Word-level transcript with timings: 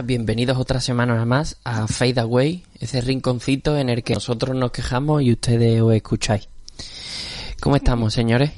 Buenas, 0.00 0.06
bienvenidos 0.06 0.56
otra 0.56 0.80
semana 0.80 1.22
más 1.26 1.58
a 1.62 1.86
Fade 1.86 2.20
Away, 2.22 2.64
ese 2.78 3.02
rinconcito 3.02 3.76
en 3.76 3.90
el 3.90 4.02
que 4.02 4.14
nosotros 4.14 4.56
nos 4.56 4.72
quejamos 4.72 5.20
y 5.22 5.30
ustedes 5.32 5.82
os 5.82 5.92
escucháis. 5.92 6.48
¿Cómo 7.60 7.76
estamos, 7.76 8.14
señores? 8.14 8.50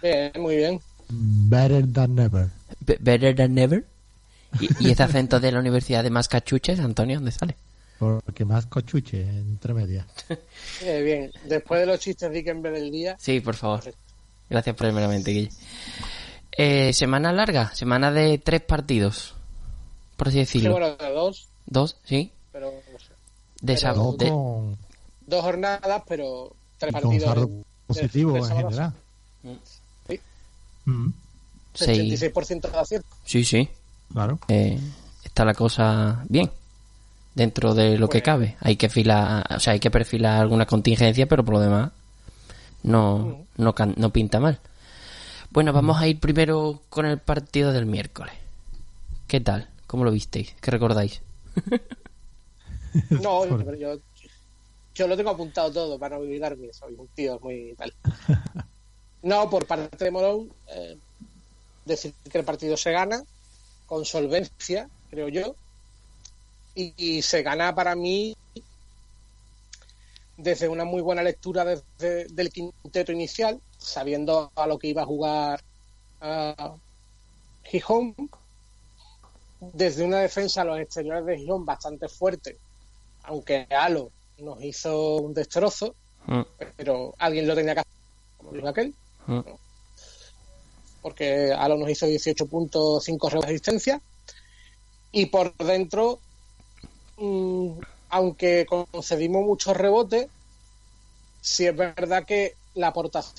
Bien, 0.00 0.30
muy 0.38 0.54
bien. 0.56 0.80
Better 1.08 1.92
than 1.92 2.14
never. 2.14 2.50
Be- 2.86 2.98
better 3.00 3.34
than 3.34 3.52
never. 3.54 3.84
¿Y, 4.60 4.68
y 4.86 4.90
ese 4.92 5.02
acento 5.02 5.40
de 5.40 5.50
la 5.50 5.58
Universidad 5.58 6.04
de 6.04 6.10
Mascachuches, 6.10 6.78
Antonio, 6.78 7.16
dónde 7.16 7.32
sale? 7.32 7.56
Porque 7.98 8.44
más 8.44 8.66
cochuche 8.66 9.22
entre 9.22 9.74
medias. 9.74 10.06
Eh, 10.82 11.02
bien, 11.02 11.32
después 11.48 11.80
de 11.80 11.86
los 11.86 11.98
chistes 11.98 12.30
Dickenberg 12.30 12.74
del 12.76 12.92
día, 12.92 13.16
Sí, 13.18 13.40
por 13.40 13.56
favor. 13.56 13.82
Gracias 14.48 14.76
por 14.76 14.92
la 14.92 15.08
mente, 15.08 15.32
Guille. 15.32 15.50
Eh, 16.56 16.92
semana 16.92 17.32
larga, 17.32 17.74
semana 17.74 18.12
de 18.12 18.38
tres 18.38 18.60
partidos, 18.60 19.34
por 20.16 20.28
así 20.28 20.44
sí, 20.46 20.58
decirlo. 20.60 20.96
dos, 21.14 21.48
Dos, 21.66 21.96
sí. 22.04 22.30
pero 22.52 22.72
no 22.92 22.98
sé. 22.98 23.06
De 23.60 23.74
Pero 23.76 24.12
de- 24.18 24.28
con, 24.30 24.76
dos 25.26 25.42
jornadas, 25.42 26.02
pero 26.08 26.54
tres 26.78 26.92
con 26.92 27.02
partidos. 27.02 27.48
positivo 27.86 28.32
de 28.32 28.38
en 28.40 28.46
general. 28.46 28.92
Sí. 30.08 30.20
Mm, 30.86 31.08
seis- 31.74 32.20
86% 32.20 32.70
de 32.70 32.78
acierto. 32.78 33.08
Sí, 33.24 33.44
sí. 33.44 33.68
claro. 34.12 34.38
eh, 34.48 34.78
está 35.24 35.44
la 35.44 35.54
cosa 35.54 36.24
bien 36.28 36.50
dentro 37.34 37.74
de 37.74 37.98
lo 37.98 38.08
que 38.08 38.18
Pues- 38.18 38.24
cabe. 38.24 38.56
Hay 38.60 38.76
que 38.76 38.88
filar, 38.88 39.44
o 39.56 39.58
sea, 39.60 39.72
hay 39.72 39.80
que 39.80 39.90
perfilar 39.90 40.40
alguna 40.40 40.66
contingencia, 40.66 41.26
pero 41.26 41.44
por 41.44 41.54
lo 41.54 41.60
demás 41.60 41.90
no 42.82 43.44
no, 43.56 43.74
can- 43.74 43.94
no 43.96 44.10
pinta 44.10 44.40
mal. 44.40 44.58
Bueno, 45.50 45.72
vamos 45.72 46.00
a 46.00 46.06
ir 46.08 46.18
primero 46.20 46.82
con 46.90 47.06
el 47.06 47.18
partido 47.18 47.72
del 47.72 47.86
miércoles. 47.86 48.34
¿Qué 49.28 49.40
tal? 49.40 49.68
¿Cómo 49.94 50.04
lo 50.04 50.10
visteis? 50.10 50.56
¿Qué 50.60 50.72
recordáis? 50.72 51.22
No, 53.10 53.42
pero 53.64 53.76
yo, 53.76 53.96
yo 54.92 55.06
lo 55.06 55.16
tengo 55.16 55.30
apuntado 55.30 55.70
todo 55.70 56.00
para 56.00 56.16
no 56.16 56.22
olvidarme. 56.22 56.72
Soy 56.72 56.94
un 56.94 57.06
tío 57.14 57.38
muy 57.40 57.76
tal. 57.78 57.94
No, 59.22 59.48
por 59.48 59.66
parte 59.66 60.04
de 60.04 60.10
Morón, 60.10 60.52
eh, 60.66 60.98
decir 61.84 62.12
que 62.28 62.38
el 62.38 62.44
partido 62.44 62.76
se 62.76 62.90
gana 62.90 63.22
con 63.86 64.04
solvencia, 64.04 64.90
creo 65.10 65.28
yo. 65.28 65.54
Y, 66.74 66.92
y 66.96 67.22
se 67.22 67.44
gana 67.44 67.72
para 67.72 67.94
mí 67.94 68.36
desde 70.36 70.68
una 70.68 70.84
muy 70.84 71.02
buena 71.02 71.22
lectura 71.22 71.64
desde, 71.64 72.26
del 72.26 72.50
quinteto 72.50 73.12
inicial, 73.12 73.60
sabiendo 73.78 74.50
a 74.56 74.66
lo 74.66 74.76
que 74.76 74.88
iba 74.88 75.02
a 75.02 75.06
jugar 75.06 75.62
a 76.20 76.74
Gijón. 77.62 78.16
Desde 79.72 80.04
una 80.04 80.20
defensa 80.20 80.62
a 80.62 80.64
los 80.64 80.78
exteriores 80.78 81.24
de 81.26 81.38
Gijón 81.38 81.64
bastante 81.64 82.08
fuerte, 82.08 82.56
aunque 83.24 83.66
Alo 83.70 84.10
nos 84.38 84.62
hizo 84.62 85.16
un 85.16 85.34
destrozo, 85.34 85.94
Mm, 86.26 86.42
pero 86.76 87.14
alguien 87.18 87.46
lo 87.46 87.54
tenía 87.54 87.74
que 87.74 87.80
hacer, 87.80 87.92
como 88.38 88.52
dijo 88.52 88.68
aquel, 88.68 88.94
mm. 89.26 89.40
porque 91.02 91.52
Alo 91.52 91.76
nos 91.76 91.90
hizo 91.90 92.06
18 92.06 92.46
puntos, 92.46 93.04
5 93.04 93.28
rebotes 93.28 93.48
de 93.48 93.54
asistencia. 93.54 94.00
Y 95.12 95.26
por 95.26 95.54
dentro, 95.56 96.18
mm, 97.18 97.78
aunque 98.10 98.66
concedimos 98.66 99.44
muchos 99.44 99.76
rebotes, 99.76 100.28
sí 101.40 101.66
es 101.66 101.76
verdad 101.76 102.24
que 102.24 102.54
la 102.74 102.88
aportación 102.88 103.34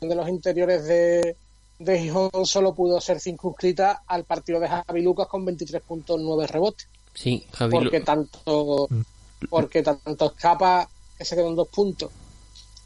de 0.00 0.14
los 0.14 0.28
interiores 0.28 0.84
de, 0.84 1.36
de 1.78 1.98
Gijón 2.00 2.30
solo 2.44 2.74
pudo 2.74 3.00
ser 3.00 3.20
circunscrita 3.20 4.02
al 4.06 4.24
partido 4.24 4.60
de 4.60 4.68
Javi 4.68 5.02
Lucas 5.02 5.28
con 5.28 5.44
23.9 5.46 6.46
rebotes. 6.48 6.88
Sí, 7.14 7.46
Javi. 7.52 7.70
Porque 7.72 8.00
tanto, 8.00 8.88
porque 9.48 9.82
tanto 9.82 10.26
Escapa, 10.26 10.88
que 11.16 11.24
se 11.24 11.34
quedó 11.36 11.48
en 11.48 11.56
dos 11.56 11.68
puntos, 11.68 12.10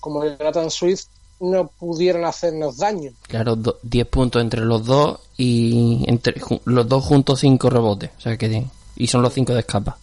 como 0.01 0.25
Jonathan 0.25 0.71
Swift, 0.71 1.07
no 1.41 1.69
pudieron 1.69 2.25
hacernos 2.25 2.77
daño. 2.79 3.13
Claro, 3.23 3.57
do- 3.57 3.79
10 3.83 4.07
puntos 4.09 4.43
entre 4.43 4.61
los 4.61 4.85
dos 4.85 5.21
y 5.37 6.05
entre 6.07 6.35
los 6.65 6.89
dos 6.89 7.05
juntos 7.05 7.41
5 7.41 7.71
rebotes. 7.71 8.11
O 8.19 8.21
sea 8.21 8.37
que 8.37 8.67
y 8.97 9.07
son 9.07 9.23
los 9.23 9.33
5 9.33 9.55
de 9.55 9.61
escapa. 9.61 9.97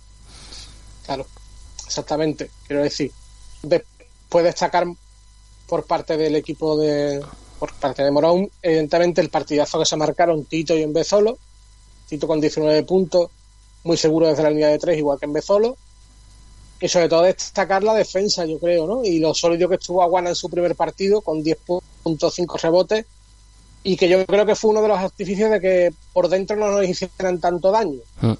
Claro, 1.05 1.25
exactamente, 1.85 2.49
quiero 2.65 2.83
decir. 2.83 3.11
Después 3.61 4.43
destacar 4.45 4.87
por 5.67 5.85
parte 5.85 6.17
del 6.17 6.35
equipo 6.35 6.77
de 6.77 7.23
por 7.59 7.73
parte 7.73 8.03
de 8.03 8.11
Morón, 8.11 8.49
evidentemente 8.61 9.21
el 9.21 9.29
partidazo 9.29 9.79
que 9.79 9.85
se 9.85 9.95
marcaron 9.95 10.45
Tito 10.45 10.75
y 10.75 10.83
Embezolo. 10.83 11.37
Tito 12.07 12.27
con 12.27 12.39
19 12.39 12.83
puntos, 12.83 13.29
muy 13.83 13.97
seguro 13.97 14.27
desde 14.27 14.43
la 14.43 14.49
línea 14.49 14.67
de 14.69 14.79
3, 14.79 14.97
igual 14.97 15.19
que 15.19 15.25
Embezolo. 15.25 15.75
Y 16.79 16.87
sobre 16.87 17.09
todo 17.09 17.23
destacar 17.23 17.83
la 17.83 17.95
defensa, 17.95 18.45
yo 18.45 18.59
creo, 18.59 18.85
¿no? 18.85 19.03
Y 19.03 19.19
lo 19.19 19.33
sólido 19.33 19.67
que 19.67 19.75
estuvo 19.75 20.03
Aguana 20.03 20.29
en 20.29 20.35
su 20.35 20.49
primer 20.49 20.75
partido, 20.75 21.21
con 21.21 21.43
10.5 21.43 22.57
rebotes. 22.61 23.05
Y 23.83 23.95
que 23.97 24.07
yo 24.09 24.25
creo 24.25 24.45
que 24.45 24.55
fue 24.55 24.71
uno 24.71 24.81
de 24.81 24.87
los 24.89 24.99
artificios 24.99 25.49
de 25.49 25.59
que 25.59 25.93
por 26.13 26.27
dentro 26.29 26.55
no 26.55 26.71
nos 26.71 26.85
hicieran 26.87 27.39
tanto 27.39 27.71
daño 27.71 27.99
Mm. 28.21 28.33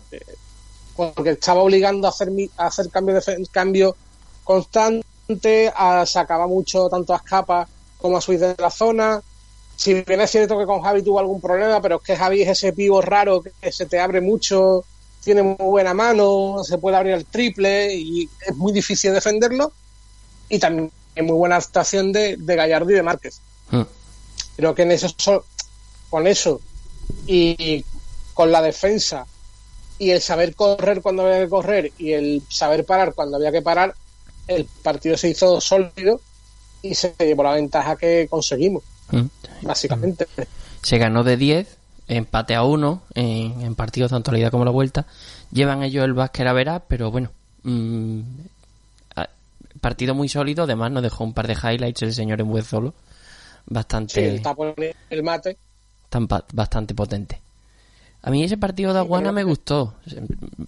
porque 0.95 1.29
estaba 1.31 1.61
obligando 1.61 2.07
a 2.07 2.09
hacer 2.09 2.31
mi- 2.31 2.49
a 2.57 2.67
hacer 2.67 2.89
cambio 2.89 3.15
de 3.15 3.21
fe- 3.21 3.37
cambio 3.51 3.95
constante, 4.43 5.71
a- 5.75 6.05
sacaba 6.05 6.47
mucho 6.47 6.89
tanto 6.89 7.13
a 7.13 7.17
como 7.97 8.17
a 8.17 8.21
Suiz 8.21 8.39
de 8.39 8.55
la 8.57 8.69
zona. 8.69 9.21
Si 9.75 9.93
bien 9.93 10.21
es 10.21 10.31
cierto 10.31 10.57
que 10.57 10.65
con 10.65 10.81
Javi 10.81 11.03
tuvo 11.03 11.19
algún 11.19 11.39
problema, 11.41 11.81
pero 11.81 11.97
es 11.97 12.01
que 12.03 12.15
Javi 12.15 12.41
es 12.41 12.49
ese 12.49 12.73
pivo 12.73 13.01
raro 13.01 13.41
que 13.41 13.71
se 13.71 13.85
te 13.85 13.99
abre 13.99 14.21
mucho, 14.21 14.83
tiene 15.23 15.43
muy 15.43 15.55
buena 15.59 15.93
mano, 15.93 16.63
se 16.63 16.77
puede 16.77 16.97
abrir 16.97 17.13
el 17.13 17.25
triple 17.25 17.93
y 17.93 18.29
es 18.45 18.55
muy 18.55 18.71
difícil 18.73 19.13
defenderlo. 19.13 19.71
Y 20.49 20.59
también 20.59 20.91
es 21.13 21.23
muy 21.23 21.35
buena 21.35 21.57
actuación 21.57 22.11
de, 22.11 22.37
de 22.37 22.55
Gallardo 22.55 22.89
y 22.89 22.93
de 22.95 23.03
Márquez. 23.03 23.39
Mm. 23.69 23.81
Creo 24.55 24.73
que 24.73 24.83
en 24.83 24.91
eso 24.91 25.09
so- 25.17 25.45
con 26.09 26.25
eso 26.25 26.61
y 27.27 27.83
con 28.33 28.51
la 28.51 28.61
defensa 28.61 29.25
y 29.99 30.11
el 30.11 30.21
saber 30.21 30.55
correr 30.55 31.01
cuando 31.01 31.23
había 31.25 31.39
que 31.43 31.49
correr 31.49 31.91
y 31.97 32.13
el 32.13 32.43
saber 32.49 32.85
parar 32.85 33.13
cuando 33.13 33.37
había 33.37 33.51
que 33.51 33.61
parar, 33.61 33.93
el 34.47 34.65
partido 34.65 35.17
se 35.17 35.29
hizo 35.29 35.59
sólido 35.59 36.21
y 36.81 36.93
se 36.95 37.13
llevó 37.19 37.43
la 37.43 37.53
ventaja 37.53 37.95
que 37.95 38.27
conseguimos, 38.29 38.83
Mm. 39.11 39.25
básicamente. 39.61 40.27
Se 40.81 40.97
ganó 40.97 41.23
de 41.23 41.37
10, 41.37 41.77
empate 42.07 42.55
a 42.55 42.63
1 42.63 43.01
en, 43.15 43.61
en 43.61 43.75
partidos 43.75 44.11
tanto 44.11 44.31
la 44.31 44.39
ida 44.39 44.51
como 44.51 44.65
la 44.65 44.71
vuelta. 44.71 45.05
Llevan 45.51 45.83
ellos 45.83 46.03
el 46.05 46.13
básquet 46.13 46.45
a 46.47 46.53
verás, 46.53 46.81
pero 46.87 47.09
bueno, 47.11 47.29
mm, 47.63 48.19
a- 49.15 49.29
partido 49.81 50.13
muy 50.15 50.27
sólido. 50.29 50.63
Además, 50.65 50.91
nos 50.91 51.03
dejó 51.03 51.23
un 51.23 51.33
par 51.33 51.47
de 51.47 51.53
highlights 51.53 52.01
el 52.03 52.13
señor 52.13 52.41
en 52.41 52.63
solo. 52.63 52.93
Bastante, 53.65 54.25
el 54.27 54.41
tapón 54.41 54.73
y 54.77 54.91
el 55.13 55.23
mate. 55.23 55.57
tan 56.09 56.27
pa- 56.27 56.45
bastante 56.53 56.93
potente. 56.95 57.39
A 58.23 58.29
mí 58.29 58.43
ese 58.43 58.57
partido 58.57 58.93
de 58.93 58.99
Aguana 58.99 59.31
me 59.31 59.43
gustó. 59.43 59.93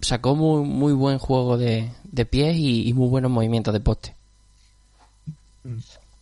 Sacó 0.02 0.34
muy, 0.34 0.62
muy 0.64 0.92
buen 0.92 1.18
juego 1.18 1.58
de, 1.58 1.90
de 2.04 2.24
pies 2.26 2.56
y, 2.56 2.88
y 2.88 2.92
muy 2.94 3.08
buenos 3.08 3.30
movimientos 3.30 3.72
de 3.74 3.80
poste. 3.80 4.14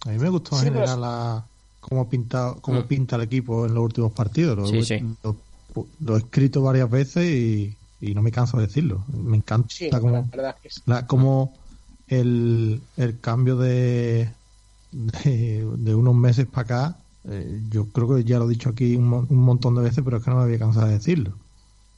A 0.09 0.13
mí 0.13 0.19
me 0.19 0.29
gustó 0.31 0.57
en 0.57 0.61
Sí, 0.61 0.65
general 0.67 0.87
pero- 0.89 1.01
la, 1.01 1.45
cómo, 1.81 2.09
pinta, 2.09 2.55
cómo 2.61 2.81
Mm. 2.81 2.85
pinta 2.87 3.17
el 3.17 3.23
equipo 3.23 3.67
en 3.67 3.75
los 3.75 3.85
últimos 3.85 4.13
partidos. 4.13 4.57
Lo, 4.57 4.67
Sí, 4.67 4.83
sí. 4.83 4.99
Lo, 5.23 5.37
lo 6.01 6.17
he 6.17 6.19
escrito 6.19 6.63
varias 6.63 6.91
veces 6.91 7.25
y, 7.31 7.77
y 8.01 8.15
no 8.15 8.23
me 8.23 8.33
canso 8.33 8.57
de 8.59 8.67
decirlo. 8.67 9.05
Me 9.13 9.37
encanta 9.37 9.69
Sí, 9.71 9.91
la 9.91 10.01
cómo, 10.01 10.29
verdad 10.31 10.57
es 10.57 10.63
que 10.63 10.71
sí. 10.71 10.81
la, 10.87 11.07
cómo 11.07 11.55
el, 12.09 12.81
el 12.97 13.21
cambio 13.21 13.57
de, 13.57 14.31
de, 14.93 15.69
de 15.77 15.95
unos 15.95 16.15
meses 16.15 16.47
para 16.47 16.63
acá, 16.63 16.97
eh, 17.29 17.61
yo 17.71 17.87
creo 17.87 18.15
que 18.17 18.25
ya 18.25 18.39
lo 18.39 18.47
he 18.47 18.55
dicho 18.55 18.71
aquí 18.71 18.97
un, 18.97 19.13
un 19.13 19.37
montón 19.37 19.75
de 19.75 19.83
veces, 19.83 20.03
pero 20.05 20.17
es 20.17 20.25
que 20.25 20.31
no 20.31 20.37
me 20.39 20.43
había 20.45 20.59
cansado 20.59 20.87
de 20.87 20.95
decirlo. 20.95 21.33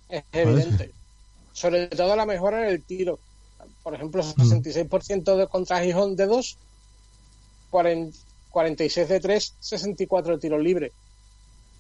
es 0.09 0.25
evidente. 0.33 0.91
Sobre 1.53 1.87
todo 1.89 2.17
la 2.17 2.27
mejora 2.27 2.65
en 2.67 2.75
el 2.75 2.83
tiro. 2.83 3.19
Por 3.83 3.95
ejemplo, 3.95 4.23
66% 4.23 5.37
de 5.37 5.47
contra 5.47 5.83
Gijón 5.83 6.17
de 6.17 6.27
2, 6.27 6.57
46 7.71 9.09
de 9.09 9.21
3, 9.21 9.55
64 9.61 10.35
de 10.35 10.39
tiro 10.41 10.59
libre. 10.59 10.93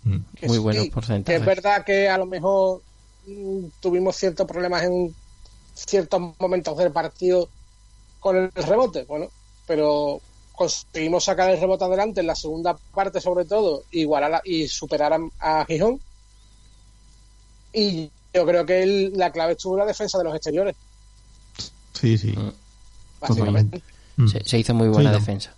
Mm. 0.05 0.17
Que 0.37 0.47
Muy 0.47 0.57
sí, 0.57 0.63
buenos 0.63 0.85
Que 0.85 0.91
porcentajes. 0.91 1.41
es 1.41 1.47
verdad 1.47 1.85
que 1.85 2.09
a 2.09 2.17
lo 2.19 2.27
mejor 2.27 2.81
mm, 3.27 3.65
tuvimos 3.81 4.17
ciertos 4.17 4.47
problemas 4.47 4.85
en 4.85 5.15
ciertos 5.75 6.21
momentos 6.39 6.77
del 6.79 6.91
partido 6.93 7.49
con 8.19 8.37
el 8.37 8.51
rebote, 8.53 9.05
bueno, 9.05 9.29
pero 9.67 10.21
conseguimos 10.53 11.25
sacar 11.25 11.51
el 11.51 11.61
rebote 11.61 11.85
adelante 11.85 12.21
en 12.21 12.27
la 12.27 12.35
segunda 12.35 12.77
parte 12.95 13.21
sobre 13.21 13.45
todo, 13.47 13.85
igualar 13.93 14.35
a- 14.35 14.43
y 14.45 14.69
superar 14.69 15.13
a, 15.15 15.19
a 15.61 15.65
Gijón. 15.67 16.01
Y 17.73 18.11
yo 18.35 18.45
creo 18.47 18.67
que 18.67 18.83
el- 18.83 19.13
la 19.17 19.31
clave 19.33 19.53
estuvo 19.53 19.75
en 19.75 19.81
la 19.81 19.87
defensa 19.87 20.19
de 20.19 20.25
los 20.25 20.35
exteriores, 20.35 20.77
Sí, 21.93 22.17
sí, 22.17 22.29
Mm. 22.35 22.53
básicamente. 23.21 23.83
Se, 24.31 24.43
se 24.45 24.59
hizo 24.59 24.73
muy 24.75 24.89
buena 24.89 25.13
Sí, 25.13 25.19
defensa. 25.21 25.55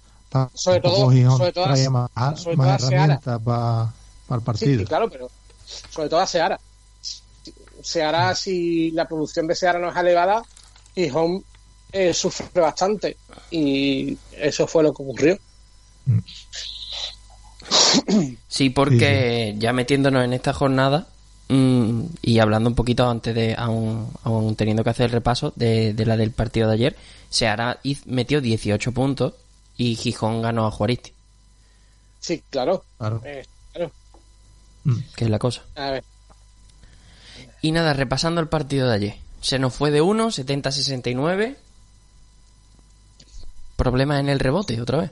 Sobre 0.55 0.81
todo- 0.81 1.11
sobre 1.11 1.52
todo- 1.52 1.64
traía 1.64 1.90
más, 1.90 2.11
sobre 2.40 2.56
más 2.56 2.82
herramientas 2.82 3.40
para 3.43 3.93
el 4.31 4.38
Sí, 4.40 4.44
partido. 4.44 4.79
sí, 4.81 4.84
claro, 4.87 5.11
pero 5.11 5.31
sobre 5.90 6.08
todo 6.08 6.20
a 6.20 6.26
Seara. 6.26 6.58
Seara, 7.82 8.34
si 8.34 8.90
la 8.93 9.06
producción 9.08 9.46
de 9.46 9.55
Seara 9.55 9.79
no 9.79 9.90
es 9.90 9.96
elevada, 9.96 10.43
Gijón 10.94 11.44
eh, 11.93 12.14
sufre 12.14 12.49
bastante. 12.61 13.17
Y 13.50 14.17
eso 14.38 14.67
fue 14.67 14.82
lo 14.82 14.94
que 14.94 15.02
ocurrió. 15.02 15.38
Sí, 18.49 18.70
porque 18.70 19.55
ya 19.58 19.73
metiéndonos 19.73 20.25
en 20.25 20.32
esta 20.32 20.52
jornada 20.52 21.06
mm, 21.49 22.02
y 22.23 22.38
hablando 22.38 22.69
un 22.70 22.75
poquito 22.75 23.08
antes 23.08 23.34
de, 23.34 23.55
aún, 23.56 24.08
aún 24.25 24.56
teniendo 24.56 24.82
que 24.84 24.90
hacer 24.90 25.06
el 25.06 25.12
repaso 25.12 25.52
de, 25.56 25.93
de 25.94 26.06
la 26.06 26.17
del 26.17 26.31
partido 26.32 26.69
de 26.69 26.75
ayer, 26.75 26.96
Seara 27.31 27.79
metió 28.06 28.40
18 28.40 28.93
puntos 28.93 29.34
y 29.76 29.94
Gijón 29.96 30.42
ganó 30.42 30.66
a 30.66 30.70
Juaristi, 30.70 31.12
Sí, 32.20 32.42
claro. 32.50 32.84
Claro. 32.98 33.20
Eh, 33.24 33.44
claro. 33.72 33.90
que 35.16 35.24
es 35.24 35.30
la 35.30 35.38
cosa. 35.40 35.62
A 35.74 35.90
ver, 35.90 36.04
Y 37.62 37.72
nada, 37.72 37.92
repasando 37.94 38.40
el 38.40 38.48
partido 38.48 38.88
de 38.88 38.94
ayer. 38.94 39.16
Se 39.40 39.58
nos 39.58 39.74
fue 39.74 39.90
de 39.90 40.00
1, 40.02 40.28
70-69. 40.30 41.56
Problemas 43.76 44.20
en 44.20 44.28
el 44.28 44.38
rebote, 44.38 44.80
otra 44.80 44.98
vez. 44.98 45.10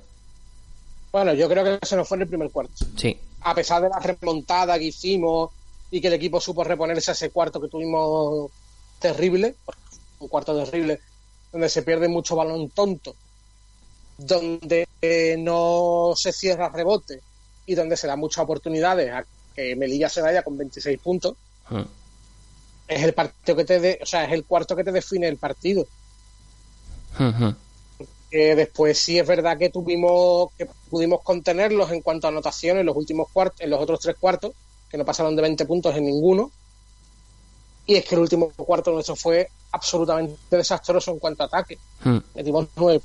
bueno, 1.10 1.34
yo 1.34 1.48
creo 1.48 1.64
que 1.64 1.84
se 1.84 1.96
nos 1.96 2.06
fue 2.06 2.16
en 2.18 2.22
el 2.22 2.28
primer 2.28 2.50
cuarto. 2.50 2.72
Sí. 2.96 3.18
A 3.40 3.54
pesar 3.54 3.82
de 3.82 3.88
la 3.88 3.98
remontada 3.98 4.78
que 4.78 4.84
hicimos 4.84 5.50
y 5.90 6.00
que 6.00 6.06
el 6.08 6.14
equipo 6.14 6.40
supo 6.40 6.62
reponerse 6.62 7.10
a 7.10 7.14
ese 7.14 7.30
cuarto 7.30 7.60
que 7.60 7.66
tuvimos 7.68 8.50
terrible, 9.00 9.56
un 10.20 10.28
cuarto 10.28 10.56
terrible, 10.64 11.00
donde 11.50 11.68
se 11.68 11.82
pierde 11.82 12.06
mucho 12.06 12.36
balón 12.36 12.68
tonto, 12.70 13.16
donde 14.26 14.86
eh, 15.02 15.36
no 15.38 16.12
se 16.16 16.32
cierra 16.32 16.68
rebote 16.68 17.20
y 17.66 17.74
donde 17.74 17.96
se 17.96 18.06
dan 18.06 18.18
muchas 18.18 18.44
oportunidades 18.44 19.10
a 19.12 19.24
que 19.54 19.74
Melilla 19.76 20.08
se 20.08 20.20
vaya 20.22 20.42
con 20.42 20.56
26 20.56 20.98
puntos, 21.00 21.34
Mm. 21.70 21.82
es 22.88 23.02
el 23.02 23.14
partido 23.14 23.56
que 23.56 23.64
te 23.64 23.78
de- 23.80 23.98
o 24.02 24.06
sea, 24.06 24.24
es 24.24 24.32
el 24.32 24.44
cuarto 24.44 24.74
que 24.74 24.82
te 24.84 24.92
define 24.92 25.28
el 25.28 25.36
partido. 25.38 25.86
Ujú. 27.18 27.54
que 28.30 28.54
después 28.54 28.96
sí 28.96 29.18
es 29.18 29.26
verdad 29.26 29.58
que 29.58 29.70
tuvimos 29.70 30.50
que 30.56 30.64
pudimos 30.88 31.20
contenerlos 31.22 31.90
en 31.90 32.00
cuanto 32.00 32.28
a 32.28 32.30
anotaciones 32.30 32.80
en 32.82 32.86
los 32.86 32.94
últimos 32.96 33.28
cuartos, 33.32 33.60
en 33.60 33.70
los 33.70 33.80
otros 33.82 33.98
tres 33.98 34.14
cuartos, 34.20 34.52
que 34.88 34.96
no 34.96 35.04
pasaron 35.04 35.34
de 35.34 35.42
20 35.42 35.64
puntos 35.66 35.96
en 35.96 36.04
ninguno. 36.04 36.52
Y 37.86 37.96
es 37.96 38.04
que 38.04 38.14
el 38.14 38.20
último 38.20 38.50
cuarto 38.52 38.92
nuestro 38.92 39.16
fue 39.16 39.48
absolutamente 39.72 40.56
desastroso 40.56 41.10
en 41.10 41.18
cuanto 41.18 41.42
a 41.42 41.46
ataque. 41.46 41.76
Metimos 42.36 42.68
nueve. 42.76 43.00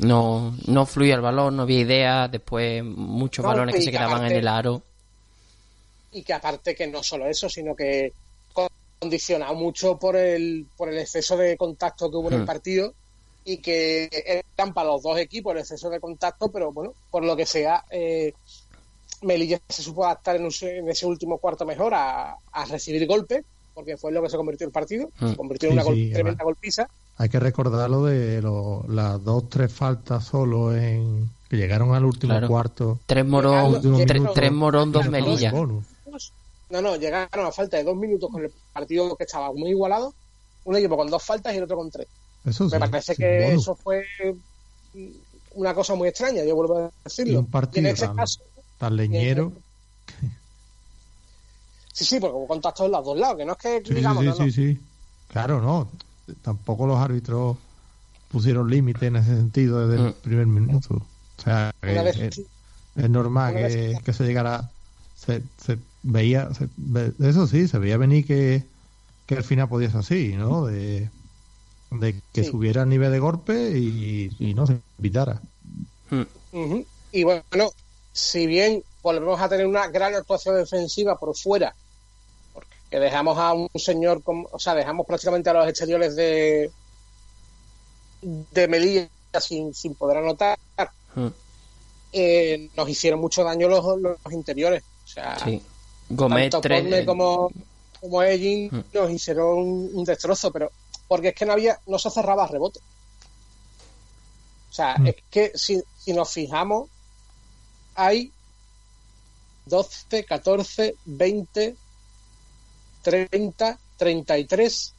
No, 0.00 0.54
no 0.66 0.86
fluía 0.86 1.14
el 1.14 1.20
balón, 1.20 1.56
no 1.56 1.62
había 1.62 1.80
idea. 1.80 2.28
Después 2.28 2.82
muchos 2.84 3.42
No, 3.42 3.50
balones 3.50 3.74
que 3.74 3.80
y 3.80 3.84
se 3.84 3.90
quedaban 3.90 4.16
aparte- 4.18 4.32
en 4.34 4.38
el 4.38 4.48
aro. 4.48 4.82
Y 6.12 6.22
que 6.22 6.32
aparte 6.32 6.74
que 6.74 6.86
no 6.88 7.02
solo 7.02 7.26
eso, 7.26 7.48
sino 7.48 7.74
que 7.74 8.12
condicionado 8.98 9.54
mucho 9.54 9.98
por 9.98 10.14
el, 10.16 10.66
por 10.76 10.90
el 10.90 10.98
exceso 10.98 11.34
de 11.36 11.56
contacto 11.56 12.10
que 12.10 12.16
hubo 12.18 12.28
en 12.28 12.36
Hmm. 12.36 12.40
el 12.40 12.44
partido 12.46 12.92
y 13.46 13.56
que 13.56 14.10
eran 14.58 14.74
para 14.74 14.88
los 14.90 15.02
dos 15.02 15.18
equipos 15.18 15.54
el 15.54 15.60
exceso 15.60 15.88
de 15.88 15.98
contacto, 16.00 16.50
pero 16.52 16.70
bueno, 16.70 16.92
por 17.10 17.24
lo 17.24 17.34
que 17.34 17.46
sea, 17.46 17.82
eh, 17.90 18.34
Melilla 19.22 19.58
se 19.70 19.82
supo 19.82 20.04
adaptar 20.04 20.36
en, 20.36 20.44
un- 20.44 20.52
en 20.60 20.88
ese 20.90 21.06
último 21.06 21.38
cuarto 21.38 21.64
mejor 21.64 21.94
a, 21.94 22.36
a 22.52 22.64
recibir 22.66 23.06
golpes, 23.06 23.42
porque 23.72 23.96
fue 23.96 24.10
en 24.10 24.16
lo 24.16 24.22
que 24.22 24.28
se 24.28 24.36
convirtió 24.36 24.66
el 24.66 24.72
partido, 24.72 25.08
Hmm. 25.18 25.30
se 25.30 25.36
convirtió 25.36 25.68
en 25.68 25.72
Sí, 25.72 25.76
una 25.76 25.84
gol- 25.84 25.94
sí, 25.94 26.10
tremenda 26.12 26.44
golpiza. 26.44 26.88
Hay 27.20 27.28
que 27.28 27.38
recordar 27.38 27.90
lo 27.90 28.04
de 28.06 28.40
lo- 28.40 28.82
las 28.88 29.22
dos, 29.22 29.50
tres 29.50 29.70
faltas 29.70 30.24
solo 30.24 30.74
en 30.74 31.28
que 31.50 31.58
llegaron 31.58 31.94
al 31.94 32.06
último 32.06 32.32
Claro. 32.32 32.48
cuarto. 32.48 32.98
Tres 33.04 33.26
morón, 33.26 33.74
tre- 33.82 34.32
tres 34.32 34.50
morón, 34.52 34.90
dos 34.90 35.06
melillas. 35.10 35.52
No, 36.70 36.80
no, 36.80 36.96
llegaron 36.96 37.44
a 37.44 37.52
falta 37.52 37.76
de 37.76 37.84
dos 37.84 37.94
minutos 37.94 38.30
con 38.30 38.42
el 38.42 38.50
partido 38.72 39.14
que 39.16 39.24
estaba 39.24 39.52
muy 39.52 39.68
igualado, 39.68 40.14
un 40.64 40.76
equipo 40.76 40.96
con 40.96 41.10
dos 41.10 41.22
faltas 41.22 41.52
y 41.52 41.58
el 41.58 41.64
otro 41.64 41.76
con 41.76 41.90
tres. 41.90 42.06
Eso 42.46 42.70
sí, 42.70 42.78
Me 42.78 42.88
parece 42.88 43.14
que 43.14 43.42
bonus. 43.44 43.62
eso 43.64 43.74
fue 43.76 44.02
una 45.56 45.74
cosa 45.74 45.94
muy 45.96 46.08
extraña, 46.08 46.42
yo 46.42 46.56
vuelvo 46.56 46.78
a 46.78 46.86
Y 46.86 46.90
decirlo. 47.04 47.40
un 47.40 47.50
partido 47.50 47.86
en 47.86 47.92
este 47.94 48.06
tan, 48.06 48.16
caso, 48.16 48.40
tan 48.78 48.96
leñero. 48.96 49.52
sí, 51.92 52.04
sí, 52.06 52.18
porque 52.18 52.34
hubo 52.34 52.46
contacto 52.46 52.86
en 52.86 52.92
los 52.92 53.04
dos 53.04 53.18
lados, 53.18 53.36
que 53.36 53.44
no 53.44 53.52
es 53.52 53.58
que 53.58 53.82
Sí, 53.84 53.92
digamos, 53.92 54.22
sí, 54.22 54.28
no, 54.30 54.34
no. 54.38 54.44
sí, 54.44 54.50
sí. 54.52 54.80
Claro, 55.28 55.60
no. 55.60 55.90
Tampoco 56.42 56.86
los 56.86 56.98
árbitros 56.98 57.56
pusieron 58.30 58.70
límite 58.70 59.06
en 59.06 59.16
ese 59.16 59.36
sentido 59.36 59.86
desde 59.88 60.02
el 60.04 60.10
Mm. 60.10 60.14
primer 60.22 60.46
minuto. 60.46 60.94
O 61.38 61.42
sea, 61.42 61.72
que 61.80 61.92
Una 61.92 62.02
vez 62.02 62.16
es, 62.18 62.42
es 62.96 63.10
normal 63.10 63.54
que, 63.54 63.62
vez- 63.62 64.02
que 64.02 64.12
se 64.12 64.24
llegara. 64.24 64.70
Se, 65.16 65.42
se 65.62 65.78
veía. 66.02 66.48
se- 66.54 66.68
eso 67.28 67.46
sí, 67.46 67.68
se 67.68 67.78
veía 67.78 67.96
venir 67.96 68.26
que, 68.26 68.64
que 69.26 69.36
al 69.36 69.44
final 69.44 69.68
podía 69.68 69.90
ser 69.90 70.00
así, 70.00 70.34
¿no? 70.36 70.66
De, 70.66 71.10
de 71.90 72.14
que 72.32 72.44
Sí. 72.44 72.50
subiera 72.50 72.82
el 72.82 72.88
nivel 72.88 73.10
de 73.10 73.18
golpe 73.18 73.76
y, 73.78 74.30
y 74.38 74.54
no 74.54 74.66
se 74.66 74.78
evitara. 74.98 75.40
Ujú. 76.52 76.86
Y 77.12 77.24
bueno, 77.24 77.70
si 78.12 78.46
bien 78.46 78.82
volvemos 79.02 79.40
a 79.40 79.48
tener 79.48 79.66
una 79.66 79.88
gran 79.88 80.14
actuación 80.14 80.56
defensiva 80.56 81.16
por 81.18 81.36
fuera, 81.36 81.74
porque 82.90 83.04
dejamos 83.04 83.38
a 83.38 83.52
un 83.52 83.68
señor, 83.76 84.20
como, 84.24 84.48
o 84.50 84.58
sea, 84.58 84.74
dejamos 84.74 85.06
prácticamente 85.06 85.48
a 85.48 85.52
los 85.52 85.68
exteriores 85.68 86.16
de 86.16 86.70
de 88.22 88.68
Melilla 88.68 89.08
sin, 89.40 89.72
sin 89.72 89.94
poder 89.94 90.18
anotar, 90.18 90.58
Mm. 91.14 91.26
eh, 92.12 92.68
nos 92.76 92.88
hicieron 92.88 93.20
mucho 93.20 93.42
daño 93.44 93.68
los, 93.68 93.84
los 94.00 94.32
interiores. 94.32 94.82
O 95.04 95.08
sea, 95.08 95.38
Sí. 95.38 95.62
Gómez, 96.08 96.50
tanto 96.50 96.60
tres. 96.62 96.82
Cosme 96.82 97.04
como, 97.06 97.50
como 98.00 98.22
Egin 98.22 98.68
Mm. 98.72 98.84
nos 98.92 99.10
hicieron 99.10 99.56
un, 99.58 99.90
un 99.94 100.04
destrozo, 100.04 100.50
pero 100.52 100.70
porque 101.08 101.28
es 101.28 101.34
que 101.34 101.46
no 101.46 101.52
había, 101.52 101.78
no 101.86 101.98
se 101.98 102.10
cerraba 102.10 102.46
rebote. 102.48 102.80
O 104.70 104.72
sea, 104.72 104.96
Mm. 104.98 105.06
es 105.06 105.16
que 105.30 105.52
si, 105.54 105.80
si 105.98 106.12
nos 106.12 106.30
fijamos, 106.30 106.88
hay 107.94 108.32
12, 109.66 110.24
14, 110.24 110.96
20, 111.04 111.76
30, 113.02 113.78
33, 113.96 114.94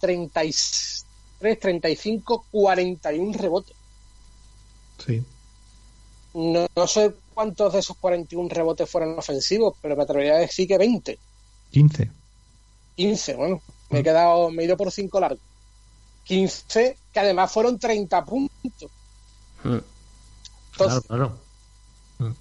33, 0.00 1.06
35, 1.40 2.44
41 2.50 3.38
rebotes. 3.38 3.76
Sí. 5.04 5.22
No, 6.34 6.66
no 6.74 6.86
sé 6.86 7.14
cuántos 7.34 7.72
de 7.72 7.78
esos 7.80 7.96
41 7.96 8.48
rebotes 8.48 8.88
fueron 8.88 9.18
ofensivos, 9.18 9.74
pero 9.80 9.96
me 9.96 10.02
atrevería 10.02 10.34
a 10.34 10.38
decir 10.38 10.68
que 10.68 10.78
20. 10.78 11.18
15. 11.70 12.10
15, 12.96 13.34
bueno, 13.34 13.60
me 13.90 14.00
he 14.00 14.02
quedado, 14.02 14.50
me 14.50 14.62
he 14.62 14.66
ido 14.66 14.76
por 14.76 14.90
5 14.90 15.20
largos. 15.20 15.40
15, 16.24 16.96
que 17.12 17.20
además 17.20 17.50
fueron 17.50 17.78
30 17.78 18.24
puntos. 18.24 18.90
Mm. 19.64 19.78
Entonces, 20.72 21.06
Claro, 21.06 21.38
claro. 22.18 22.36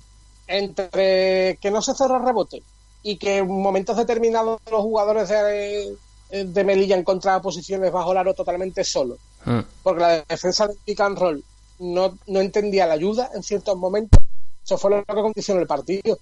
entre 0.48 1.58
que 1.58 1.72
no 1.72 1.82
se 1.82 1.96
cerró 1.96 2.18
el 2.18 2.26
rebote 2.26 2.62
y 3.10 3.18
que 3.18 3.38
en 3.38 3.48
momentos 3.48 3.96
determinados 3.96 4.60
los 4.70 4.82
jugadores 4.82 5.30
de, 5.30 5.96
de 6.32 6.64
Melilla 6.64 6.98
encontraban 6.98 7.42
posiciones 7.42 7.92
bajo 7.92 8.12
el 8.12 8.18
aro 8.18 8.34
totalmente 8.34 8.84
solos, 8.84 9.18
Mm. 9.46 9.60
porque 9.84 10.02
la 10.02 10.22
defensa 10.28 10.68
del 10.68 10.76
pick 10.84 11.00
and 11.00 11.18
roll 11.18 11.44
no, 11.80 12.18
no 12.28 12.40
entendía 12.42 12.86
la 12.86 12.96
ayuda 12.96 13.30
en 13.34 13.44
ciertos 13.44 13.78
momentos, 13.78 14.20
eso 14.66 14.78
fue 14.78 14.92
lo 14.92 15.06
que 15.06 15.14
condicionó 15.14 15.62
el 15.62 15.68
partido. 15.68 16.18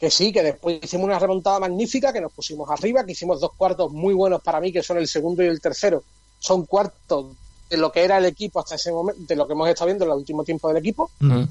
Que 0.00 0.10
sí, 0.10 0.32
que 0.32 0.42
después 0.42 0.78
hicimos 0.82 1.04
una 1.06 1.18
remontada 1.18 1.58
magnífica, 1.60 2.12
que 2.12 2.20
nos 2.20 2.32
pusimos 2.32 2.68
arriba, 2.70 3.04
que 3.04 3.12
hicimos 3.12 3.40
dos 3.40 3.52
cuartos 3.56 3.92
muy 3.92 4.12
buenos 4.14 4.42
para 4.42 4.60
mí, 4.60 4.72
que 4.72 4.82
son 4.82 4.98
el 4.98 5.06
segundo 5.08 5.42
y 5.42 5.46
el 5.46 5.60
tercero. 5.60 6.02
Son 6.38 6.66
cuartos 6.66 7.26
de 7.70 7.76
lo 7.78 7.90
que 7.92 8.04
era 8.04 8.18
el 8.18 8.26
equipo 8.26 8.60
hasta 8.60 8.74
ese 8.74 8.90
momento, 8.92 9.22
de 9.26 9.36
lo 9.36 9.46
que 9.46 9.52
hemos 9.54 9.68
estado 9.68 9.86
viendo 9.86 10.04
en 10.04 10.10
el 10.10 10.16
último 10.18 10.44
tiempo 10.44 10.68
del 10.68 10.76
equipo. 10.78 11.10
Mm. 11.20 11.44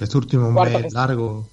Este 0.00 0.16
último 0.16 0.52
Cuarto 0.54 0.78
mes 0.78 0.86
que- 0.88 0.94
largo. 0.94 1.44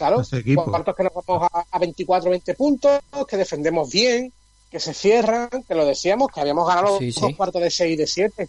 Claro, 0.00 0.22
cuartos 0.64 0.96
que 0.96 1.04
nos 1.04 1.12
vamos 1.14 1.48
a, 1.52 1.64
a 1.70 1.78
24 1.78 2.30
20 2.30 2.54
puntos, 2.54 3.00
que 3.28 3.36
defendemos 3.36 3.90
bien, 3.90 4.32
que 4.70 4.80
se 4.80 4.94
cierran, 4.94 5.48
que 5.66 5.74
lo 5.74 5.84
decíamos, 5.84 6.28
que 6.32 6.40
habíamos 6.40 6.66
ganado 6.66 6.98
Sí, 6.98 7.06
los 7.06 7.14
sí. 7.16 7.20
dos 7.20 7.36
cuartos 7.36 7.60
de 7.62 7.70
6 7.70 7.92
y 7.92 7.96
de 7.96 8.06
7, 8.06 8.48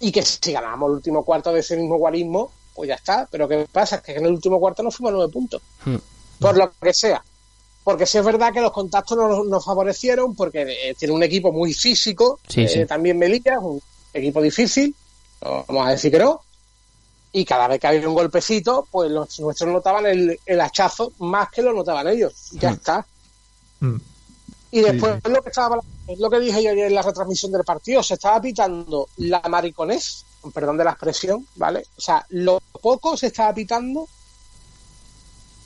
y 0.00 0.10
que 0.12 0.22
si 0.22 0.52
ganábamos 0.52 0.88
el 0.88 0.94
último 0.96 1.24
cuarto 1.24 1.52
de 1.52 1.60
ese 1.60 1.76
mismo 1.76 1.96
guarismo, 1.98 2.50
pues 2.74 2.88
ya 2.88 2.94
está. 2.94 3.28
Pero 3.30 3.46
¿qué 3.46 3.66
pasa? 3.70 3.96
Es 3.96 4.02
que 4.02 4.12
en 4.16 4.24
el 4.26 4.32
último 4.32 4.58
cuarto 4.58 4.82
nos 4.82 4.96
fuimos 4.96 5.12
a 5.12 5.16
9 5.16 5.32
puntos, 5.32 5.62
Mm. 5.84 5.96
por 6.40 6.56
lo 6.56 6.72
que 6.80 6.92
sea. 6.94 7.22
Porque 7.84 8.04
sí 8.06 8.18
es 8.18 8.24
verdad 8.24 8.52
que 8.52 8.60
los 8.60 8.72
contactos 8.72 9.16
nos, 9.16 9.46
nos 9.46 9.64
favorecieron, 9.64 10.34
porque 10.34 10.62
eh, 10.62 10.94
tiene 10.98 11.14
un 11.14 11.22
equipo 11.22 11.52
muy 11.52 11.72
físico, 11.72 12.40
Sí, 12.48 12.62
eh, 12.62 12.68
sí. 12.68 12.86
también 12.86 13.18
Melilla, 13.18 13.54
es 13.54 13.60
un 13.62 13.80
equipo 14.12 14.40
difícil, 14.42 14.94
no 15.42 15.64
vamos 15.68 15.86
a 15.86 15.90
decir 15.92 16.10
que 16.10 16.18
no, 16.18 16.40
y 17.32 17.44
cada 17.44 17.68
vez 17.68 17.78
que 17.80 17.86
había 17.86 18.08
un 18.08 18.14
golpecito, 18.14 18.86
pues 18.90 19.10
los 19.10 19.38
nuestros 19.40 19.70
notaban 19.70 20.06
el, 20.06 20.38
el 20.46 20.60
hachazo 20.60 21.12
más 21.20 21.48
que 21.50 21.62
lo 21.62 21.72
notaban 21.72 22.08
ellos. 22.08 22.50
Ya 22.52 22.70
Mm. 22.70 22.74
está. 22.74 23.06
Mm. 23.80 23.96
Y 24.72 24.80
después 24.80 25.14
Sí, 25.14 25.20
es 25.24 25.30
lo 25.32 25.42
que 25.42 25.48
estaba 25.48 25.80
es 26.06 26.18
lo 26.18 26.30
que 26.30 26.40
dije 26.40 26.62
yo 26.62 26.70
ayer 26.70 26.86
en 26.86 26.94
la 26.94 27.02
retransmisión 27.02 27.52
del 27.52 27.64
partido, 27.64 28.02
se 28.02 28.14
estaba 28.14 28.40
pitando 28.40 29.08
la 29.18 29.40
mariconés, 29.48 30.24
con 30.40 30.50
perdón 30.52 30.76
de 30.76 30.84
la 30.84 30.90
expresión, 30.92 31.46
¿vale? 31.56 31.84
O 31.96 32.00
sea, 32.00 32.24
lo 32.30 32.60
poco 32.80 33.16
se 33.16 33.28
estaba 33.28 33.52
pitando 33.54 34.08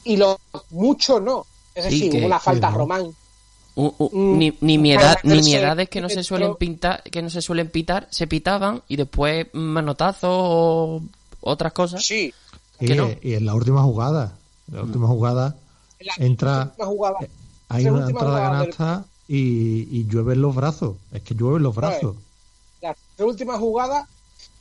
y 0.04 0.16
lo 0.16 0.38
mucho 0.70 1.20
no. 1.20 1.46
Es 1.74 1.84
Sí, 1.86 1.90
decir, 1.90 2.12
que- 2.12 2.26
una 2.26 2.38
sí, 2.38 2.44
falta 2.44 2.70
¿no? 2.70 2.78
Román 2.78 3.14
Mm, 3.76 4.38
ni, 4.38 4.56
ni 4.60 4.78
mi 4.78 4.92
edad, 4.92 5.18
ni 5.24 5.30
mi 5.30 5.36
meterse 5.38 5.58
edad 5.58 5.80
es 5.80 5.88
que 5.88 6.00
no 6.00 6.08
se 6.08 6.22
suelen 6.22 6.54
pintar, 6.54 7.02
que 7.02 7.20
no 7.22 7.28
se 7.28 7.42
suelen 7.42 7.68
pitar, 7.70 8.06
se 8.08 8.28
pitaban 8.28 8.84
y 8.86 8.94
después 8.94 9.48
manotazos 9.52 10.30
o 10.32 11.02
otras 11.44 11.72
cosas. 11.72 12.04
Sí, 12.04 12.32
Y, 12.80 12.86
que 12.86 12.94
no. 12.94 13.10
y 13.22 13.34
en 13.34 13.46
la 13.46 13.54
última 13.54 13.82
jugada, 13.82 14.36
la 14.72 14.82
última 14.82 15.06
jugada, 15.06 15.56
la 16.00 16.14
Entra- 16.14 16.64
última 16.70 16.86
jugada. 16.86 17.18
hay 17.68 17.86
una 17.86 18.06
entrada 18.08 18.30
jugada 18.30 18.60
del- 18.62 18.74
canasta 18.76 19.04
y, 19.28 19.98
y 20.00 20.06
llueven 20.08 20.40
los 20.42 20.54
brazos. 20.54 20.96
Es 21.12 21.22
que 21.22 21.34
llueven 21.34 21.62
los 21.62 21.74
brazos. 21.74 22.16
las 22.82 22.96
tres 23.16 23.28
últimas 23.28 23.58
jugadas, 23.58 24.06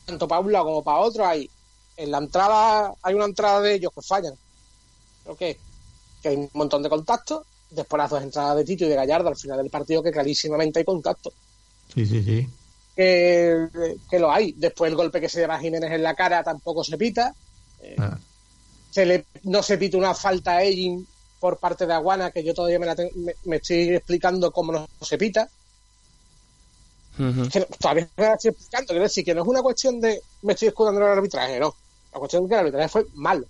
tanto 0.06 0.28
para 0.28 0.42
un 0.42 0.52
lado 0.52 0.66
como 0.66 0.84
para 0.84 1.00
otro, 1.00 1.26
hay 1.26 1.50
en 1.98 2.12
la 2.12 2.18
entrada, 2.20 2.94
hay 3.02 3.14
una 3.14 3.26
entrada 3.26 3.62
de 3.62 3.76
ellos 3.76 3.92
que 3.94 4.02
fallan. 4.02 4.34
Creo 5.24 5.36
que, 5.36 5.58
que 6.22 6.30
hay 6.30 6.36
un 6.38 6.50
montón 6.54 6.82
de 6.84 6.90
contactos. 6.90 7.44
Después 7.70 7.98
las 7.98 8.10
dos 8.12 8.22
entradas 8.22 8.56
de 8.58 8.64
Tito 8.66 8.86
y 8.86 8.88
de 8.90 8.96
Gallardo 8.96 9.30
al 9.30 9.36
final 9.36 9.58
del 9.58 9.70
partido, 9.70 10.04
que 10.04 10.12
clarísimamente 10.12 10.80
hay 10.80 10.86
contacto. 10.86 11.32
Sí, 11.94 12.06
sí, 12.06 12.24
sí. 12.24 12.48
Que, 12.96 13.68
que 14.10 14.20
lo 14.20 14.32
hay. 14.32 14.52
Después 14.54 14.90
el 14.92 14.96
golpe 14.98 15.20
que 15.20 15.30
se 15.30 15.40
lleva 15.40 15.60
Jiménez 15.60 15.92
en 15.92 16.04
la 16.04 16.14
cara 16.16 16.44
tampoco 16.44 16.84
se 16.84 16.98
pita. 16.98 17.34
Ah, 17.98 18.18
Se 18.92 19.06
le, 19.06 19.26
no 19.44 19.64
se 19.64 19.78
pita 19.78 19.98
una 19.98 20.14
falta 20.14 20.58
a 20.58 20.64
Egin 20.64 21.06
por 21.40 21.58
parte 21.58 21.86
de 21.88 21.94
Aguana, 21.94 22.32
que 22.32 22.44
yo 22.44 22.54
todavía 22.54 22.80
me, 22.80 22.86
la 22.86 22.96
ten- 22.96 23.10
me, 23.16 23.34
me 23.46 23.56
estoy 23.58 23.90
explicando 23.96 24.52
cómo 24.52 24.72
no 24.72 24.88
se 25.02 25.18
pita. 25.18 25.50
Que 27.52 27.62
todavía 27.80 28.10
me 28.18 28.24
la 28.26 28.34
estoy 28.34 28.50
explicando, 28.52 28.88
quiero 28.88 29.04
decir 29.04 29.24
que 29.26 29.36
no 29.36 29.42
es 29.44 29.48
una 29.48 29.62
cuestión 29.62 30.00
de 30.02 30.22
me 30.42 30.54
estoy 30.54 30.70
escudando 30.70 31.00
en 31.02 31.08
el 31.08 31.14
arbitraje, 31.14 31.60
no. 31.60 31.76
La 32.12 32.20
cuestión 32.20 32.44
es 32.44 32.50
que 32.50 32.54
el 32.56 32.60
arbitraje 32.60 32.90
fue 32.90 33.06
malo 33.14 33.46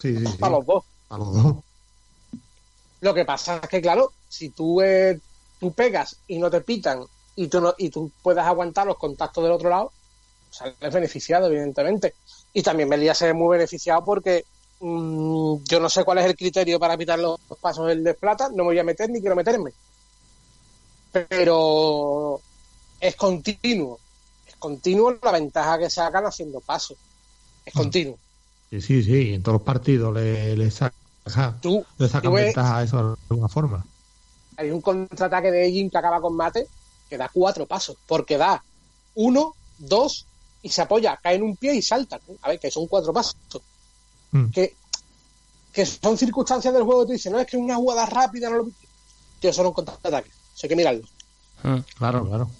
sí, 0.00 0.16
sí, 0.18 0.26
sí. 0.26 0.36
para 0.38 0.52
los 0.56 0.66
dos. 0.66 0.84
A 1.08 1.18
los 1.18 1.32
dos. 1.34 1.56
Lo 3.00 3.14
que 3.14 3.24
pasa 3.24 3.60
es 3.62 3.68
que, 3.68 3.80
claro, 3.82 4.12
si 4.28 4.50
tú, 4.50 4.80
eh, 4.80 5.18
tú 5.58 5.72
pegas 5.72 6.16
y 6.28 6.38
no 6.38 6.48
te 6.50 6.60
pitan 6.60 7.04
y 7.36 7.48
tú, 7.48 7.60
no, 7.60 7.74
y 7.78 7.90
tú 7.90 8.10
puedes 8.22 8.42
aguantar 8.44 8.86
los 8.86 8.98
contactos 8.98 9.42
del 9.42 9.52
otro 9.52 9.70
lado, 9.70 9.92
sales 10.50 10.76
beneficiado, 10.92 11.46
evidentemente. 11.46 12.14
Y 12.52 12.62
también 12.62 12.88
Melilla 12.88 13.14
se 13.14 13.26
ve 13.26 13.34
muy 13.34 13.56
beneficiado 13.56 14.04
porque 14.04 14.44
mm, 14.80 15.56
yo 15.64 15.80
no 15.80 15.88
sé 15.88 16.04
cuál 16.04 16.18
es 16.18 16.26
el 16.26 16.36
criterio 16.36 16.78
para 16.78 16.96
pitar 16.98 17.18
los 17.18 17.38
pasos 17.60 17.86
del 17.88 18.04
de 18.04 18.14
plata, 18.14 18.48
no 18.50 18.56
me 18.56 18.62
voy 18.64 18.78
a 18.78 18.84
meter 18.84 19.08
ni 19.10 19.20
quiero 19.20 19.36
meterme. 19.36 19.72
Pero 21.12 22.40
es 23.00 23.16
continuo. 23.16 23.98
Es 24.46 24.56
continuo 24.56 25.16
la 25.22 25.32
ventaja 25.32 25.78
que 25.78 25.90
sacan 25.90 26.24
haciendo 26.26 26.60
pasos. 26.60 26.96
Es 27.64 27.72
continuo. 27.74 28.18
Sí, 28.70 28.80
sí, 28.80 29.02
sí. 29.02 29.34
En 29.34 29.42
todos 29.42 29.56
los 29.58 29.62
partidos 29.62 30.14
le, 30.14 30.56
le 30.56 30.70
sacan, 30.70 31.60
Tú, 31.60 31.84
le 31.98 32.08
sacan 32.08 32.30
tú 32.30 32.36
ves- 32.36 32.44
ventaja 32.46 32.78
a 32.78 32.82
eso 32.82 32.96
de 32.96 33.16
alguna 33.30 33.48
forma. 33.48 33.84
hay 34.56 34.70
un 34.70 34.80
contraataque 34.80 35.50
de 35.50 35.66
Egin 35.66 35.90
que 35.90 35.98
acaba 35.98 36.20
con 36.20 36.34
mate 36.34 36.66
que 37.12 37.18
da 37.18 37.28
cuatro 37.28 37.66
pasos, 37.66 37.98
porque 38.06 38.38
da 38.38 38.64
uno, 39.16 39.54
dos 39.76 40.24
y 40.62 40.70
se 40.70 40.80
apoya, 40.80 41.20
cae 41.22 41.34
en 41.34 41.42
un 41.42 41.56
pie 41.56 41.74
y 41.74 41.82
salta. 41.82 42.18
A 42.40 42.48
ver, 42.48 42.58
que 42.58 42.70
son 42.70 42.86
cuatro 42.86 43.12
pasos. 43.12 43.36
Mm. 44.30 44.46
Que, 44.46 44.74
que 45.74 45.84
son 45.84 46.16
circunstancias 46.16 46.72
del 46.72 46.84
juego 46.84 47.02
que 47.02 47.06
tú 47.08 47.12
dices, 47.12 47.30
no 47.30 47.38
es 47.38 47.46
que 47.46 47.58
una 47.58 47.76
jugada 47.76 48.06
rápida 48.06 48.48
no 48.48 48.56
lo. 48.56 48.70
Tío, 49.40 49.52
son 49.52 49.66
un 49.66 49.74
contraataque. 49.74 50.30
Eso 50.30 50.60
hay 50.62 50.68
que 50.70 50.76
mirarlo. 50.76 51.02
Mm. 51.62 51.80
Claro, 51.98 52.26
claro. 52.26 52.50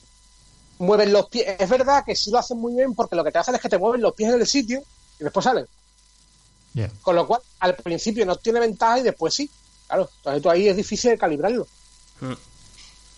Mueven 0.81 1.15
los 1.15 1.31
pies. 1.31 1.57
Es 1.59 1.71
verdad 1.71 2.05
que 2.05 2.15
sí 2.15 2.31
lo 2.31 2.39
hacen 2.39 2.59
muy 2.59 2.75
bien 2.75 2.95
porque 2.95 3.17
lo 3.17 3.25
que 3.25 3.33
te 3.33 3.39
hacen 3.39 3.55
es 3.55 3.61
que 3.63 3.71
te 3.71 3.79
mueven 3.79 4.03
los 4.03 4.13
pies 4.13 4.35
en 4.35 4.41
el 4.41 4.47
sitio 4.47 4.83
y 5.19 5.25
después 5.25 5.45
salen. 5.45 5.67
Con 7.01 7.17
lo 7.17 7.27
cual, 7.27 7.41
al 7.61 7.75
principio 7.77 8.27
no 8.27 8.37
tiene 8.37 8.61
ventaja 8.61 8.99
y 8.99 9.03
después 9.03 9.33
sí. 9.33 9.49
Claro, 9.87 10.11
entonces 10.19 10.43
tú 10.43 10.51
ahí 10.51 10.69
es 10.69 10.77
difícil 10.77 11.13
de 11.13 11.17
calibrarlo. 11.17 11.67
Mm. 12.21 12.33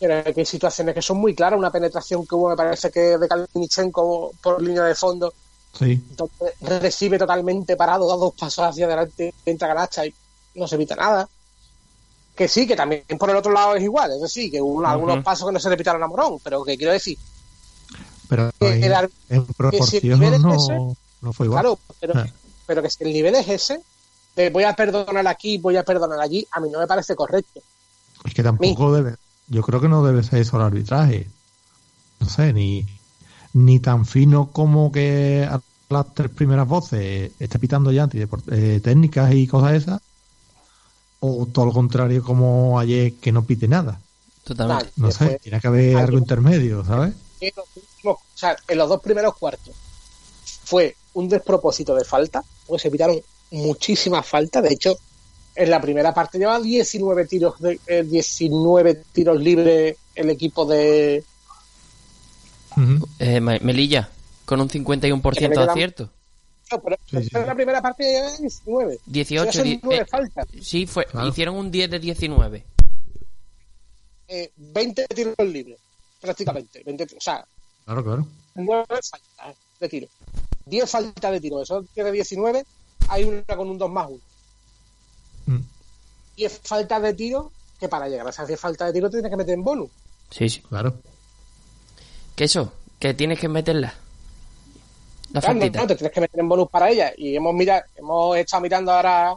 Pero 0.01 0.23
hay 0.27 0.35
que 0.35 0.45
situaciones 0.45 0.95
que 0.95 1.03
son 1.03 1.19
muy 1.19 1.35
claras. 1.35 1.59
Una 1.59 1.71
penetración 1.71 2.27
que 2.27 2.35
hubo, 2.35 2.49
me 2.51 2.57
parece 2.57 2.91
que 2.91 3.01
de 3.19 3.29
Kalininchenko 3.29 4.33
por 4.43 4.61
línea 4.63 4.83
de 4.85 4.95
fondo, 4.95 5.33
Sí. 5.79 6.01
donde 6.17 6.79
recibe 6.81 7.19
totalmente 7.19 7.77
parado, 7.77 8.07
da 8.09 8.17
dos 8.17 8.35
pasos 8.35 8.65
hacia 8.65 8.87
adelante, 8.87 9.35
entra 9.45 9.69
canasta 9.69 10.07
y 10.07 10.15
no 10.55 10.69
se 10.69 10.75
evita 10.77 10.95
nada. 10.97 11.29
Que 12.35 12.49
sí, 12.49 12.67
que 12.67 12.75
también 12.77 13.05
por 13.19 13.31
el 13.31 13.37
otro 13.37 13.53
lado 13.53 13.77
es 13.77 13.83
igual. 13.83 14.11
Es 14.13 14.21
decir, 14.21 14.51
que 14.51 14.61
hubo 14.61 14.85
algunos 14.87 15.23
pasos 15.25 15.47
que 15.49 15.53
no 15.53 15.61
se 15.61 15.71
le 15.71 15.77
pitaron 15.77 16.03
a 16.03 16.07
Morón. 16.09 16.39
Pero 16.43 16.65
que 16.65 16.77
quiero 16.77 16.93
decir, 16.93 17.17
Pero 18.29 18.51
Que 18.59 18.67
ahí, 18.67 18.83
el 18.83 19.11
en 19.29 19.47
proporción 19.47 20.03
nivel 20.19 20.35
es 20.35 20.41
no, 20.41 20.55
ese, 20.55 20.73
no 21.21 21.33
fue 21.33 21.47
igual. 21.47 21.61
claro, 21.63 21.79
pero, 22.01 22.15
Ah. 22.17 22.27
pero 22.67 22.83
que 22.83 22.89
si 22.91 23.05
el 23.05 23.13
nivel 23.13 23.35
es 23.35 23.47
ese, 23.49 23.81
de 24.35 24.49
voy 24.51 24.65
a 24.65 24.75
perdonar 24.75 25.27
aquí, 25.29 25.59
voy 25.59 25.77
a 25.77 25.83
perdonar 25.85 26.19
allí, 26.21 26.47
a 26.51 26.59
mí 26.61 26.71
no 26.71 26.79
me 26.81 26.87
parece 26.87 27.15
correcto. 27.15 27.61
Es 28.25 28.33
que 28.35 28.43
tampoco 28.43 28.93
debe. 28.93 29.17
Yo 29.49 29.63
creo 29.63 29.81
que 29.81 29.89
no 29.89 30.05
debe 30.05 30.23
ser 30.23 30.41
eso 30.41 30.57
el 30.57 30.63
arbitraje. 30.63 31.29
No 32.21 32.29
sé, 32.29 32.53
ni, 32.53 32.87
ni 33.53 33.79
tan 33.81 34.07
fino 34.07 34.51
como 34.51 34.91
que 34.91 35.47
a 35.51 35.61
las 35.91 36.15
tres 36.15 36.31
primeras 36.31 36.67
voces 36.67 37.33
esté 37.39 37.59
pitando 37.59 37.93
ya 37.93 38.09
eh, 38.51 38.81
técnicas 38.83 39.33
y 39.35 39.47
cosas 39.47 39.73
esas. 39.75 40.01
O 41.21 41.47
todo 41.47 41.67
lo 41.67 41.73
contrario, 41.73 42.23
como 42.23 42.79
ayer 42.79 43.15
que 43.15 43.33
no 43.33 43.45
pite 43.45 43.67
nada. 43.69 44.01
Totalmente. 44.45 44.93
No 44.97 45.11
sé, 45.11 45.25
Después, 45.25 45.41
tiene 45.43 45.61
que 45.61 45.67
haber 45.67 45.89
algo- 45.97 46.01
algo 46.07 46.19
intermedio, 46.19 46.85
¿sabes? 46.85 47.15
en 47.41 47.53
los 47.57 47.67
últimos- 47.77 48.17
o 48.17 48.23
sea, 48.39 48.57
en 48.69 48.79
los 48.79 48.89
dos 48.89 49.01
primeros 49.01 49.35
cuartos 49.37 49.75
fue 50.65 50.97
un 51.15 51.29
despropósito 51.29 51.95
de 51.95 52.05
falta, 52.05 52.43
porque 52.67 52.83
se 52.83 52.91
pitaron 52.91 53.19
muchísimas 53.51 54.27
faltas. 54.27 54.63
De 54.63 54.73
hecho, 54.73 54.97
en 55.57 55.71
la 55.71 55.81
primera 55.81 56.13
parte 56.13 56.39
lleva 56.39 56.61
19 56.61 57.27
tiros 57.27 57.61
de, 57.61 57.79
eh, 57.87 58.03
19 58.03 58.95
tiros 59.13 59.41
libres 59.41 59.97
el 60.15 60.31
equipo 60.31 60.65
de 60.67 61.23
Ujú. 62.77 63.07
Eh, 63.19 63.41
Ma- 63.41 63.59
Melilla, 63.61 64.09
con 64.45 64.61
un 64.61 64.69
51% 64.69 65.61
de 65.65 65.71
acierto. 65.71 66.11
no, 66.73 66.83
pero 66.83 66.97
Sí, 67.09 67.23
sí, 67.23 67.31
en 67.37 67.47
la 67.47 67.55
primera 67.55 67.81
parte 67.81 68.03
lleva 68.05 68.37
19. 68.37 68.99
18, 69.07 69.43
O 69.49 69.53
sea, 69.53 69.53
son 69.53 69.65
di- 69.65 69.81
nueve 69.83 70.03
eh, 70.03 70.07
faltas. 70.07 70.47
Sí, 70.61 70.87
fue, 70.87 71.07
Claro. 71.07 71.29
hicieron 71.29 71.57
un 71.57 71.71
10 71.71 71.89
de 71.91 71.99
19. 72.01 72.65
Eh, 74.27 74.51
20 74.57 75.07
tiros 75.09 75.35
libres, 75.39 75.79
prácticamente. 76.21 76.83
20, 76.85 77.05
o 77.17 77.21
sea, 77.21 77.45
Claro, 77.85 78.03
claro. 78.03 78.27
9 78.57 78.85
faltas 78.89 79.57
de 79.79 79.89
tiro. 79.89 80.07
10 80.67 80.91
faltas 80.91 81.31
de 81.33 81.41
tiro. 81.41 81.63
Eso 81.63 81.85
tiene 81.95 82.11
19. 82.11 82.65
Hay 83.09 83.25
una 83.25 83.43
con 83.57 83.69
un 83.69 83.79
2 83.79 83.91
más 83.91 84.09
1. 84.09 84.19
Mm. 85.47 85.61
10 86.37 86.61
faltas 86.65 87.03
de 87.03 87.15
tiro 87.15 87.53
que 87.79 87.89
para 87.89 88.09
llegar 88.09 88.27
a 88.27 88.31
esas 88.31 88.49
10 88.49 88.59
faltas 88.59 88.89
de 88.89 88.93
tiro 88.95 89.11
tienes 89.11 89.31
que 89.31 89.37
meter 89.37 89.55
en 89.55 89.65
bonus. 89.65 89.91
Sí, 90.31 90.49
sí. 90.49 90.61
Claro. 90.61 90.95
Que 92.35 92.45
eso, 92.45 92.73
que 92.99 93.15
tienes 93.15 93.39
que 93.39 93.49
meterla. 93.49 93.95
La 95.33 95.41
Claro, 95.41 95.59
no, 95.59 95.67
no, 95.67 95.87
te 95.87 95.97
tienes 95.97 96.13
que 96.13 96.21
meter 96.21 96.41
en 96.41 96.49
bonus 96.49 96.69
para 96.69 96.91
ella. 96.91 97.13
Y 97.17 97.37
hemos 97.37 97.55
mirado, 97.55 97.83
hemos 97.97 98.37
estado 98.37 98.63
mirando 98.63 98.93
ahora 98.93 99.35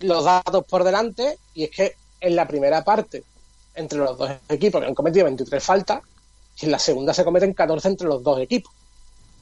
los 0.00 0.24
datos 0.24 0.64
por 0.64 0.84
delante 0.84 1.38
y 1.54 1.64
es 1.64 1.70
que 1.70 1.96
en 2.20 2.36
la 2.36 2.46
primera 2.46 2.82
parte 2.84 3.22
entre 3.74 3.98
los 3.98 4.18
dos 4.18 4.30
equipos 4.48 4.80
que 4.80 4.86
han 4.86 4.94
cometido 4.94 5.24
23 5.24 5.62
faltas 5.62 6.02
y 6.60 6.66
en 6.66 6.72
la 6.72 6.78
segunda 6.78 7.14
se 7.14 7.24
cometen 7.24 7.54
14 7.54 7.88
entre 7.88 8.08
los 8.08 8.22
dos 8.22 8.40
equipos. 8.40 8.72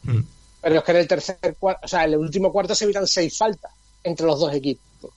Mm. 0.02 0.20
Pero 0.62 0.76
es 0.76 0.85
que 0.85 0.90
en 0.92 0.97
el 0.99 1.09
tercer 1.09 1.56
cuarto, 1.59 1.80
o 1.85 1.88
sea, 1.88 2.04
en 2.04 2.12
el 2.12 2.18
último 2.18 2.52
cuarto 2.52 2.75
se 2.75 2.85
evitan 2.85 3.06
6 3.06 3.37
faltas 3.37 3.73
entre 4.04 4.26
los 4.26 4.38
dos 4.38 4.54
equipos. 4.54 5.11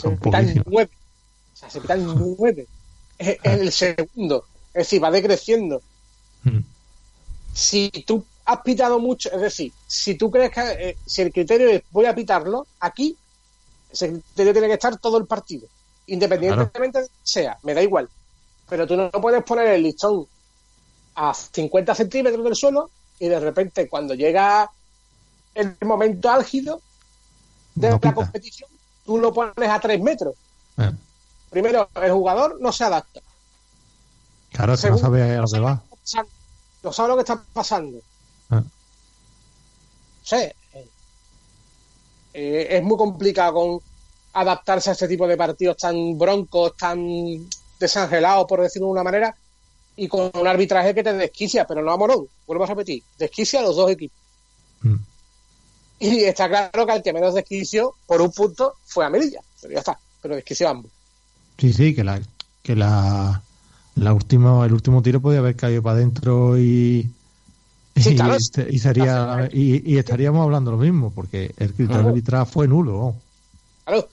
Se 0.00 0.08
pitan 0.10 0.62
nueve. 0.66 0.90
O 1.52 1.56
sea, 1.56 1.70
se 1.70 1.80
pitan 1.80 2.06
nueve. 2.38 2.66
En 3.18 3.60
el 3.60 3.72
segundo. 3.72 4.44
Es 4.68 4.84
decir, 4.84 5.02
va 5.02 5.10
decreciendo. 5.10 5.82
Mm. 6.44 6.60
Si 7.52 7.90
tú 8.06 8.24
has 8.44 8.60
pitado 8.62 8.98
mucho, 8.98 9.30
es 9.32 9.40
decir, 9.40 9.72
si 9.86 10.14
tú 10.14 10.30
crees 10.30 10.50
que 10.50 10.60
eh, 10.60 10.96
si 11.04 11.22
el 11.22 11.32
criterio 11.32 11.68
es 11.68 11.82
voy 11.90 12.06
a 12.06 12.14
pitarlo, 12.14 12.66
aquí 12.80 13.16
ese 13.92 14.10
criterio 14.10 14.52
tiene 14.52 14.68
que 14.68 14.74
estar 14.74 14.96
todo 14.98 15.18
el 15.18 15.26
partido. 15.26 15.66
Independientemente 16.06 17.00
de 17.02 17.06
que 17.06 17.12
sea, 17.22 17.58
me 17.62 17.74
da 17.74 17.82
igual. 17.82 18.08
Pero 18.68 18.86
tú 18.86 18.96
no 18.96 19.10
puedes 19.10 19.42
poner 19.44 19.68
el 19.68 19.82
listón 19.82 20.26
a 21.16 21.34
50 21.34 21.94
centímetros 21.94 22.44
del 22.44 22.54
suelo 22.56 22.90
y 23.18 23.28
de 23.28 23.40
repente 23.40 23.88
cuando 23.88 24.14
llega 24.14 24.70
el 25.54 25.76
momento 25.82 26.30
álgido 26.30 26.80
de 27.74 27.88
No 27.88 27.94
la 27.94 28.00
pita. 28.00 28.14
competición, 28.14 28.69
tú 29.10 29.18
lo 29.18 29.34
pones 29.34 29.68
a 29.68 29.80
3 29.80 30.00
metros. 30.00 30.36
Eh, 30.78 30.92
Primero, 31.50 31.90
el 32.00 32.12
jugador 32.12 32.58
no 32.60 32.70
se 32.70 32.84
adapta. 32.84 33.20
Claro, 34.52 34.76
que 34.76 34.88
no 34.88 34.98
sabe 34.98 35.36
a 35.36 35.40
lo 35.40 35.48
que 35.48 35.58
va. 35.58 35.82
No 36.84 36.92
sabe 36.92 37.08
lo 37.08 37.16
que 37.16 37.22
está 37.22 37.42
pasando. 37.52 37.98
No 38.50 38.64
sé. 40.22 40.54
eh, 40.74 40.88
eh, 42.34 42.66
es 42.70 42.82
muy 42.84 42.96
complicado 42.96 43.54
con 43.54 43.80
adaptarse 44.32 44.90
a 44.90 44.92
este 44.92 45.08
tipo 45.08 45.26
de 45.26 45.36
partidos 45.36 45.76
tan 45.76 46.16
broncos, 46.16 46.76
tan 46.76 47.04
desangelados, 47.80 48.46
por 48.46 48.60
decirlo 48.60 48.86
de 48.86 48.92
una 48.92 49.02
manera, 49.02 49.34
y 49.96 50.06
con 50.06 50.30
un 50.32 50.46
arbitraje 50.46 50.94
que 50.94 51.02
te 51.02 51.14
desquicia, 51.14 51.66
pero 51.66 51.82
no 51.82 51.90
a 51.90 51.96
Morón. 51.96 52.28
Vuelvo 52.46 52.62
a 52.62 52.68
repetir, 52.68 53.02
desquicia 53.18 53.58
a 53.58 53.62
los 53.64 53.74
dos 53.74 53.90
equipos. 53.90 54.16
Mm. 54.82 54.94
Y 56.02 56.24
está 56.24 56.48
claro 56.48 56.86
que 56.86 56.92
el 56.94 57.02
que 57.02 57.12
menos 57.12 57.34
desquició, 57.34 57.94
por 58.06 58.22
un 58.22 58.32
punto, 58.32 58.74
fue 58.86 59.04
a 59.04 59.10
Melilla. 59.10 59.40
Pero 59.60 59.74
ya 59.74 59.80
está, 59.80 59.98
pero 60.22 60.34
desquició 60.34 60.68
a 60.68 60.70
ambos. 60.70 60.90
Sí, 61.58 61.72
sí, 61.74 61.94
que 61.94 62.02
la, 62.04 62.20
que 62.62 62.74
la, 62.74 63.42
la 63.96 64.14
última, 64.14 64.64
el 64.64 64.72
último 64.72 65.02
tiro 65.02 65.20
podía 65.20 65.40
haber 65.40 65.56
caído 65.56 65.82
para 65.82 65.96
adentro 65.96 66.58
y, 66.58 67.10
Sí, 67.96 68.10
y, 68.10 68.16
claro. 68.16 68.34
este- 68.36 68.66
y 68.70 68.78
sería 68.78 69.48
y, 69.52 69.92
y 69.94 69.98
estaríamos 69.98 70.42
hablando 70.42 70.70
lo 70.70 70.78
mismo 70.78 71.12
porque 71.14 71.52
el 71.58 71.68
criterio 71.74 71.88
Claro. 71.88 72.08
arbitral 72.08 72.46
fue 72.46 72.66
nulo. 72.66 73.14
Claro. 73.84 74.08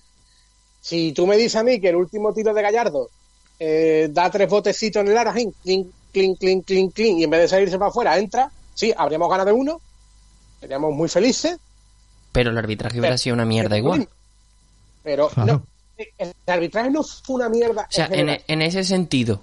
Si 0.82 1.13
tú 1.13 1.25
me 1.25 1.38
dices 1.38 1.56
a 1.56 1.63
mí 1.63 1.79
que 1.79 1.89
el 1.89 1.96
último 1.96 2.34
tiro 2.34 2.53
de 2.53 2.62
Gallardo 2.62 3.10
eh, 3.60 4.10
da 4.12 4.29
tres 4.29 4.50
botecitos 4.50 5.01
en 5.01 5.08
el 5.08 5.17
Arajín, 5.17 5.53
clink, 5.63 5.88
clink, 6.12 6.38
clink, 6.38 6.65
clink, 6.65 6.94
clink, 6.94 7.20
y 7.20 7.24
en 7.24 7.29
vez 7.29 7.41
de 7.41 7.48
salirse 7.48 7.77
para 7.77 7.89
afuera 7.89 8.17
entra, 8.17 8.51
sí, 8.74 8.94
habríamos 8.98 9.29
ganado 9.29 9.48
de 9.48 9.53
uno, 9.53 9.79
seríamos 10.60 10.94
muy 10.94 11.08
felices. 11.08 11.58
Pero 12.31 12.51
el 12.51 12.57
arbitraje 12.57 13.00
hubiera 13.00 13.17
sido 13.17 13.34
una 13.34 13.46
mierda 13.46 13.77
igual. 13.77 14.07
Pero 15.03 15.29
Claro. 15.29 15.53
no, 15.53 15.63
el 16.17 16.34
arbitraje 16.46 16.89
no 16.91 17.03
fue 17.03 17.36
una 17.38 17.50
mierda. 17.50 17.84
O 17.89 17.91
sea, 17.91 18.07
en, 18.12 18.62
ese 18.62 18.84
sentido, 18.84 19.41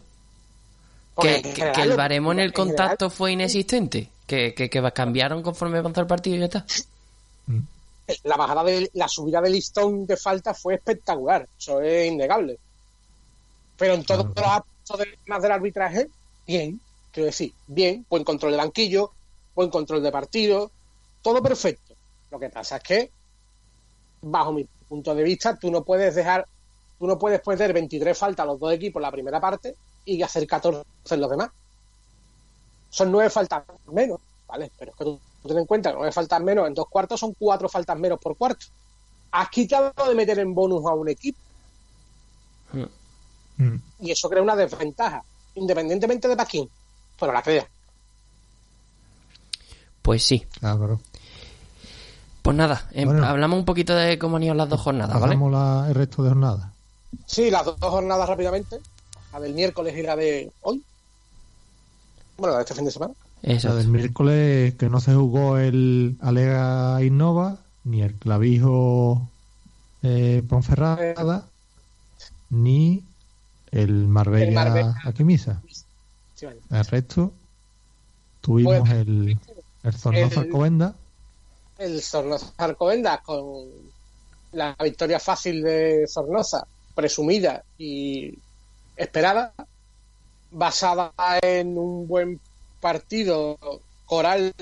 que, 1.20 1.36
en 1.36 1.42
que- 1.42 1.52
general, 1.52 1.74
que 1.74 1.82
el 1.82 1.96
baremo 1.96 2.32
en 2.32 2.38
el 2.40 2.52
general, 2.52 2.66
contacto 2.76 3.10
fue 3.10 3.32
inexistente. 3.32 4.08
Que, 4.26 4.54
que, 4.54 4.70
que 4.70 4.92
cambiaron 4.92 5.42
conforme 5.42 5.76
avanzó 5.78 6.00
el 6.00 6.06
partido 6.06 6.36
y 6.36 6.38
ya 6.40 6.44
está. 6.46 6.64
la 8.24 8.36
bajada 8.36 8.64
de 8.64 8.90
la 8.94 9.06
subida 9.06 9.40
del 9.42 9.52
listón 9.52 10.06
de 10.06 10.16
falta 10.16 10.54
fue 10.54 10.74
espectacular, 10.76 11.46
eso 11.58 11.80
es 11.82 12.10
innegable. 12.10 12.58
Pero 13.76 13.94
en 13.94 14.04
todos 14.04 14.32
Claro. 14.32 14.48
los 14.48 14.56
aspectos 14.56 14.98
del, 14.98 15.18
más 15.26 15.42
del 15.42 15.52
arbitraje, 15.52 16.08
bien, 16.46 16.80
quiero 17.12 17.26
decir, 17.26 17.52
bien, 17.66 18.06
buen 18.08 18.24
control 18.24 18.52
de 18.52 18.58
banquillo, 18.58 19.10
buen 19.54 19.68
control 19.68 20.02
de 20.02 20.10
partido, 20.12 20.70
todo 21.20 21.42
perfecto. 21.42 21.83
Lo 22.34 22.40
que 22.40 22.50
pasa 22.50 22.78
es 22.78 22.82
que, 22.82 23.10
bajo 24.22 24.52
mi 24.52 24.64
punto 24.88 25.14
de 25.14 25.22
vista, 25.22 25.56
tú 25.56 25.70
no 25.70 25.84
puedes 25.84 26.14
dejar, 26.14 26.46
tú 26.98 27.06
no 27.06 27.16
puedes 27.18 27.40
poner 27.40 27.72
23 27.72 28.18
faltas 28.18 28.44
a 28.44 28.46
los 28.46 28.58
dos 28.58 28.72
equipos 28.72 29.00
en 29.00 29.02
la 29.02 29.12
primera 29.12 29.40
parte 29.40 29.76
y 30.04 30.20
hacer 30.20 30.44
14 30.46 30.82
en 31.10 31.20
los 31.20 31.30
demás. 31.30 31.50
Son 32.90 33.10
nueve 33.12 33.30
faltas 33.30 33.62
menos, 33.86 34.18
¿vale? 34.48 34.70
Pero 34.76 34.90
es 34.90 34.96
que 34.96 35.04
tú, 35.04 35.20
tú 35.42 35.48
ten 35.48 35.58
en 35.58 35.66
cuenta 35.66 35.90
que 35.90 35.96
nueve 35.96 36.10
faltas 36.10 36.42
menos 36.42 36.66
en 36.66 36.74
dos 36.74 36.88
cuartos 36.88 37.20
son 37.20 37.34
cuatro 37.38 37.68
faltas 37.68 37.98
menos 37.98 38.18
por 38.18 38.36
cuarto. 38.36 38.66
Has 39.30 39.48
quitado 39.48 39.92
de 40.08 40.14
meter 40.14 40.40
en 40.40 40.54
bonus 40.54 40.84
a 40.86 40.94
un 40.94 41.08
equipo 41.08 41.38
Mm. 43.56 43.76
y 44.00 44.10
eso 44.10 44.28
crea 44.28 44.42
una 44.42 44.56
desventaja, 44.56 45.22
independientemente 45.54 46.26
de 46.26 46.36
Paquín, 46.36 46.68
pero 47.18 47.32
la 47.32 47.42
crea. 47.42 47.68
Pues 50.02 50.24
sí. 50.24 50.44
Claro. 50.58 51.00
Pues 52.44 52.56
nada, 52.58 52.86
em, 52.92 53.08
Bueno. 53.08 53.24
hablamos 53.26 53.58
un 53.58 53.64
poquito 53.64 53.94
de 53.94 54.18
cómo 54.18 54.36
han 54.36 54.42
ido 54.42 54.52
las 54.52 54.68
dos 54.68 54.78
jornadas, 54.78 55.18
¿vale? 55.18 55.34
La- 55.50 55.86
el 55.88 55.94
resto 55.94 56.22
de 56.22 56.28
jornada. 56.28 56.72
Sí, 57.24 57.50
las 57.50 57.64
dos 57.64 57.76
jornadas 57.80 58.28
rápidamente, 58.28 58.80
la 59.32 59.40
del 59.40 59.54
miércoles 59.54 59.96
y 59.96 60.02
la 60.02 60.14
de 60.14 60.52
hoy. 60.60 60.82
Bueno, 62.36 62.52
la 62.52 62.58
de 62.58 62.64
este 62.64 62.74
fin 62.74 62.84
de 62.84 62.90
semana. 62.90 63.14
Eso. 63.40 63.68
La 63.68 63.76
del 63.76 63.88
miércoles 63.88 64.74
que 64.74 64.90
no 64.90 65.00
se 65.00 65.14
jugó 65.14 65.56
el 65.56 66.19
Alega 66.21 67.02
Innova, 67.02 67.56
ni 67.84 68.02
el 68.02 68.12
Clavijo 68.14 69.26
eh, 70.02 70.42
Ponferrada, 70.47 71.47
ni 72.50 73.02
el 73.71 74.06
Marbella, 74.06 74.49
El 74.49 74.54
Marbella. 74.54 74.95
Aquimisa. 75.04 75.62
Sí, 76.34 76.45
vale. 76.45 76.60
El 76.71 76.84
resto 76.84 77.32
tuvimos 78.42 78.80
Pues, 78.80 78.90
el, 78.92 79.38
el 79.82 79.92
Zornoza 79.95 80.40
el- 80.42 80.47
Alcobenda, 80.47 80.95
El 81.78 82.00
Zornoza 82.02 82.52
Arcobendas 82.56 83.21
con 83.23 83.69
la 84.52 84.76
victoria 84.82 85.19
fácil 85.19 85.63
de 85.63 86.06
Zornoza, 86.08 86.67
presumida 86.95 87.65
y 87.76 88.39
esperada, 88.97 89.52
basada 90.50 91.13
en 91.43 91.76
un 91.76 92.06
buen 92.06 92.41
partido 92.80 93.58
coral 94.06 94.54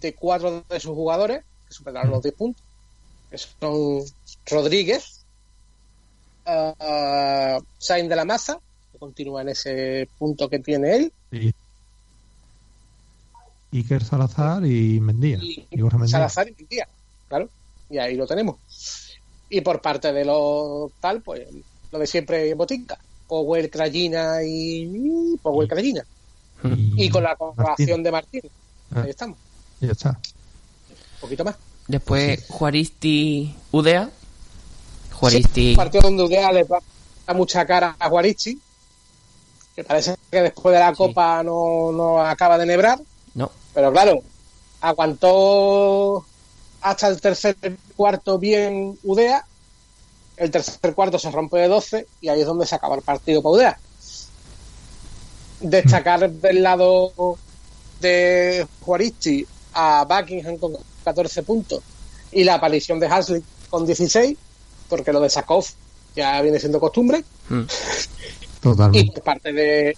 de 0.00 0.14
cuatro 0.14 0.64
de 0.68 0.80
sus 0.80 0.94
jugadores, 0.94 1.44
que 1.68 1.74
superaron 1.74 2.10
los 2.10 2.22
10 2.22 2.34
puntos, 2.34 2.62
que 3.30 3.38
son 3.38 4.02
Rodríguez, 4.46 5.24
uh, 6.46 7.60
de 7.88 8.16
la 8.16 8.24
Maza, 8.24 8.58
que 8.92 8.98
continúa 8.98 9.42
en 9.42 9.50
ese 9.50 10.08
punto 10.18 10.48
que 10.48 10.60
tiene 10.60 10.96
él, 10.96 11.12
y 11.30 11.52
Iker 13.78 14.04
Salazar 14.04 14.64
y 14.66 15.00
Mendía. 15.00 15.38
y 15.42 15.66
y. 15.70 16.08
Salazar 16.08 16.48
y 16.48 16.54
Mendía, 16.58 16.88
claro, 17.28 17.48
y 17.90 17.98
ahí 17.98 18.16
lo 18.16 18.26
tenemos. 18.26 18.56
Y 19.48 19.60
por 19.60 19.80
parte 19.80 20.12
de 20.12 20.24
los 20.24 20.90
tal, 21.00 21.20
pues 21.22 21.46
lo 21.92 21.98
de 21.98 22.06
siempre 22.06 22.50
en 22.50 22.58
botica, 22.58 22.98
Powell, 23.28 23.70
Crayina 23.70 24.38
y 24.44 25.36
Powell, 25.42 25.68
Crayina. 25.68 26.04
Y 26.96 27.08
con 27.10 27.22
la 27.22 27.36
colaboración 27.36 28.02
de 28.02 28.10
Martín. 28.10 28.42
Ah. 28.94 29.02
Ahí 29.02 29.10
estamos, 29.10 29.38
Ya 29.80 29.92
está. 29.92 30.10
un 30.10 31.20
poquito 31.20 31.44
más. 31.44 31.56
Después 31.86 32.44
Juaristi 32.48 33.54
Udea. 33.72 34.10
Juaristi. 35.12 35.70
Sí, 35.70 35.76
partido 35.76 36.02
donde 36.02 36.24
Udea 36.24 36.52
le 36.52 36.64
da 36.64 37.34
mucha 37.34 37.64
cara 37.66 37.96
a 37.98 38.08
Juaristi, 38.08 38.58
que 39.74 39.84
parece 39.84 40.16
que 40.30 40.42
después 40.42 40.72
de 40.74 40.80
la 40.80 40.92
Copa 40.92 41.42
no, 41.42 41.92
no 41.92 42.20
acaba 42.20 42.58
de 42.58 42.66
nebrar. 42.66 42.98
Pero 43.76 43.92
claro, 43.92 44.22
aguantó 44.80 46.24
hasta 46.80 47.08
el 47.08 47.20
tercer 47.20 47.56
cuarto 47.94 48.38
bien 48.38 48.98
Udea, 49.02 49.44
el 50.38 50.50
tercer 50.50 50.94
cuarto 50.94 51.18
se 51.18 51.30
rompe 51.30 51.58
de 51.58 51.68
12 51.68 52.06
y 52.22 52.28
ahí 52.30 52.40
es 52.40 52.46
donde 52.46 52.64
se 52.66 52.74
acaba 52.74 52.94
el 52.96 53.02
partido 53.02 53.42
para 53.42 53.52
Udea. 53.54 53.78
Destacar 55.60 56.30
del 56.30 56.62
lado 56.62 57.36
de 58.00 58.66
Juaristi 58.80 59.46
a 59.74 60.06
Buckingham 60.08 60.56
con 60.56 60.72
14 61.04 61.42
puntos 61.42 61.82
y 62.32 62.44
la 62.44 62.54
aparición 62.54 62.98
de 62.98 63.08
Hasley 63.08 63.42
con 63.68 63.84
16, 63.84 64.38
porque 64.88 65.12
lo 65.12 65.20
de 65.20 65.28
Sakov 65.28 65.66
ya 66.14 66.40
viene 66.40 66.58
siendo 66.58 66.80
costumbre 66.80 67.22
Mm. 67.48 67.60
y 67.60 68.60
Totalmente. 68.60 69.12
por 69.12 69.22
parte 69.22 69.52
de 69.52 69.96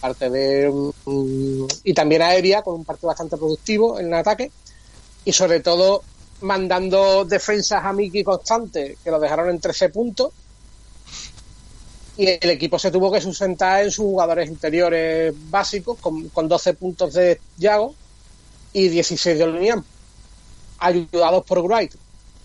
parte 0.00 0.30
de 0.30 0.70
mm, 1.04 1.64
y 1.84 1.94
también 1.94 2.22
a 2.22 2.34
Evia 2.34 2.62
con 2.62 2.74
un 2.74 2.84
partido 2.84 3.08
bastante 3.08 3.36
productivo 3.36 4.00
en 4.00 4.06
el 4.06 4.14
ataque 4.14 4.50
y 5.24 5.32
sobre 5.32 5.60
todo 5.60 6.02
mandando 6.40 7.24
defensas 7.24 7.84
a 7.84 7.92
Miki 7.92 8.24
constantes 8.24 8.96
que 9.04 9.10
lo 9.10 9.20
dejaron 9.20 9.50
en 9.50 9.60
13 9.60 9.90
puntos 9.90 10.32
y 12.16 12.26
el 12.26 12.50
equipo 12.50 12.78
se 12.78 12.90
tuvo 12.90 13.12
que 13.12 13.20
sustentar 13.20 13.84
en 13.84 13.90
sus 13.90 14.04
jugadores 14.04 14.48
interiores 14.48 15.34
básicos 15.50 15.98
con, 15.98 16.28
con 16.30 16.48
12 16.48 16.74
puntos 16.74 17.14
de 17.14 17.40
Yago 17.58 17.94
y 18.72 18.88
16 18.88 19.38
de 19.38 19.44
Olinian 19.44 19.84
ayudados 20.78 21.44
por 21.44 21.60
Wright. 21.60 21.94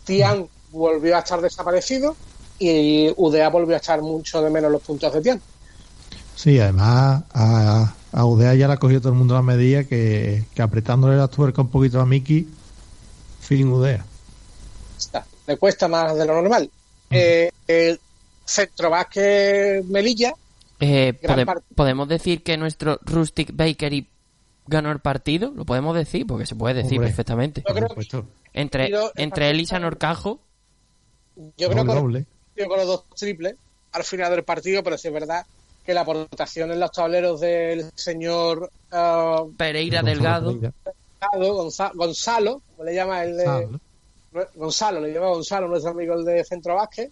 Tian 0.04 0.48
volvió 0.72 1.16
a 1.16 1.20
estar 1.20 1.42
desaparecido 1.42 2.16
y 2.60 3.12
Udea 3.16 3.50
volvió 3.50 3.76
a 3.76 3.80
echar 3.80 4.02
mucho 4.02 4.42
de 4.42 4.50
menos 4.50 4.72
los 4.72 4.82
puntos 4.82 5.12
de 5.14 5.22
Tian 5.22 5.42
Sí, 6.36 6.60
además 6.60 7.24
a, 7.34 7.94
a 8.12 8.26
Udea 8.26 8.54
ya 8.56 8.68
le 8.68 8.74
ha 8.74 8.78
cogido 8.78 9.02
todo 9.02 9.14
el 9.14 9.18
mundo 9.18 9.34
la 9.34 9.42
medida 9.42 9.84
que, 9.86 10.44
que 10.54 10.62
apretándole 10.62 11.16
la 11.18 11.28
tuerca 11.28 11.62
un 11.62 11.70
poquito 11.70 12.00
a 12.02 12.06
Miki, 12.06 12.48
fin 13.40 13.68
Udea. 13.70 14.06
está. 14.98 15.26
Le 15.48 15.58
cuesta 15.58 15.88
más 15.88 16.16
de 16.18 16.26
lo 16.26 16.34
normal. 16.42 16.70
Eh, 17.12 17.52
el 17.68 18.00
centro 18.44 18.90
básquet 18.90 19.84
Melilla, 19.86 20.34
Eh, 20.80 21.18
Gran 21.22 21.36
pode- 21.38 21.46
parte. 21.46 21.66
podemos 21.76 22.08
decir 22.10 22.44
que 22.44 22.58
nuestro 22.58 23.00
Rustic 23.04 23.52
Bakery 23.56 24.08
ganó 24.68 24.92
el 24.92 25.00
partido. 25.00 25.54
Lo 25.56 25.64
podemos 25.66 25.96
decir 25.96 26.26
porque 26.28 26.46
se 26.46 26.56
puede 26.56 26.76
decir 26.76 26.94
Hombre. 26.98 27.08
perfectamente. 27.10 27.64
Entre, 28.54 28.92
entre 29.16 29.50
él 29.52 29.62
y 29.62 29.66
Sanorcajo. 29.66 30.40
yo 31.58 31.70
creo 31.70 31.86
que 31.86 32.26
yo 32.58 32.68
con 32.68 32.78
los 32.78 32.88
dos 32.88 33.04
triples 33.16 33.56
al 33.92 34.04
final 34.04 34.32
del 34.32 34.44
partido, 34.44 34.82
pero 34.84 34.98
sí 34.98 35.08
es 35.08 35.14
verdad 35.14 35.46
que 35.86 35.94
la 35.94 36.02
aportación 36.02 36.72
en 36.72 36.80
los 36.80 36.92
tableros 36.92 37.40
del 37.42 37.92
señor 37.96 38.72
ah, 38.92 39.44
Pereira 39.58 40.02
Gonzalo 40.02 40.16
Delgado. 40.16 40.48
Pereira. 40.48 40.74
Gonzalo, 41.32 41.54
Gonza- 41.56 41.92
Gonzalo, 41.94 42.62
le 42.84 42.96
llama 42.96 43.24
el 43.24 43.38
de. 43.38 43.70
Gonzalo, 44.56 45.00
le 45.00 45.14
llama 45.14 45.28
Gonzalo, 45.28 45.68
nuestro 45.68 45.92
amigo 45.92 46.14
el 46.16 46.26
de 46.26 46.44
centro 46.44 46.76
básquet, 46.76 47.10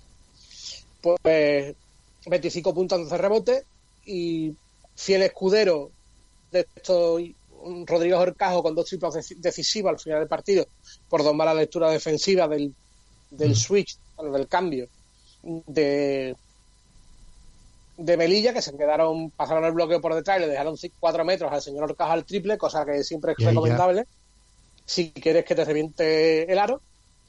pues 1.02 1.74
25 2.26 2.74
puntos 2.74 2.98
en 2.98 3.04
12 3.06 3.18
rebotes 3.18 3.64
y 4.06 4.54
fiel 4.96 5.22
escudero 5.24 5.90
de 6.52 6.68
esto, 6.76 7.18
Rodrigo 7.86 8.20
Orcajo 8.20 8.62
con 8.62 8.76
dos 8.76 8.86
triples 8.88 9.14
deci- 9.16 9.38
decisivos 9.38 9.92
al 9.92 10.00
final 10.00 10.20
del 10.20 10.28
partido 10.28 10.66
por 11.10 11.24
dos 11.24 11.34
malas 11.34 11.56
lecturas 11.56 11.92
defensivas 11.94 12.50
del, 12.50 12.74
del 13.32 13.56
switch, 13.56 13.98
bueno, 14.18 14.34
del 14.34 14.48
cambio 14.48 14.88
de 15.44 16.36
de 17.98 18.18
Melilla 18.18 18.54
que 18.54 18.62
se 18.62 18.76
quedaron, 18.76 19.30
pasaron 19.32 19.66
el 19.66 19.74
bloqueo 19.74 20.02
por 20.02 20.16
detrás 20.16 20.38
y 20.38 20.42
le 20.42 20.48
dejaron 20.48 20.76
4 21.00 21.26
metros 21.26 21.52
al 21.52 21.62
señor 21.62 21.84
Orcajo 21.84 22.12
al 22.12 22.26
triple, 22.26 22.58
cosa 22.58 22.86
que 22.86 23.04
siempre 23.04 23.34
es 23.38 23.46
recomendable 23.46 24.06
si 24.86 25.12
quieres 25.12 25.46
que 25.46 25.56
te 25.56 25.66
reviente 25.66 26.52
el 26.52 26.60
aro. 26.60 26.82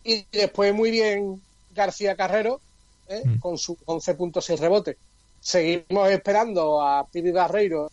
Y 0.02 0.26
después 0.32 0.74
muy 0.74 0.90
bien 0.90 1.40
García 1.74 2.16
Carrero, 2.16 2.60
¿eh? 3.08 3.22
Mm. 3.24 3.38
con 3.38 3.58
sus 3.58 3.76
11 3.84 4.14
puntos 4.14 4.48
y 4.50 4.56
rebotes. 4.56 4.96
seguimos 5.40 6.10
esperando 6.10 6.80
a 6.82 7.06
Pipi 7.06 7.30
Barreiro, 7.30 7.90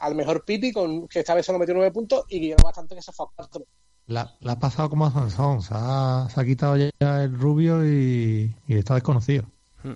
al 0.00 0.14
mejor 0.14 0.44
Pipi, 0.44 0.72
con, 0.72 1.08
que 1.08 1.20
esta 1.20 1.34
vez 1.34 1.46
solo 1.46 1.58
metió 1.58 1.74
nueve 1.74 1.90
puntos 1.90 2.24
y 2.28 2.40
Guillermo 2.40 2.64
bastante 2.64 2.94
que 2.94 3.02
se 3.02 3.12
fue 3.12 3.26
a 3.26 3.28
cuatro. 3.34 3.64
La, 4.06 4.34
la 4.40 4.52
ha 4.52 4.58
pasado 4.58 4.88
como 4.88 5.06
a 5.06 5.10
Sansón, 5.10 5.62
se 5.62 5.74
ha, 5.74 6.28
se 6.32 6.40
ha 6.40 6.44
quitado 6.44 6.76
ya 6.76 7.22
el 7.22 7.36
rubio 7.36 7.84
y, 7.84 8.54
y 8.68 8.76
está 8.76 8.94
desconocido. 8.94 9.44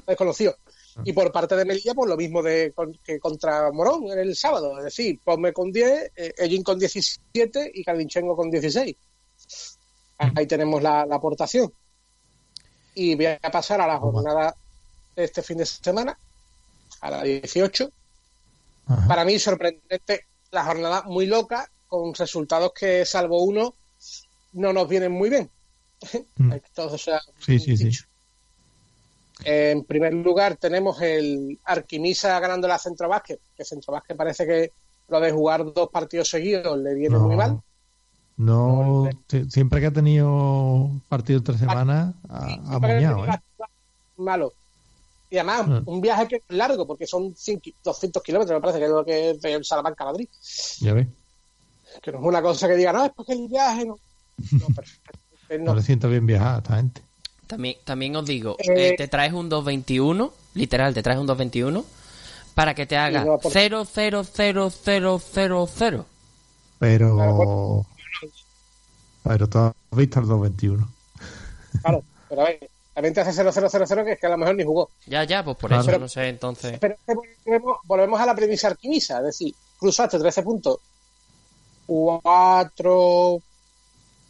Desconocido. 0.07 0.57
Y 1.05 1.13
por 1.13 1.31
parte 1.33 1.57
de 1.57 1.65
Melilla, 1.65 1.95
pues 1.95 2.09
lo 2.09 2.17
mismo 2.17 2.43
de 2.43 2.75
que 3.05 3.21
contra 3.21 3.71
Morón 3.71 4.11
en 4.11 4.19
el 4.19 4.37
sábado. 4.37 4.79
Es 4.79 4.85
decir, 4.85 5.21
Ponme 5.23 5.53
con 5.53 5.71
10, 5.71 6.13
eh, 6.17 6.63
con 6.65 6.79
17 6.79 7.71
y 7.75 7.85
Carlinchengo 7.85 8.37
con 8.37 8.51
16. 8.51 8.97
Ahí 10.19 10.47
tenemos 10.47 10.83
la, 10.83 11.03
aportación. 11.03 11.73
Y 12.95 13.15
voy 13.15 13.27
a 13.27 13.51
pasar 13.51 13.81
a 13.81 13.87
la 13.87 13.99
jornada 13.99 14.55
de 15.17 15.25
este 15.25 15.43
fin 15.43 15.59
de 15.59 15.67
semana, 15.67 16.19
a 17.01 17.11
la 17.11 17.23
18. 17.23 17.91
Para 19.07 19.25
mí, 19.25 19.39
sorprendente, 19.39 20.27
la 20.51 20.65
jornada 20.65 21.03
muy 21.07 21.27
loca, 21.27 21.71
con 21.87 22.13
resultados 22.15 22.73
que, 22.73 23.07
salvo 23.07 23.45
uno, 23.45 23.75
no 24.53 24.73
nos 24.73 24.89
vienen 24.89 25.13
muy 25.13 25.31
bien. 25.31 25.51
Mm. 26.37 26.55
sí, 27.39 27.59
sí, 27.59 27.77
sí. 27.77 27.91
En 29.45 29.85
primer 29.85 30.15
lugar 30.15 30.57
tenemos 30.57 31.01
el 31.01 31.59
Arquimisa 31.65 32.39
ganando 32.41 32.69
la 32.69 32.79
Centro 32.79 33.09
Básquet, 33.09 33.41
que 33.57 33.65
Centro 33.65 33.93
Básquet 33.93 34.17
parece 34.17 34.47
que 34.47 34.73
lo 35.09 35.21
de 35.21 35.33
jugar 35.33 35.73
dos 35.73 35.89
partidos 35.91 36.29
seguidos 36.29 36.79
le 36.79 36.95
viene 36.95 37.19
muy 37.19 37.37
mal. 37.37 37.61
No, 38.37 39.09
siempre 39.49 39.81
que 39.81 39.87
ha 39.87 39.93
tenido 39.93 40.91
partido 41.09 41.39
entre 41.39 41.59
semanas 41.59 42.15
ha, 42.29 42.55
ha 42.69 42.79
moñado, 42.79 43.27
¿eh? 43.27 43.41
Malo. 44.17 44.53
Y 45.31 45.39
además, 45.39 45.67
ah. 45.69 45.83
un 45.87 46.01
viaje 46.01 46.27
que 46.27 46.37
es 46.37 46.43
largo, 46.49 46.87
porque 46.87 47.07
son 47.07 47.35
200 47.85 48.23
kilómetros, 48.23 48.57
me 48.57 48.61
parece 48.61 48.79
que 48.81 48.85
es 48.87 48.91
lo 48.91 49.05
que 49.05 49.31
es 49.31 49.41
de 49.41 49.63
Salamanca 49.63 50.05
a 50.05 50.09
Madrid. 50.09 50.29
Ya 50.81 50.93
ves. 50.93 51.07
Que 52.03 52.13
no 52.13 52.19
es 52.19 52.25
una 52.25 52.43
cosa 52.43 52.67
que 52.67 52.75
diga, 52.75 52.93
no, 52.93 53.05
es 53.05 53.13
porque 53.13 53.35
el 53.35 53.47
viaje 53.49 53.87
no. 53.87 53.97
No, 54.53 54.67
perfecto. 54.75 55.19
No, 55.59 55.75
le 55.75 55.83
siento 55.83 56.09
bien 56.09 56.27
viajar 56.27 56.55
a 56.55 56.59
esta 56.59 56.77
gente. 56.77 57.03
También, 57.51 57.79
también 57.83 58.15
os 58.15 58.25
digo, 58.25 58.55
eh, 58.61 58.91
eh, 58.91 58.95
te 58.97 59.09
traes 59.09 59.33
un 59.33 59.49
221, 59.49 60.33
literal, 60.55 60.95
te 60.95 61.03
traes 61.03 61.19
un 61.19 61.27
221 61.27 61.85
para 62.55 62.75
que 62.77 62.87
te 62.87 62.97
haga 62.97 63.27
0, 63.43 63.87
0, 63.93 64.25
0, 64.25 64.71
0, 64.71 65.21
0, 65.33 65.69
0. 65.75 66.07
Pero. 66.79 67.87
Pero 69.25 69.49
tú 69.49 69.59
has 69.59 69.75
visto 69.91 70.21
el 70.21 70.27
221. 70.29 70.89
Claro, 71.83 72.05
pero 72.29 72.41
a 72.41 72.45
ver, 72.45 72.71
también 72.95 73.15
te 73.15 73.21
hace 73.21 73.33
0, 73.33 73.51
0, 73.53 73.69
0, 73.69 73.85
0, 73.89 74.05
que 74.05 74.13
es 74.13 74.21
que 74.21 74.27
a 74.27 74.31
lo 74.31 74.39
mejor 74.39 74.55
ni 74.55 74.63
jugó. 74.63 74.89
Ya, 75.07 75.25
ya, 75.25 75.43
pues 75.43 75.57
por 75.57 75.73
eso 75.73 75.99
no 75.99 76.07
sé, 76.07 76.29
entonces. 76.29 76.79
Pero 76.79 76.95
volvemos, 77.09 77.79
volvemos 77.83 78.21
a 78.21 78.27
la 78.27 78.37
premisa 78.37 78.69
alquimisa, 78.69 79.19
es 79.19 79.25
decir, 79.25 79.53
cruzaste 79.77 80.21
13 80.21 80.43
puntos, 80.45 80.79
4 81.87 83.43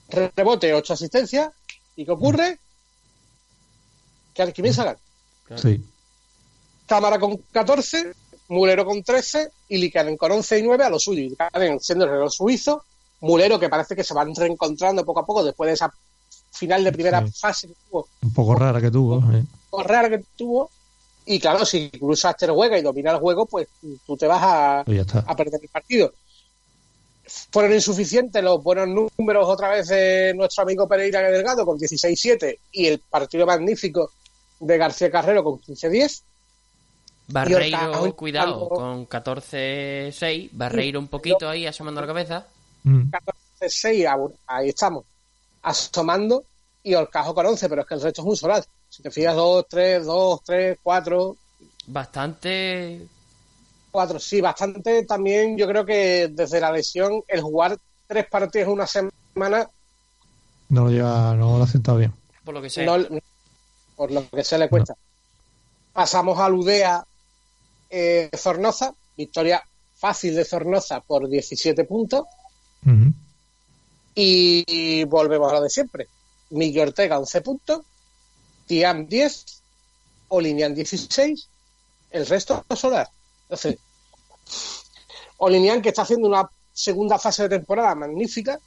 rebote, 0.09 0.73
8 0.73 0.95
asistencias, 0.95 1.53
¿y 1.97 2.07
qué 2.07 2.13
ocurre? 2.13 2.59
Que 4.35 4.73
gana. 4.73 4.97
Sí. 5.57 5.83
Cámara 6.87 7.19
con 7.19 7.37
14, 7.53 8.13
Mulero 8.49 8.85
con 8.85 9.03
13 9.03 9.51
y 9.69 9.79
Likanen 9.79 10.17
con 10.17 10.33
11 10.33 10.59
y 10.59 10.63
9 10.63 10.85
a 10.85 10.91
lo 10.91 10.99
suyo. 10.99 11.23
Likanen 11.23 11.81
siendo 11.81 12.05
el 12.05 12.11
reloj 12.11 12.33
suizo, 12.33 12.85
Mulero 13.21 13.59
que 13.59 13.69
parece 13.69 13.95
que 13.95 14.05
se 14.05 14.15
van 14.15 14.35
reencontrando 14.35 15.05
poco 15.05 15.21
a 15.21 15.27
poco 15.27 15.45
después 15.45 15.69
de 15.69 15.75
esa 15.75 15.93
final 16.51 16.83
de 16.83 16.93
primera 16.93 17.27
fase 17.29 17.69
que 17.69 17.75
tuvo. 17.89 18.09
Un 18.23 18.33
poco 18.33 18.55
rara 18.55 18.81
que 18.81 18.91
tuvo. 18.91 19.17
Un 19.17 19.49
poco 19.71 19.83
rara 19.85 20.09
que 20.09 20.25
tuvo. 20.37 20.71
Y 21.27 21.39
claro, 21.39 21.65
si 21.65 21.91
cruzaste 21.91 22.47
el 22.47 22.53
juego 22.53 22.77
y 22.77 22.83
dominas 22.83 23.15
el 23.15 23.21
juego, 23.21 23.47
pues 23.47 23.69
tú 24.07 24.17
te 24.17 24.27
vas 24.27 24.41
a, 24.43 24.83
pues 24.85 25.07
a 25.15 25.37
perder 25.37 25.61
el 25.63 25.69
partido. 25.69 26.13
Fueron 27.53 27.73
insuficientes 27.73 28.43
los 28.43 28.61
buenos 28.63 28.89
números 28.89 29.49
otra 29.49 29.71
vez 29.71 29.87
de 29.89 30.33
nuestro 30.35 30.65
amigo 30.65 30.89
Pereira 30.89 31.21
Delgado 31.31 31.65
con 31.65 31.79
16-7 31.79 32.59
y 32.73 32.87
el 32.87 32.99
partido 32.99 33.47
magnífico 33.47 34.11
de 34.61 34.79
García 34.79 35.11
Carrero 35.11 35.43
con 35.43 35.59
15-10. 35.59 36.23
Barreiro, 37.29 38.17
cuidado, 38.17 38.69
con 38.69 39.09
14-6. 39.09 40.51
Barreiro 40.53 40.99
un 40.99 41.09
poquito 41.09 41.49
ahí 41.49 41.67
asomando 41.67 42.01
la 42.01 42.07
cabeza. 42.07 42.47
14-6, 42.85 44.19
mm. 44.19 44.33
ahí 44.47 44.69
estamos. 44.69 45.05
Asomando 45.63 46.45
y 46.83 46.95
Orcajo 46.95 47.35
con 47.35 47.47
11, 47.47 47.69
pero 47.69 47.83
es 47.83 47.89
que 47.89 47.95
el 47.95 48.03
resto 48.03 48.23
es 48.23 48.29
un 48.29 48.37
solar. 48.37 48.65
Si 48.89 49.03
te 49.03 49.11
fijas, 49.11 49.37
2, 49.37 49.67
3, 49.69 50.05
2, 50.05 50.41
3, 50.45 50.79
4. 50.83 51.37
Bastante. 51.87 53.07
4, 53.91 54.19
sí, 54.19 54.41
bastante 54.41 55.05
también. 55.05 55.57
Yo 55.57 55.67
creo 55.67 55.85
que 55.85 56.29
desde 56.33 56.61
la 56.61 56.73
lesión, 56.73 57.23
el 57.29 57.41
jugar 57.41 57.79
tres 58.07 58.27
partidos 58.29 58.67
en 58.67 58.73
una 58.73 58.87
semana. 58.87 59.69
No 60.69 60.85
lo 60.85 60.91
lleva, 60.91 61.35
no 61.35 61.59
lo 61.59 61.65
ha 61.65 61.67
sentado 61.67 61.99
bien. 61.99 62.13
Por 62.45 62.55
lo 62.55 62.63
que 62.63 62.71
sé 62.71 62.85
por 64.01 64.11
lo 64.13 64.27
que 64.31 64.43
se 64.43 64.57
le 64.57 64.71
cuesta. 64.71 64.97
Pasamos 65.93 66.39
a 66.39 66.49
Ludea 66.49 67.05
eh, 67.91 68.31
Zornoza, 68.35 68.95
victoria 69.15 69.63
fácil 69.95 70.35
de 70.35 70.47
Zornoza 70.47 71.03
por 71.03 71.29
17 71.29 71.85
puntos. 71.85 72.25
y, 74.15 75.05
volvemos 75.05 75.53
a 75.53 75.57
lo 75.57 75.61
de 75.61 75.69
siempre. 75.69 76.09
Miguel 76.49 76.89
Ortega 76.89 77.19
11 77.19 77.43
puntos, 77.43 77.83
Tiam 78.67 79.07
10, 79.07 79.63
Olinian 80.29 80.75
16, 80.75 81.49
el 82.13 82.27
resto 82.27 82.65
solar. 82.75 83.07
Entonces, 83.43 83.77
Olinian 85.37 85.83
que 85.83 85.91
está 85.91 86.03
haciendo 86.03 86.27
una 86.27 86.51
segunda 86.73 87.19
fase 87.19 87.43
de 87.43 87.59
temporada 87.59 87.95
magnífica, 87.95 88.59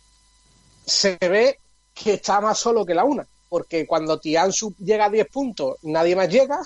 se 0.86 1.17
ve 1.19 1.58
que 1.91 2.13
está 2.13 2.39
más 2.39 2.60
solo 2.60 2.86
que 2.86 2.93
la 2.93 3.04
una 3.04 3.28
porque 3.54 3.86
cuando 3.86 4.20
Tiansu 4.20 4.74
llega 4.80 5.06
a 5.06 5.10
10 5.12 5.28
puntos, 5.28 5.78
nadie 5.84 6.16
más 6.16 6.28
llega, 6.28 6.60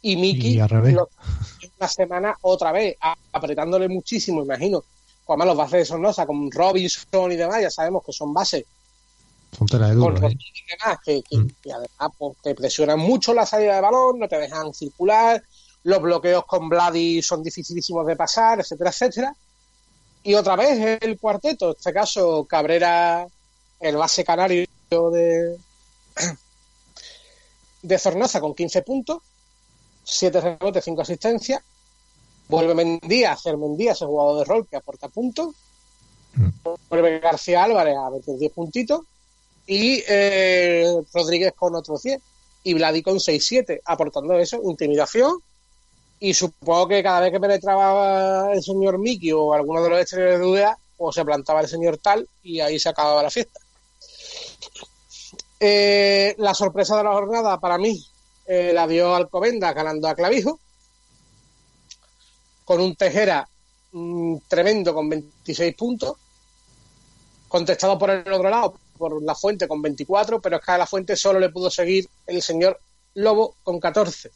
y 0.00 0.14
Miki 0.14 0.60
una 0.60 1.88
semana 1.88 2.38
otra 2.40 2.70
vez, 2.70 2.96
apretándole 3.32 3.88
muchísimo, 3.88 4.44
imagino. 4.44 4.84
Como 5.24 5.44
los 5.44 5.56
bases 5.56 5.80
de 5.80 5.84
Sonosa, 5.86 6.24
con 6.24 6.52
Robinson 6.52 7.32
y 7.32 7.34
demás, 7.34 7.62
ya 7.62 7.70
sabemos 7.72 8.04
que 8.06 8.12
son 8.12 8.32
bases. 8.32 8.64
Son 9.58 9.66
de 9.66 9.92
duro, 9.92 10.28
¿eh? 10.28 10.38
que, 11.04 11.24
mm. 11.32 11.48
además 11.72 12.16
pues, 12.16 12.36
te 12.44 12.54
presionan 12.54 13.00
mucho 13.00 13.34
la 13.34 13.44
salida 13.44 13.74
de 13.74 13.80
balón, 13.80 14.20
no 14.20 14.28
te 14.28 14.38
dejan 14.38 14.72
circular, 14.72 15.42
los 15.82 16.00
bloqueos 16.00 16.44
con 16.44 16.68
Vladi 16.68 17.22
son 17.22 17.42
dificilísimos 17.42 18.06
de 18.06 18.14
pasar, 18.14 18.60
etcétera, 18.60 18.90
etcétera. 18.90 19.34
Y 20.22 20.34
otra 20.34 20.54
vez 20.54 21.00
el 21.02 21.18
cuarteto, 21.18 21.70
en 21.70 21.76
este 21.76 21.92
caso 21.92 22.44
Cabrera, 22.44 23.26
el 23.80 23.96
base 23.96 24.22
canario 24.22 24.64
de, 24.90 25.56
de 27.82 27.98
Zornoza 27.98 28.40
con 28.40 28.54
15 28.54 28.82
puntos, 28.82 29.22
7 30.04 30.40
rebotes, 30.40 30.84
5 30.84 31.02
asistencias. 31.02 31.62
Vuelve 32.48 32.74
Mendía 32.74 33.32
a 33.32 33.36
ser 33.36 33.56
Mendía, 33.56 33.92
ese 33.92 34.04
jugador 34.04 34.38
de 34.38 34.44
rol 34.44 34.66
que 34.68 34.76
aporta 34.76 35.08
puntos. 35.08 35.54
Mm. 36.34 36.48
Vuelve 36.88 37.20
García 37.20 37.64
Álvarez 37.64 37.96
a 37.96 38.10
meter 38.10 38.36
10 38.36 38.52
puntitos. 38.52 39.02
Y 39.66 40.02
eh, 40.06 40.94
Rodríguez 41.12 41.52
con 41.54 41.74
otros 41.74 42.02
10. 42.02 42.20
Y 42.64 42.74
Vladi 42.74 43.02
con 43.02 43.18
6-7, 43.18 43.80
aportando 43.84 44.38
eso, 44.38 44.60
intimidación. 44.64 45.38
Y 46.20 46.32
supongo 46.32 46.88
que 46.88 47.02
cada 47.02 47.20
vez 47.20 47.32
que 47.32 47.40
penetraba 47.40 48.52
el 48.52 48.62
señor 48.62 48.98
Miki 48.98 49.32
o 49.32 49.52
alguno 49.52 49.82
de 49.82 49.90
los 49.90 50.00
exteriores 50.00 50.38
de 50.38 50.46
UDA, 50.46 50.78
o 50.96 51.12
se 51.12 51.24
plantaba 51.24 51.60
el 51.60 51.68
señor 51.68 51.98
tal 51.98 52.28
y 52.42 52.60
ahí 52.60 52.78
se 52.78 52.88
acababa 52.88 53.22
la 53.22 53.30
fiesta. 53.30 53.60
Eh, 55.60 56.34
la 56.38 56.54
sorpresa 56.54 56.96
de 56.96 57.04
la 57.04 57.12
jornada 57.12 57.58
para 57.60 57.78
mí 57.78 58.04
eh, 58.46 58.72
la 58.74 58.86
dio 58.86 59.14
Alcobenda 59.14 59.72
ganando 59.72 60.08
a 60.08 60.14
Clavijo 60.14 60.60
con 62.64 62.80
un 62.80 62.96
Tejera 62.96 63.48
mm, 63.92 64.36
tremendo 64.48 64.94
con 64.94 65.08
26 65.08 65.74
puntos, 65.76 66.16
contestado 67.48 67.98
por 67.98 68.10
el 68.10 68.32
otro 68.32 68.50
lado 68.50 68.74
por 68.96 69.22
la 69.22 69.34
fuente 69.34 69.68
con 69.68 69.82
24, 69.82 70.40
pero 70.40 70.56
es 70.56 70.64
que 70.64 70.72
a 70.72 70.78
la 70.78 70.86
fuente 70.86 71.16
solo 71.16 71.40
le 71.40 71.50
pudo 71.50 71.70
seguir 71.70 72.08
el 72.26 72.40
señor 72.42 72.78
Lobo 73.14 73.56
con 73.62 73.80
14. 73.80 74.30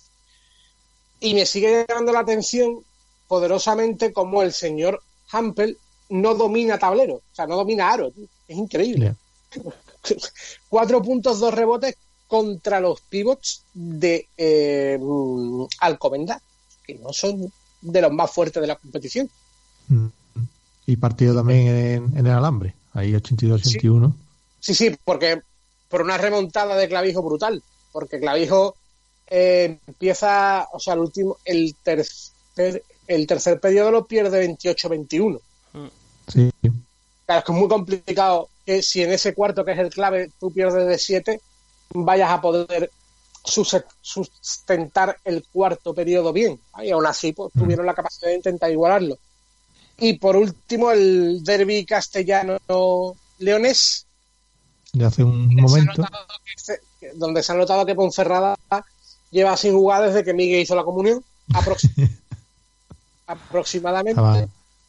Y 1.21 1.35
me 1.35 1.47
sigue 1.47 1.85
llamando 1.89 2.13
la 2.13 2.21
atención 2.21 2.85
poderosamente 3.27 4.13
como 4.13 4.43
el 4.43 4.53
señor 4.53 5.03
Hampel 5.31 5.79
no 6.11 6.35
domina 6.35 6.79
tablero, 6.79 7.17
o 7.17 7.23
sea, 7.35 7.47
no 7.47 7.57
domina 7.57 7.91
aro, 7.91 8.11
es 8.49 8.57
increíble. 8.57 9.15
Cuatro 10.69 11.03
puntos, 11.03 11.41
dos 11.41 11.55
rebotes 11.55 11.97
contra 12.27 12.79
los 12.79 13.01
pivots 13.01 13.65
de 13.73 14.29
eh, 14.37 14.99
Alcomenda, 15.81 16.41
que 16.87 16.95
no 16.97 17.13
son 17.13 17.51
de 17.81 18.03
los 18.03 18.13
más 18.13 18.31
fuertes 18.31 18.61
de 18.61 18.67
la 18.67 18.77
competición. 18.77 19.31
Y 20.87 20.97
partido 20.97 21.35
también 21.35 22.13
en, 22.15 22.27
el 22.27 22.33
alambre, 22.33 22.75
ahí 22.93 23.13
82-81. 23.13 24.13
Sí. 24.61 24.75
sí, 24.75 24.97
porque 25.05 25.41
por 25.89 26.03
una 26.03 26.19
remontada 26.19 26.77
de 26.77 26.89
Clavijo 26.89 27.23
brutal, 27.23 27.63
porque 27.93 28.21
Clavijo 28.21 28.77
eh, 29.29 29.79
empieza, 29.87 30.69
o 30.73 30.79
sea, 30.79 30.95
el 30.95 31.01
último, 31.01 31.39
el 31.45 31.75
tercer, 31.83 32.83
el 33.07 33.27
tercer 33.27 33.59
periodo 33.61 33.91
lo 33.91 34.07
pierde 34.07 34.47
28-21. 34.47 35.41
Sí. 36.29 36.51
Claro, 37.25 37.39
es 37.39 37.45
que 37.45 37.53
es 37.53 37.59
muy 37.59 37.69
complicado 37.69 38.49
que 38.69 38.83
si 38.83 39.03
en 39.03 39.11
ese 39.13 39.33
cuarto 39.35 39.65
que 39.65 39.73
es 39.73 39.79
el 39.79 39.89
clave 39.89 40.31
tú 40.39 40.53
pierdes 40.53 40.87
de 40.87 40.99
7, 40.99 41.41
vayas 41.95 42.31
a 42.31 42.39
poder 42.43 42.91
sus- 43.43 43.83
sustentar 44.03 45.17
el 45.25 45.43
cuarto 45.51 45.95
periodo 45.95 46.35
bien. 46.35 46.61
Y 46.83 46.91
aún 46.91 47.07
así, 47.07 47.33
pues 47.33 47.51
tuvieron 47.55 47.87
la 47.87 47.95
capacidad 47.95 48.29
de 48.29 48.37
intentar 48.37 48.71
igualarlo. 48.71 49.17
Y 49.97 50.19
por 50.19 50.37
último, 50.37 50.91
el 50.91 51.43
derby 51.45 51.87
castellano-leonés, 51.87 54.05
De 54.93 55.05
hace 55.07 55.25
un 55.25 55.55
momento. 55.55 56.05
se- 56.57 56.81
que- 57.01 57.13
donde 57.15 57.43
se 57.43 57.53
ha 57.53 57.55
notado 57.55 57.87
que 57.87 57.95
Ponferrada 57.95 58.55
lleva 59.31 59.57
sin 59.57 59.73
jugar 59.73 60.03
desde 60.05 60.23
que 60.25 60.35
Miguel 60.35 60.61
hizo 60.61 60.75
la 60.77 60.85
comunión, 60.85 61.25
aproxi- 61.55 61.91
aproximadamente. 63.27 64.21
Estaba 64.21 64.47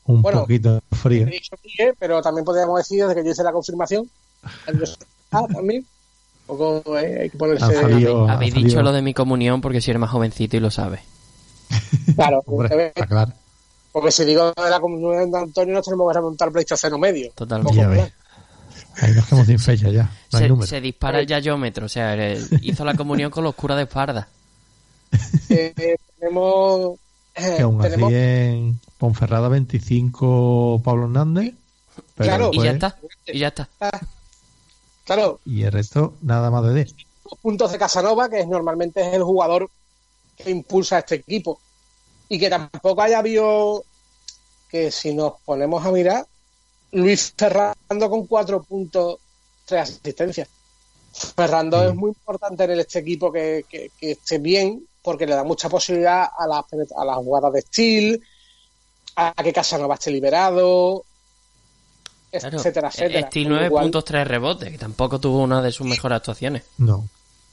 un 0.10 0.22
Bueno, 0.22 0.42
poquito 0.42 0.82
frío. 0.92 1.26
Miguel, 1.28 1.96
pero 2.00 2.22
también 2.22 2.44
podríamos 2.46 2.78
decir 2.78 3.02
desde 3.06 3.16
que 3.22 3.26
yo 3.26 3.32
hice 3.32 3.44
la 3.44 3.52
confirmación. 3.52 4.10
Ah, 5.32 5.46
también. 5.54 5.86
Poco, 6.48 6.98
eh, 6.98 7.22
hay 7.22 7.30
que 7.30 7.38
ponerse. 7.38 7.64
Han 7.64 7.74
salido- 7.76 8.28
ha 8.28 8.34
Habéis 8.34 8.56
dicho 8.56 8.82
lo 8.82 8.92
de 8.92 9.02
mi 9.04 9.14
comunión 9.14 9.62
porque 9.62 9.82
si 9.82 9.92
eres 9.92 10.00
más 10.02 10.10
jovencito 10.10 10.58
y 10.58 10.60
lo 10.60 10.72
sabes. 10.72 11.02
Claro, 12.16 12.42
Hombre, 12.48 12.88
está 12.88 13.06
claro. 13.06 13.32
porque 13.92 14.12
si 14.12 14.26
digo 14.26 14.52
de 14.52 14.70
la 14.70 14.80
comunión 14.80 15.30
de 15.32 15.38
Antonio, 15.38 15.76
nos 15.76 15.86
tenemos 15.86 16.12
que 16.12 16.16
remontar 16.18 16.52
PlayStation 16.52 17.00
medio. 17.00 17.32
Totalmente. 17.36 18.12
Ahí 19.02 19.14
nos 19.14 19.26
quedamos 19.28 19.46
sin 19.48 19.60
fecha 19.60 19.90
ya. 19.90 20.12
No 20.32 20.66
Se, 20.66 20.82
dispara 20.82 21.20
el 21.20 21.28
yayómetro, 21.28 21.86
o 21.86 21.90
sea, 21.90 22.16
hizo 22.62 22.84
la 22.84 22.96
comunión 22.96 23.30
con 23.32 23.44
los 23.44 23.54
curas 23.56 23.78
de 23.78 23.84
espalda. 23.84 24.28
Eh, 25.50 25.74
eh, 25.78 25.96
tenemos. 26.20 26.98
eh, 27.36 27.54
Que 27.58 27.62
aún 27.62 27.80
tenemos 27.80 28.08
así 28.08 28.16
en 28.16 28.80
Ponferrada 29.00 29.48
25 29.50 30.82
Pablo 30.84 31.06
Hernández. 31.06 31.56
pero 32.16 32.28
Claro. 32.30 32.50
Y 32.54 32.64
ya 32.64 32.72
está, 32.72 32.98
y 33.26 33.40
ya 33.40 33.48
está. 33.48 33.68
claro, 35.06 35.40
Y 35.46 35.64
el 35.64 35.72
resto, 35.72 36.14
nada 36.22 36.52
más 36.52 36.64
de 36.66 36.74
10. 36.76 36.96
dos 37.24 37.40
puntos 37.42 37.72
de 37.72 37.78
Casanova, 37.80 38.30
que 38.30 38.42
es, 38.42 38.48
normalmente 38.48 39.08
es 39.08 39.14
el 39.14 39.24
jugador 39.24 39.70
que 40.38 40.52
impulsa 40.52 40.98
a 40.98 41.00
este 41.00 41.16
equipo. 41.16 41.60
Y 42.28 42.38
que 42.40 42.50
tampoco 42.50 43.02
haya 43.02 43.20
habido. 43.20 43.84
Que 44.70 44.92
si 44.92 45.16
nos 45.16 45.34
ponemos 45.46 45.84
a 45.84 45.92
mirar, 45.92 46.28
Luis 46.92 47.34
Ferrando 47.36 48.08
con 48.10 48.28
cuatro 48.28 48.62
puntos, 48.62 49.18
tres 49.66 49.82
asistencias. 49.82 50.48
Ferrando 51.12 51.82
Sí. 51.82 51.88
es 51.88 51.96
muy 51.96 52.10
importante 52.10 52.66
en 52.66 52.80
este 52.80 53.00
equipo 53.00 53.32
que, 53.32 53.66
que- 53.68 53.90
que 54.00 54.12
esté 54.12 54.38
bien, 54.38 54.86
porque 55.02 55.26
le 55.26 55.34
da 55.34 55.44
mucha 55.44 55.70
posibilidad 55.70 56.28
a 56.38 56.46
las, 56.46 56.66
a 56.96 57.04
las 57.06 57.16
jugadas 57.18 57.52
de 57.54 57.62
steel, 57.62 58.24
a 59.28 59.44
que 59.44 59.52
Casanova 59.54 59.96
esté 59.96 60.12
liberado, 60.12 61.04
Claro. 62.32 62.58
etcétera, 62.58 62.90
etcétera. 62.90 63.28
Steel 63.28 63.46
Con 63.46 63.52
lo 63.54 63.58
9 63.60 63.70
cual- 63.72 63.84
puntos, 63.86 64.06
3 64.06 64.28
rebotes, 64.28 64.70
que 64.72 64.78
tampoco 64.78 65.20
tuvo 65.20 65.40
una 65.44 65.62
de 65.62 65.72
sus 65.72 65.88
mejores 65.88 66.18
actuaciones. 66.18 66.64
No. 66.78 67.08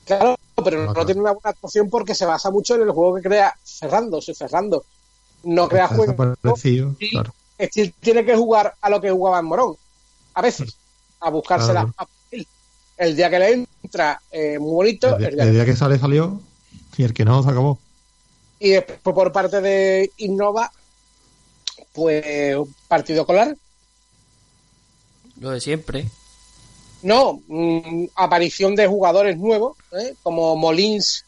Claro, 0.05 0.37
pero 0.63 0.79
No, 0.81 0.87
no, 0.87 0.93
claro. 0.93 1.07
tiene 1.07 1.21
una 1.23 1.33
buena 1.33 1.51
actuación 1.51 1.91
porque 1.91 2.15
se 2.15 2.27
basa 2.27 2.51
mucho 2.51 2.75
en 2.77 2.83
el 2.83 2.91
juego 2.91 3.15
que 3.17 3.23
crea 3.23 3.55
Ferrando. 3.65 4.21
Si 4.21 4.35
Ferrando 4.35 4.85
no 5.45 5.69
crea 5.69 5.85
Está 5.85 5.97
juego, 5.97 6.15
claro. 6.15 7.35
Steel 7.59 7.95
tiene 8.01 8.25
que 8.25 8.37
jugar 8.37 8.75
a 8.81 8.91
lo 8.91 9.01
que 9.01 9.11
jugaba 9.11 9.39
en 9.41 9.47
Morón. 9.47 9.77
A 10.35 10.43
veces, 10.43 10.77
a 11.21 11.31
buscarse 11.31 11.73
Claro. 11.73 11.93
las 11.99 12.07
El 12.99 13.15
día 13.17 13.29
que 13.29 13.39
le 13.39 13.53
entra, 13.83 14.21
eh, 14.31 14.59
muy 14.59 14.73
bonito. 14.73 15.09
El, 15.09 15.19
día- 15.19 15.29
el 15.29 15.35
día 15.35 15.43
el 15.45 15.49
que- 15.51 15.55
día 15.55 15.65
que 15.67 15.77
sale 15.77 15.99
salió 15.99 16.41
y 16.97 17.03
el 17.03 17.13
que 17.13 17.25
no 17.27 17.43
se 17.43 17.51
acabó. 17.51 17.79
Y 18.59 18.71
después 18.71 19.15
por 19.15 19.31
parte 19.33 19.61
de 19.61 20.11
Innova, 20.19 20.71
pues 21.97 22.57
partido 22.87 23.27
colar. 23.27 23.57
Lo 25.41 25.51
de 25.51 25.61
siempre. 25.61 26.07
No, 27.03 27.43
mm, 27.49 28.07
aparición 28.15 28.77
de 28.77 28.87
jugadores 28.87 29.39
nuevos, 29.39 29.77
¿eh? 29.93 30.15
como 30.23 30.55
Molins 30.57 31.25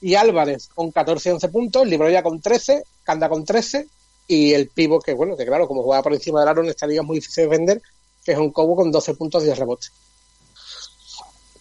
y 0.00 0.14
Álvarez 0.14 0.68
con 0.74 0.90
14 0.92 1.28
y 1.28 1.32
11 1.32 1.48
puntos, 1.48 1.88
Libroya 1.88 2.22
con 2.22 2.40
13, 2.40 2.82
Canda 3.02 3.28
con 3.28 3.44
13 3.44 3.86
y 4.26 4.52
el 4.52 4.68
pivo 4.68 5.00
que, 5.00 5.14
bueno, 5.14 5.36
que 5.36 5.46
claro, 5.46 5.66
como 5.66 5.82
juega 5.82 6.02
por 6.02 6.12
encima 6.12 6.40
del 6.40 6.48
aro 6.48 6.62
en 6.62 6.68
esta 6.68 6.86
liga 6.86 7.00
es 7.00 7.06
muy 7.06 7.16
difícil 7.16 7.44
de 7.44 7.48
vender, 7.48 7.82
que 8.24 8.32
es 8.32 8.38
un 8.38 8.52
Cobo 8.52 8.76
con 8.76 8.92
12 8.92 9.14
puntos 9.14 9.42
y 9.42 9.46
10 9.46 9.58
rebotes. 9.58 9.92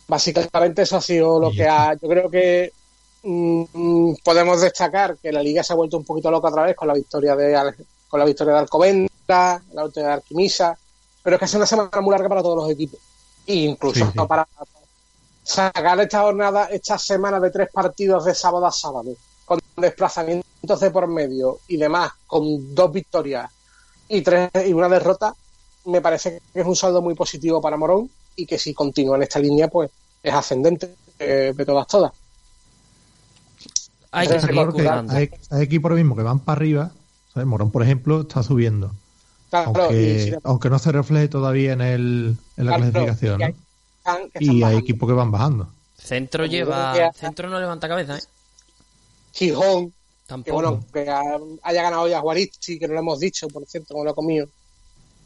Básicamente 0.08 0.82
eso 0.82 0.98
ha 0.98 1.02
sido 1.02 1.40
lo 1.40 1.52
que 1.52 1.68
ha... 1.68 1.94
Yo 1.94 2.08
creo 2.08 2.30
que 2.30 2.72
mm, 3.24 4.14
podemos 4.24 4.62
destacar 4.62 5.18
que 5.18 5.32
la 5.32 5.42
liga 5.42 5.64
se 5.64 5.74
ha 5.74 5.76
vuelto 5.76 5.98
un 5.98 6.06
poquito 6.06 6.32
loca 6.32 6.50
otra 6.50 6.64
vez 6.64 6.76
con 6.76 6.88
la 6.88 6.94
victoria 6.94 7.36
de 7.36 7.74
con 8.08 8.20
la 8.20 8.26
victoria 8.26 8.54
de 8.54 8.60
Alcobendas, 8.60 9.62
la 9.74 9.84
victoria 9.84 10.10
de 10.10 10.14
Arquimisa, 10.14 10.78
pero 11.22 11.36
es 11.36 11.40
que 11.40 11.46
es 11.46 11.54
una 11.54 11.66
semana 11.66 11.90
muy 12.02 12.12
larga 12.12 12.30
para 12.30 12.42
todos 12.42 12.58
los 12.58 12.70
equipos. 12.70 13.00
E 13.46 13.56
incluso 13.56 14.06
Sí, 14.06 14.12
sí. 14.12 14.28
para 14.28 14.48
sacar 15.44 16.00
esta 16.00 16.22
jornada, 16.22 16.66
esta 16.66 16.98
semana 16.98 17.40
de 17.40 17.52
tres 17.52 17.70
partidos 17.72 18.26
de 18.26 18.36
sábado 18.36 18.66
a 18.66 18.72
sábado, 18.72 19.14
con 19.46 19.60
desplazamientos 19.78 20.80
de 20.80 20.92
por 20.92 21.08
medio 21.08 21.60
y 21.68 21.78
demás, 21.78 22.12
con 22.26 22.74
dos 22.76 22.92
victorias 22.92 23.50
y 24.10 24.22
tres 24.22 24.50
y 24.66 24.74
una 24.74 24.90
derrota, 24.90 25.34
me 25.86 26.02
parece 26.02 26.42
que 26.54 26.60
es 26.60 26.66
un 26.66 26.76
saldo 26.76 27.02
muy 27.02 27.16
positivo 27.16 27.62
para 27.62 27.78
Morón 27.78 28.10
y 28.36 28.46
que 28.46 28.58
si 28.58 28.74
continúa 28.74 29.16
en 29.18 29.24
esta 29.24 29.40
línea, 29.40 29.68
pues 29.68 29.90
es 30.22 30.34
ascendente 30.34 30.96
eh, 31.20 31.54
de 31.56 31.66
todas 31.66 31.88
todas. 31.88 32.12
Hay 34.12 34.28
que 34.28 34.40
seguir 34.40 34.68
equipos 35.62 35.92
mismo 35.94 36.16
que 36.16 36.24
van 36.24 36.40
para 36.40 36.58
arriba. 36.58 36.92
¿sabes? 37.34 37.48
Morón, 37.48 37.72
por 37.72 37.84
ejemplo, 37.84 38.22
está 38.22 38.42
subiendo. 38.44 38.92
Claro, 39.50 39.74
Aunque, 39.76 40.02
y 40.02 40.20
si- 40.32 40.36
aunque 40.44 40.70
no 40.70 40.80
se 40.80 40.92
refleje 40.92 41.28
todavía 41.28 41.74
en, 41.74 41.82
el, 41.82 42.38
en 42.58 42.66
la 42.66 42.76
Claro, 42.78 42.92
clasificación. 42.92 43.40
y 43.40 43.44
hay- 43.44 43.56
¿no? 44.62 44.72
Y 44.74 44.78
equipos 44.78 45.08
que 45.08 45.14
van 45.14 45.32
bajando. 45.32 45.72
Centro 45.98 46.46
lleva. 46.46 47.12
Centro 47.14 47.50
no 47.50 47.60
levanta 47.60 47.88
cabeza, 47.88 48.18
¿eh? 48.18 48.22
Gijón, 49.34 49.94
que 50.44 50.52
bueno, 50.52 50.84
que 50.92 51.10
ha- 51.10 51.22
haya 51.64 51.82
ganado 51.84 52.08
ya 52.08 52.20
Guaristi, 52.20 52.80
que 52.80 52.88
no 52.88 52.96
lo 52.96 53.00
hemos 53.02 53.20
dicho, 53.20 53.48
por 53.48 53.66
cierto, 53.66 53.94
como 53.94 54.04
lo 54.06 54.12
he 54.12 54.16
comido. 54.16 54.48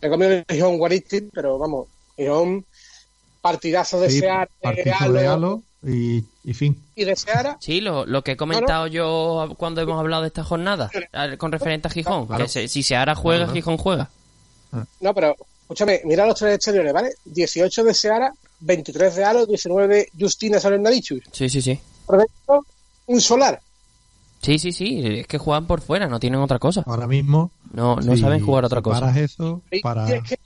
He 0.02 0.10
comido 0.10 0.32
el 0.32 0.46
Gijón 0.50 0.78
Guaristi, 0.78 1.22
pero 1.34 1.58
vamos, 1.58 1.88
Gijón, 2.18 2.66
partidazo 3.42 4.00
de 4.02 4.10
Sí, 4.10 4.22
de 4.22 4.92
Halo 4.92 5.64
y, 5.86 6.24
y 6.44 6.54
fin. 6.54 6.82
y 6.96 7.04
de 7.06 7.16
Seara. 7.16 7.58
Sí, 7.60 7.82
lo, 7.82 8.06
lo 8.06 8.24
que 8.24 8.32
he 8.34 8.38
comentado 8.38 8.88
yo 8.88 9.54
cuando 9.58 9.82
hemos 9.82 10.00
hablado 10.00 10.22
de 10.24 10.28
esta 10.30 10.44
jornada, 10.44 10.90
con 11.38 11.52
referente 11.52 11.88
a 11.88 11.92
Gijón, 11.92 12.28
Claro. 12.28 12.44
que 12.46 12.50
se- 12.50 12.68
si 12.68 12.84
se 12.84 12.96
hará 12.96 13.16
juega, 13.16 13.46
Claro. 13.46 13.54
Gijón 13.54 13.78
juega. 13.78 14.10
No, 15.02 15.14
pero 15.14 15.36
escúchame, 15.62 16.02
mira 16.06 16.26
los 16.26 16.38
tres 16.40 16.56
exteriores, 16.56 16.94
¿vale? 16.94 17.14
18 17.26 17.84
de 17.84 17.94
Seara, 17.94 18.34
23 18.62 19.16
de 19.16 19.24
Alo, 19.26 19.46
19 19.46 19.88
de 19.96 20.10
Justina 20.20 20.60
Salendarichus. 20.60 21.22
Sí, 21.32 21.50
sí, 21.50 21.62
sí. 21.62 21.80
Perfecto, 22.08 22.66
un 23.08 23.22
solar. 23.22 23.62
Sí, 24.42 24.58
sí, 24.58 24.72
sí, 24.72 25.02
es 25.20 25.28
que 25.28 25.38
juegan 25.38 25.68
por 25.68 25.82
fuera, 25.82 26.08
no 26.08 26.20
tienen 26.20 26.40
otra 26.40 26.58
cosa. 26.58 26.84
Ahora 26.88 27.06
mismo. 27.08 27.52
No, 27.74 27.98
no 27.98 28.18
saben 28.18 28.44
jugar 28.44 28.66
otra 28.66 28.82
cosa. 28.82 29.02
Paras 29.02 29.18
eso 29.18 29.62
Y 29.70 29.82
para. 29.82 30.10
es 30.14 30.24
que, 30.24 30.40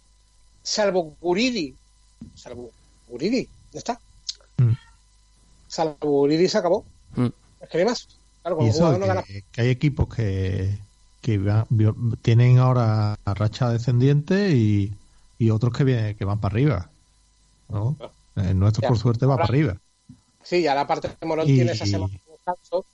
salvo 0.61 1.15
Guridi, 1.21 1.73
salvo 2.35 2.71
Guridi, 3.07 3.47
ya 3.71 3.79
está. 3.79 3.99
Mm. 4.57 4.71
Salvo 5.75 5.97
Guridi 6.01 6.47
se 6.47 6.57
acabó. 6.57 6.85
Mm. 7.15 7.27
Es 7.61 7.69
que 7.69 7.77
hay 7.79 7.85
más. 7.85 8.07
Claro, 8.41 8.55
Y 8.55 8.59
como 8.59 8.69
eso, 8.69 8.77
jugador 8.79 8.99
no 8.99 9.07
gana. 9.07 9.23
que, 9.23 9.43
que 9.51 9.61
hay 9.61 9.69
equipos 9.69 10.13
que, 10.13 10.77
que 11.21 11.37
va- 11.37 11.67
tienen 12.21 12.59
ahora 12.59 13.17
racha 13.25 13.69
descendiente 13.69 14.51
y, 14.51 14.93
y 15.39 15.49
otros 15.49 15.73
que, 15.73 15.83
vienen, 15.83 16.15
que 16.15 16.25
van 16.25 16.39
para 16.39 16.53
arriba. 16.53 16.89
¿no? 17.67 17.97
El 18.35 18.59
nuestro, 18.59 18.83
Ya. 18.83 18.87
por 18.89 18.97
suerte, 18.99 19.25
va 19.25 19.33
Ahora- 19.33 19.45
para 19.47 19.53
arriba. 19.57 19.77
Sí, 20.43 20.61
ya 20.61 20.75
la 20.75 20.85
parte 20.85 21.07
de 21.19 21.27
Morón 21.27 21.49
Y- 21.49 21.55
tiene 21.55 21.71
esa 21.71 21.85
semana 21.87 22.13
de 22.13 22.31
descanso, 22.31 22.85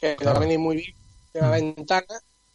que 0.00 0.16
le 0.18 0.26
va 0.26 0.32
a 0.32 0.38
venir 0.40 0.58
muy 0.58 0.76
bien, 0.76 0.94
de 1.32 1.40
la 1.40 1.48
Mm. 1.48 1.52
ventana, 1.52 2.06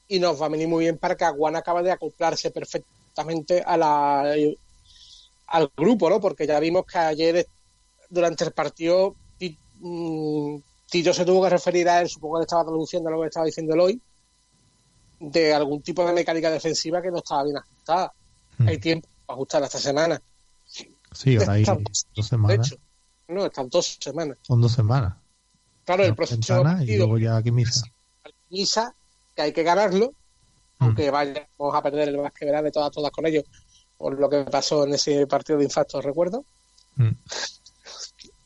y 0.09 0.19
nos 0.19 0.41
va 0.41 0.47
a 0.47 0.49
venir 0.49 0.67
muy 0.67 0.83
bien 0.83 0.97
para 0.97 1.15
que 1.15 1.23
Aguana 1.23 1.59
acabe 1.59 1.81
de 1.83 1.91
acoplarse 1.91 2.51
perfectamente 2.51 3.63
a 3.65 3.77
la, 3.77 4.33
al 5.47 5.71
grupo, 5.77 6.09
¿no? 6.09 6.19
Porque 6.19 6.45
ya 6.45 6.59
vimos 6.59 6.85
que 6.85 6.97
ayer, 6.97 7.47
durante 8.09 8.43
el 8.43 8.51
partido, 8.51 9.15
Ti- 9.81 9.87
mm, 9.87 10.61
Tito 10.89 11.13
se 11.13 11.25
tuvo 11.25 11.43
que 11.43 11.49
referir 11.49 11.87
a 11.89 12.01
él, 12.01 12.09
supongo 12.09 12.35
que 12.35 12.39
le 12.39 12.43
estaba 12.43 12.63
traduciendo 12.65 13.09
lo 13.09 13.21
que 13.21 13.27
estaba 13.27 13.45
diciendo 13.45 13.73
él 13.73 13.79
hoy, 13.79 14.01
de 15.19 15.53
algún 15.53 15.81
tipo 15.81 16.05
de 16.05 16.13
mecánica 16.13 16.49
defensiva 16.51 17.01
que 17.01 17.11
no 17.11 17.17
estaba 17.17 17.43
bien 17.43 17.57
ajustada. 17.57 18.11
Mm. 18.57 18.67
Hay 18.67 18.77
tiempo 18.77 19.07
para 19.25 19.35
ajustar 19.35 19.63
esta 19.63 19.79
semana. 19.79 20.21
Sí, 21.13 21.35
ahora 21.37 21.53
hay 21.53 21.63
dos 21.63 22.05
De 22.15 22.23
semanas. 22.23 22.67
hecho, 22.71 22.81
no, 23.29 23.45
están 23.45 23.69
dos 23.69 23.97
semanas. 23.99 24.37
Son 24.41 24.59
dos 24.61 24.71
semanas. 24.71 25.15
Claro, 25.85 26.03
el 26.03 26.09
Una 26.09 26.15
próximo 26.15 26.37
ventana 26.39 26.73
y 26.73 26.77
partido 26.77 26.97
luego 27.05 27.17
ya 27.19 27.37
aquí 27.37 27.51
misa. 27.51 27.83
Misa, 28.49 28.93
que 29.35 29.41
hay 29.41 29.53
que 29.53 29.63
ganarlo, 29.63 30.11
aunque 30.79 31.09
vayamos 31.11 31.47
a 31.73 31.81
perder 31.81 32.09
el 32.09 32.17
más 32.17 32.33
que 32.33 32.45
verá 32.45 32.61
de 32.61 32.71
todas, 32.71 32.91
todas 32.91 33.11
con 33.11 33.25
ellos, 33.25 33.43
por 33.97 34.19
lo 34.19 34.29
que 34.29 34.43
pasó 34.43 34.83
en 34.85 34.93
ese 34.93 35.25
partido 35.27 35.57
de 35.59 35.65
infarto, 35.65 36.01
recuerdo, 36.01 36.43
Mm. 36.95 37.09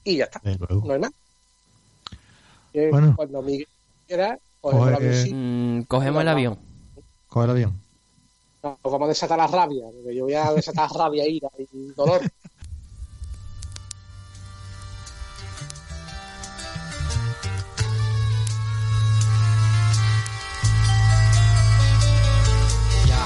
y 0.03 0.17
ya 0.17 0.25
está, 0.25 0.41
no 0.43 0.93
hay 0.93 0.99
más. 0.99 1.11
Bueno. 2.91 3.13
cuando 3.15 3.41
Miguel 3.41 3.67
quiera, 4.07 4.39
cogemos 4.61 4.87
el 4.89 4.95
avión. 4.95 5.77
Mm, 5.79 5.83
cogemos 5.83 6.21
el 6.21 6.27
avión. 6.27 6.59
Coge 7.27 7.45
el 7.45 7.51
avión. 7.51 7.81
No, 8.63 8.79
vamos 8.83 9.01
a 9.03 9.07
desatar 9.07 9.37
la 9.37 9.47
rabia, 9.47 9.85
porque 9.93 10.15
yo 10.15 10.23
voy 10.23 10.33
a 10.33 10.53
desatar 10.53 10.89
rabia, 10.91 11.27
ira 11.27 11.49
y 11.57 11.87
dolor. 11.93 12.21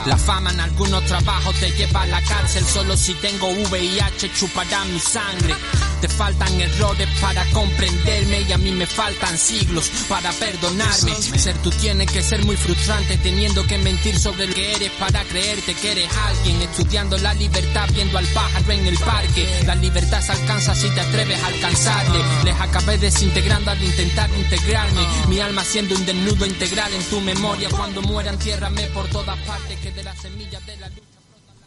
La 0.10 0.18
fama 0.18 0.50
en 0.50 0.60
algunos 0.60 1.06
trabajos 1.06 1.56
te 1.60 1.70
lleva 1.70 2.02
a 2.02 2.08
la 2.08 2.20
cárcel. 2.24 2.66
Solo 2.66 2.98
si 2.98 3.14
tengo 3.14 3.48
VIH 3.48 4.34
chupará 4.34 4.84
mi 4.86 5.00
sangre. 5.00 5.54
Te 6.02 6.08
faltan 6.08 6.60
errores 6.60 7.08
para 7.22 7.46
comprenderme 7.52 8.42
y 8.42 8.52
a 8.52 8.58
mí 8.58 8.72
me 8.72 8.88
faltan 8.88 9.38
siglos 9.38 9.92
para 10.08 10.32
perdonarme. 10.32 11.14
Ser 11.16 11.56
tú 11.60 11.70
tiene 11.70 12.08
que 12.08 12.24
ser 12.24 12.44
muy 12.44 12.58
frustrante 12.58 13.18
teniendo 13.18 13.68
que 13.68 13.78
mentir 13.78 14.18
sobre 14.18 14.48
lo 14.48 14.56
que 14.56 14.74
eres 14.78 14.92
para 14.94 15.24
creerte 15.26 15.76
que 15.76 15.92
eres 15.92 16.10
alguien. 16.26 16.60
Estudiando 16.64 17.16
la 17.20 17.36
libertad 17.36 17.88
viendo 17.94 18.18
al 18.18 18.26
pájaro 18.30 18.72
en 18.72 18.88
el 18.88 18.98
parque. 18.98 19.48
La 19.68 19.76
libertad 19.76 20.22
se 20.22 20.32
alcanza 20.32 20.74
si 20.74 20.90
te 20.90 21.02
atreves 21.02 21.40
a 21.44 21.48
alcanzarle. 21.48 22.20
Les 22.46 22.60
acabé 22.60 22.98
desintegrando 22.98 23.70
al 23.70 23.84
intentar 23.84 24.28
integrarme. 24.32 25.06
Mi 25.28 25.40
alma 25.40 25.64
siendo 25.64 25.94
un 25.94 26.04
desnudo 26.04 26.48
integral 26.48 26.92
en 26.96 27.04
tu 27.04 27.22
memoria. 27.22 27.70
Cuando 27.70 28.02
muera 28.02 28.32
entiérrame 28.32 28.88
por 28.88 29.08
todas 29.10 29.38
partes 29.42 29.78
que 29.82 29.99
de 30.00 30.06
la 30.06 30.16
semilla 30.16 30.60
de 30.62 30.78
la 30.78 30.88
lucha. 30.88 31.02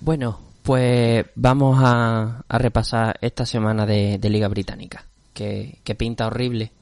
Bueno, 0.01 0.41
pues 0.63 1.27
vamos 1.35 1.79
a, 1.83 2.43
repasar 2.49 3.19
esta 3.21 3.45
semana 3.45 3.85
de, 3.85 4.19
Liga 4.23 4.49
Británica, 4.49 5.05
que, 5.35 5.81
pinta 5.99 6.29
horrible 6.29 6.73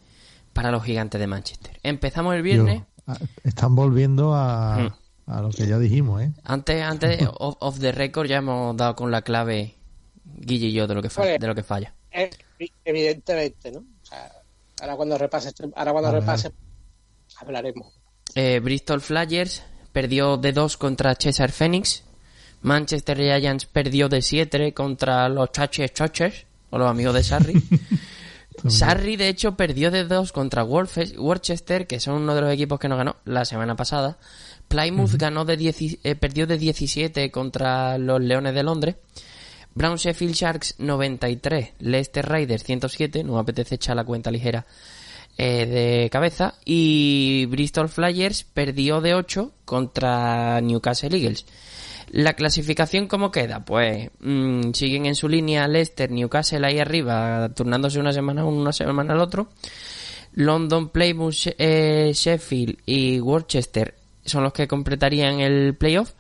para 0.53 0.71
los 0.71 0.85
gigantes 0.85 1.21
de 1.21 1.27
Manchester. 1.27 1.81
Empezamos 1.83 2.37
el 2.37 2.43
viernes. 2.43 2.85
Ah, 3.05 3.19
están 3.43 3.75
volviendo 3.75 4.33
a, 4.35 4.77
hmm. 4.79 5.31
a, 5.31 5.41
lo 5.43 5.51
que 5.51 5.67
ya 5.67 5.81
dijimos, 5.81 6.23
¿eh? 6.23 6.33
Antes, 6.45 6.85
antes 6.85 7.29
of, 7.41 7.81
the 7.81 7.91
record 7.91 8.29
ya 8.29 8.37
hemos 8.37 8.77
dado 8.77 8.95
con 8.95 9.11
la 9.11 9.23
clave 9.23 9.75
Guille 10.25 10.69
y 10.69 10.73
yo 10.73 10.87
de 10.87 10.95
lo 10.95 11.03
que, 11.03 11.11
falla, 11.11 11.37
de 11.37 11.47
lo 11.49 11.55
que 11.57 11.65
falla. 11.65 11.93
Evidentemente, 12.85 13.73
¿no? 13.73 13.85
ahora 14.81 14.95
cuando 14.95 15.19
repase, 15.19 15.53
ahora 15.75 15.91
cuando 15.91 16.13
repase 16.13 16.53
hablaremos. 17.41 17.93
Eh, 18.37 18.61
Bristol 18.61 19.01
Flyers 19.01 19.65
perdió 19.93 20.37
de 20.37 20.53
2 20.53 20.77
contra 20.77 21.15
Cesar 21.15 21.53
Phoenix 21.53 22.05
Manchester 22.63 23.17
Giants 23.17 23.65
perdió 23.67 24.09
de 24.09 24.21
7 24.21 24.75
contra 24.75 25.29
los 25.29 25.51
Chaches 25.53 25.95
Choches, 25.95 26.47
o 26.71 26.79
los 26.79 26.91
amigos 26.91 27.15
de 27.15 27.23
Sarri. 27.23 27.63
Sarri, 28.69 29.17
de 29.17 29.29
hecho, 29.29 29.57
perdió 29.57 29.91
de 29.91 30.05
2 30.05 30.33
contra 30.33 30.65
Worcester, 30.65 31.87
que 31.87 32.01
son 32.01 32.23
uno 32.23 32.35
de 32.35 32.43
los 32.43 32.53
equipos 32.53 32.79
que 32.79 32.89
no 32.89 32.97
ganó 32.97 33.17
la 33.25 33.45
semana 33.45 33.77
pasada. 33.77 34.19
Plymouth 34.69 35.15
ganó 35.15 35.45
de 35.45 35.99
eh, 36.05 36.15
perdió 36.15 36.47
de 36.47 36.59
17 36.59 37.31
contra 37.31 37.97
los 37.97 38.21
Leones 38.21 38.55
de 38.55 38.63
Londres. 38.63 38.97
Brown 39.75 39.97
Sheffield 39.97 40.35
Sharks 40.35 40.75
93, 40.79 41.75
Leicester 41.79 42.29
Raiders 42.29 42.65
107, 42.65 43.25
no 43.25 43.35
me 43.35 43.41
apetece 43.41 43.77
echar 43.77 43.97
la 43.97 44.05
cuenta 44.05 44.31
ligera 44.31 44.67
eh, 45.43 45.65
de 45.65 46.11
cabeza. 46.11 46.57
Y 46.67 47.47
Bristol 47.47 47.89
Flyers 47.89 48.45
perdió 48.45 49.01
de 49.01 49.15
8 49.15 49.53
contra 49.65 50.61
Newcastle 50.61 51.17
Eagles. 51.17 51.47
La 52.11 52.35
clasificación, 52.35 53.07
¿cómo 53.07 53.31
queda? 53.31 53.65
Pues 53.65 54.11
mm, 54.21 54.73
siguen 54.73 55.07
en 55.07 55.15
su 55.15 55.31
línea 55.31 55.67
Leicester, 55.67 56.11
Newcastle 56.11 56.67
ahí 56.67 56.79
arriba, 56.79 57.49
turnándose 57.55 57.99
una 57.99 58.13
semana 58.13 58.45
uno, 58.45 58.61
una 58.61 58.73
semana 58.73 59.15
al 59.15 59.21
otro. 59.21 59.49
London, 60.35 60.91
Plymouth, 60.91 61.47
eh, 61.57 62.13
Sheffield 62.15 62.77
y 62.85 63.19
Worcester 63.21 63.95
son 64.27 64.43
los 64.43 64.53
que 64.53 64.69
completarían 64.69 65.41
el 65.41 65.75
playoff. 65.75 66.13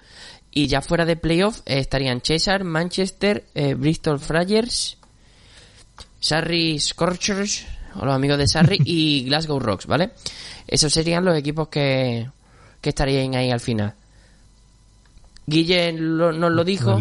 Y 0.50 0.66
ya 0.66 0.80
fuera 0.80 1.04
de 1.04 1.16
playoff 1.16 1.61
estarían 1.66 2.22
Cheshire, 2.22 2.64
Manchester, 2.64 3.44
eh, 3.54 3.74
Bristol 3.74 4.18
Friars, 4.18 4.96
Surrey 6.18 6.78
Scorchers, 6.80 7.66
o 7.96 8.05
los 8.05 8.14
amigos 8.14 8.38
de 8.38 8.46
Surrey, 8.46 8.79
y 8.85 9.24
Glasgow 9.24 9.59
Rocks, 9.59 9.87
¿vale? 9.87 10.11
Esos 10.66 10.92
serían 10.92 11.24
los 11.24 11.37
equipos 11.37 11.68
que, 11.68 12.29
que 12.81 12.88
estarían 12.90 13.35
ahí 13.35 13.50
al 13.50 13.61
final. 13.61 13.94
Guille 15.46 15.92
nos 15.92 16.35
lo 16.37 16.64
dijo, 16.64 16.98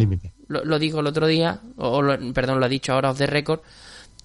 lo, 0.47 0.80
dijo 0.80 0.99
el 1.02 1.08
otro 1.08 1.28
día, 1.28 1.60
o 1.78 2.02
perdón, 2.34 2.60
lo 2.60 2.65
ha 2.65 2.69
dicho 2.69 2.93
ahora 2.93 3.12
off 3.12 3.17
the 3.19 3.28
record, 3.28 3.62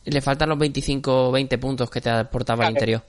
le 0.07 0.21
faltan 0.21 0.49
los 0.49 0.59
25 0.59 1.31
20 1.31 1.59
puntos 1.59 1.91
que 1.91 2.01
te 2.01 2.11
aportaba 2.11 2.65
el 2.65 2.73
interior. 2.73 3.05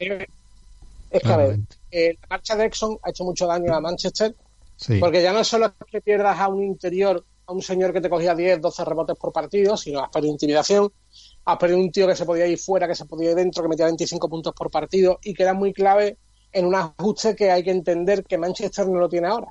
Es 1.10 1.22
que 1.22 1.32
a 1.32 1.38
ver, 1.38 1.60
eh, 1.91 2.18
la 2.22 2.28
marcha 2.30 2.56
de 2.58 2.65
Exxon 2.65 2.98
ha 3.02 3.10
hecho 3.10 3.24
mucho 3.24 3.48
daño 3.48 3.74
a 3.74 3.80
Manchester, 3.80 4.36
porque 5.00 5.22
ya 5.22 5.32
no 5.32 5.44
solo 5.44 5.68
es 5.68 5.74
que 5.89 6.02
pierdas 6.02 6.38
a 6.38 6.50
un 6.50 6.63
interior, 6.63 7.24
a 7.46 7.54
un 7.54 7.62
señor 7.62 7.94
que 7.94 8.02
te 8.02 8.10
cogía 8.10 8.36
10, 8.36 8.60
12 8.60 8.86
rebotes 8.86 9.18
por 9.18 9.32
partido, 9.32 9.78
sino 9.78 10.04
has 10.04 10.10
perdido 10.10 10.34
intimidación, 10.34 10.91
has 11.45 11.58
perdido 11.58 11.79
un 11.79 11.91
tío 11.91 12.08
que 12.08 12.15
se 12.15 12.25
podía 12.25 12.47
ir 12.47 12.58
fuera, 12.58 12.88
que 12.88 12.95
se 12.95 13.05
podía 13.05 13.31
ir 13.31 13.36
dentro, 13.36 13.63
que 13.63 13.69
metía 13.69 13.86
25 13.86 14.27
puntos 14.27 14.53
por 14.53 14.71
partido 14.71 15.19
y 15.23 15.34
que 15.34 15.43
era 15.43 15.53
muy 15.53 15.73
clave 15.73 16.17
en 16.51 16.65
un 16.65 16.75
ajuste 16.75 17.36
que 17.36 17.51
hay 17.51 17.63
que 17.63 17.71
entender 17.71 18.23
que 18.23 18.38
Manchester 18.38 18.88
no 18.88 18.99
lo 18.99 19.10
tiene 19.10 19.27
ahora 19.27 19.47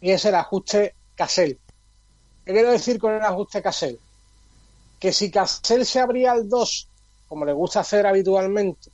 y 0.00 0.10
es 0.10 0.24
el 0.24 0.34
ajuste 0.34 0.94
Cassell. 1.14 1.58
¿Qué 2.44 2.52
quiero 2.52 2.70
decir 2.70 2.98
con 2.98 3.14
el 3.14 3.22
ajuste 3.22 3.62
Cassell? 3.62 3.98
Que 4.98 5.12
si 5.12 5.30
Cassell 5.30 5.84
se 5.84 6.00
abría 6.00 6.32
al 6.32 6.48
2, 6.48 6.88
como 7.28 7.44
le 7.44 7.52
gusta 7.52 7.80
hacer 7.80 8.06
habitualmente, 8.06 8.90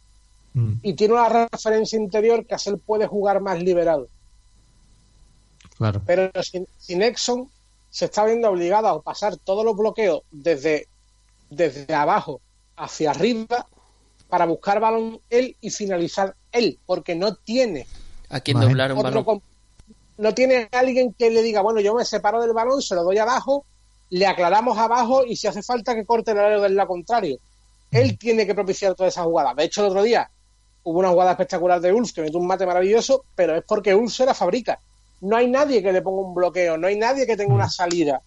mm. 0.55 0.73
y 0.83 0.95
tiene 0.95 1.15
una 1.15 1.49
referencia 1.51 1.99
interior, 1.99 2.47
Cassell 2.47 2.79
puede 2.79 3.07
jugar 3.07 3.41
más 3.41 3.63
liberado. 3.63 4.09
Claro. 5.77 6.03
Pero 6.07 6.31
sin, 6.43 6.67
sin 6.79 7.03
Exxon 7.03 7.51
se 7.91 8.07
está 8.07 8.25
viendo 8.25 8.49
obligado 8.49 8.89
a 8.89 9.03
pasar 9.03 9.37
todos 9.37 9.65
los 9.65 9.77
bloqueos 9.77 10.23
desde, 10.31 10.89
desde 11.51 11.93
abajo 11.95 12.41
hacia 12.77 13.11
arriba 13.11 13.67
para 14.29 14.47
buscar 14.47 14.81
balón 14.81 15.21
él 15.31 15.57
y 15.61 15.71
finalizar 15.71 16.35
él, 16.53 16.79
porque 16.87 17.15
no 17.15 17.35
tiene 17.35 17.87
a 18.31 18.41
quien 18.41 18.59
doblar 18.59 18.93
un 18.93 19.03
balón 19.03 19.43
no 20.17 20.35
tiene 20.35 20.69
alguien 20.73 21.13
que 21.13 21.31
le 21.31 21.43
diga, 21.43 21.61
bueno, 21.61 21.81
yo 21.81 21.95
me 21.95 22.05
separo 22.05 22.41
del 22.41 22.53
balón, 22.53 22.81
se 22.83 22.95
lo 22.95 23.03
doy 23.03 23.19
abajo, 23.19 23.65
le 24.11 24.27
aclaramos 24.27 24.79
abajo 24.79 25.25
y 25.25 25.37
si 25.37 25.47
hace 25.47 25.63
falta 25.63 25.95
que 25.95 26.05
corte 26.05 26.33
el 26.33 26.39
área 26.39 26.61
del 26.61 26.77
lado 26.77 26.89
contrario. 26.89 27.39
Él 27.91 28.19
tiene 28.19 28.47
que 28.47 28.55
propiciar 28.55 28.95
toda 28.95 29.09
esa 29.09 29.23
jugada. 29.23 29.55
De 29.55 29.65
hecho, 29.65 29.81
el 29.83 29.89
otro 29.89 30.03
día 30.03 30.29
hubo 30.85 30.99
una 30.99 31.11
jugada 31.11 31.33
espectacular 31.33 31.81
de 31.81 31.93
Ulf 31.93 32.13
que 32.13 32.23
metió 32.23 32.39
un 32.39 32.47
mate 32.47 32.67
maravilloso, 32.67 33.25
pero 33.35 33.57
es 33.57 33.65
porque 33.67 33.95
Ulf 33.95 34.13
se 34.13 34.27
la 34.27 34.35
fabrica. 34.35 34.79
No 35.21 35.37
hay 35.37 35.49
nadie 35.49 35.83
que 35.83 35.93
le 35.93 36.03
ponga 36.03 36.27
un 36.27 36.35
bloqueo, 36.35 36.77
no 36.77 36.87
hay 36.87 36.97
nadie 36.97 37.27
que 37.27 37.37
tenga 37.37 37.55
una 37.55 37.71
salida. 37.71 38.21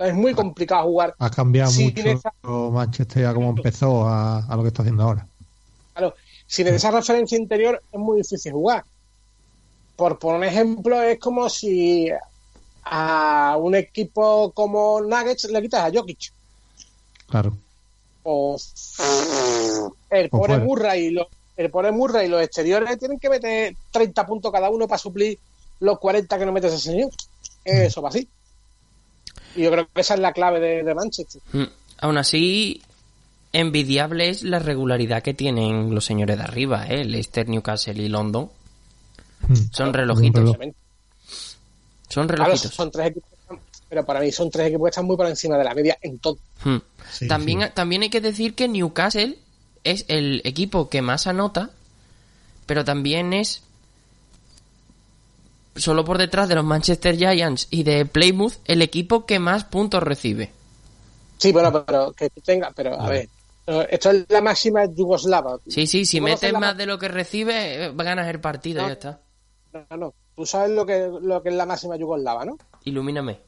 Es 0.00 0.14
muy 0.14 0.34
complicado 0.34 0.84
jugar. 0.84 1.14
Ha 1.18 1.30
cambiado 1.30 1.70
mucho 1.72 2.70
Manchester 2.72 3.26
a 3.26 3.34
como 3.34 3.50
empezó 3.50 4.08
a, 4.08 4.38
a, 4.46 4.56
lo 4.56 4.62
que 4.62 4.68
está 4.68 4.82
haciendo 4.82 5.04
ahora. 5.04 5.26
Claro, 5.92 6.14
sin 6.46 6.66
esa 6.68 6.90
referencia 6.90 7.38
interior 7.38 7.82
es 7.92 7.98
muy 7.98 8.18
difícil 8.18 8.52
jugar 8.52 8.84
por 10.00 10.18
poner 10.18 10.38
un 10.38 10.44
ejemplo, 10.44 11.02
es 11.02 11.18
como 11.18 11.50
si 11.50 12.08
a 12.84 13.58
un 13.60 13.74
equipo 13.74 14.50
como 14.52 14.98
Nuggets 15.02 15.44
le 15.50 15.60
quitas 15.60 15.84
a 15.84 15.92
Jokic. 15.94 16.32
Claro. 17.28 17.54
O 18.22 18.56
el 20.08 20.30
pobre 20.30 20.56
Murray 20.56 21.08
y 21.08 21.10
los 21.10 21.26
el 21.54 21.70
pobre 21.70 21.92
Murray 21.92 22.28
y 22.28 22.30
los 22.30 22.42
exteriores 22.42 22.98
tienen 22.98 23.18
que 23.18 23.28
meter 23.28 23.76
30 23.90 24.26
puntos 24.26 24.50
cada 24.50 24.70
uno 24.70 24.88
para 24.88 24.96
suplir 24.96 25.38
los 25.80 25.98
40 25.98 26.38
que 26.38 26.46
no 26.46 26.52
mete 26.52 26.68
ese 26.68 26.78
señor. 26.78 27.10
Eso 27.62 28.00
va 28.00 28.08
así. 28.08 28.26
Y 29.56 29.62
yo 29.62 29.70
creo 29.70 29.88
que 29.92 30.00
esa 30.00 30.14
es 30.14 30.20
la 30.20 30.32
clave 30.32 30.82
de, 30.82 30.94
Manchester. 30.94 31.40
Mm, 31.52 31.64
aún 31.98 32.18
así, 32.18 32.82
envidiable 33.52 34.28
es 34.28 34.42
la 34.42 34.58
regularidad 34.58 35.22
que 35.22 35.34
tienen 35.34 35.94
los 35.94 36.04
señores 36.04 36.36
de 36.36 36.44
arriba, 36.44 36.86
¿eh? 36.86 37.04
Leicester, 37.04 37.48
Newcastle 37.48 38.00
y 38.02 38.08
London. 38.08 38.50
Hmm. 39.46 39.54
Son 39.72 39.92
relojitos. 39.92 40.56
Son 42.08 42.28
relojitos. 42.28 42.74
son 42.74 42.90
tres 42.90 43.08
equipos, 43.08 43.30
pero 43.88 44.04
para 44.04 44.20
mí 44.20 44.30
son 44.30 44.50
tres 44.50 44.68
equipos 44.68 44.86
que 44.86 44.90
están 44.90 45.06
muy 45.06 45.16
por 45.16 45.26
encima 45.26 45.56
de 45.56 45.64
la 45.64 45.74
media 45.74 45.98
en 46.00 46.18
todo. 46.18 46.38
Hmm. 46.64 46.78
también, 47.28 47.70
también 47.74 48.02
hay 48.02 48.10
que 48.10 48.20
decir 48.20 48.54
que 48.54 48.68
Newcastle 48.68 49.38
es 49.84 50.04
el 50.08 50.42
equipo 50.44 50.88
que 50.88 51.02
más 51.02 51.26
anota, 51.26 51.70
pero 52.66 52.84
también 52.84 53.32
es 53.32 53.62
solo 55.80 56.04
por 56.04 56.18
detrás 56.18 56.48
de 56.48 56.54
los 56.54 56.64
Manchester 56.64 57.16
Giants 57.16 57.68
y 57.70 57.82
de 57.82 58.06
Plymouth 58.06 58.54
el 58.64 58.82
equipo 58.82 59.26
que 59.26 59.38
más 59.38 59.64
puntos 59.64 60.02
recibe. 60.02 60.52
Sí, 61.38 61.52
bueno, 61.52 61.84
pero 61.84 62.12
que 62.12 62.28
tenga, 62.28 62.70
pero 62.74 63.00
a 63.00 63.08
ver, 63.08 63.28
esto 63.88 64.10
es 64.10 64.26
la 64.28 64.40
máxima 64.40 64.84
yugoslava. 64.84 65.58
Sí, 65.66 65.86
sí, 65.86 66.04
si 66.04 66.20
metes 66.20 66.52
más 66.52 66.76
de 66.76 66.86
lo 66.86 66.98
que 66.98 67.08
recibe, 67.08 67.92
ganas 67.94 68.28
el 68.28 68.40
partido, 68.40 68.86
ya 68.86 68.92
está. 68.92 69.20
No, 69.72 69.96
no. 69.96 70.14
Tú 70.34 70.46
sabes 70.46 70.70
lo 70.70 70.86
que, 70.86 71.10
lo 71.20 71.42
que 71.42 71.50
es 71.50 71.54
la 71.54 71.66
máxima 71.66 71.96
yugoslava, 71.96 72.44
¿no? 72.44 72.56
Ilumíname. 72.84 73.40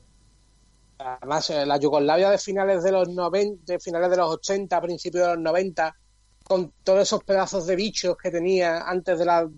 Además, 0.98 1.50
eh, 1.50 1.66
la 1.66 1.78
Yugoslavia 1.78 2.30
de 2.30 2.38
finales 2.38 2.82
de 2.82 2.92
los 2.92 3.08
90, 3.08 3.72
de 3.72 3.80
finales 3.80 4.10
de 4.10 4.16
los 4.16 4.30
80, 4.30 4.80
principios 4.80 5.26
de 5.26 5.34
los 5.34 5.42
90, 5.42 5.96
con 6.44 6.72
todos 6.84 7.02
esos 7.02 7.24
pedazos 7.24 7.66
de 7.66 7.76
bichos 7.76 8.16
que 8.16 8.30
tenía 8.30 8.82
antes 8.82 9.18
de 9.18 9.24
la 9.24 9.48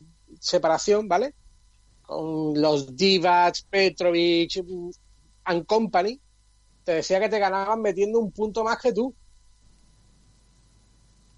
separación, 0.40 1.08
¿vale? 1.08 1.34
Con 2.06 2.60
los 2.60 2.94
Divac, 2.96 3.56
Petrovic 3.70 4.62
and 5.44 5.64
Company, 5.66 6.20
te 6.84 6.92
decía 6.94 7.18
que 7.20 7.28
te 7.28 7.38
ganaban 7.38 7.80
metiendo 7.80 8.18
un 8.18 8.30
punto 8.30 8.62
más 8.64 8.78
que 8.80 8.92
tú. 8.92 9.14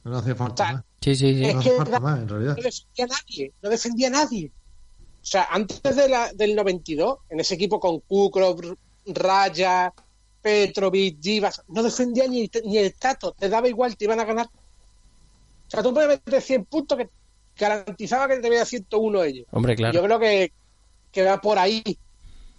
No 0.05 0.19
hacía 0.19 0.35
falta 0.35 0.62
O 0.62 0.67
sea, 0.67 0.73
más. 0.77 0.85
Sí, 1.01 1.14
sí, 1.17 1.35
sí. 1.35 1.45
Es 1.45 1.55
No 1.55 1.61
que 1.61 1.69
hace 1.69 1.77
falta 1.79 1.91
era- 1.91 2.01
más, 2.01 2.19
en 2.21 2.29
realidad. 2.29 2.57
no 2.57 2.62
defendía 2.62 3.05
a 3.05 3.09
nadie, 3.09 3.53
no 3.62 3.71
defendía 3.71 4.07
a 4.09 4.11
nadie. 4.11 4.53
O 5.23 5.29
sea, 5.29 5.45
antes 5.51 5.97
de 5.97 6.09
la, 6.09 6.33
del 6.33 6.55
92, 6.55 7.19
en 7.31 7.41
ese 7.41 7.55
equipo 7.55 7.81
con 7.81 8.01
Kukrov, 8.01 8.61
Raya, 9.07 9.93
Petrovic, 10.41 11.19
Divas, 11.19 11.62
no 11.69 11.83
defendía 11.83 12.29
ni, 12.29 12.49
ni 12.64 12.79
el 12.79 12.95
tato, 12.95 13.33
te 13.33 13.49
daba 13.49 13.69
igual, 13.69 13.97
te 13.97 14.05
iban 14.05 14.21
a 14.21 14.25
ganar. 14.25 14.47
O 14.47 15.71
sea, 15.71 15.83
tú 15.83 15.93
puedes 15.93 16.09
meter 16.09 16.41
100 16.41 16.64
puntos 16.67 16.97
que 16.99 17.11
garantizaba 17.59 18.28
que 18.28 18.36
te 18.38 18.50
veía 18.50 18.64
101 18.64 19.22
ellos. 19.24 19.46
Hombre, 19.50 19.76
claro. 19.76 19.94
Yo 19.94 20.02
creo 20.02 20.18
que, 20.18 20.52
que 21.12 21.22
va 21.22 21.40
por 21.40 21.59
ahí 21.59 21.82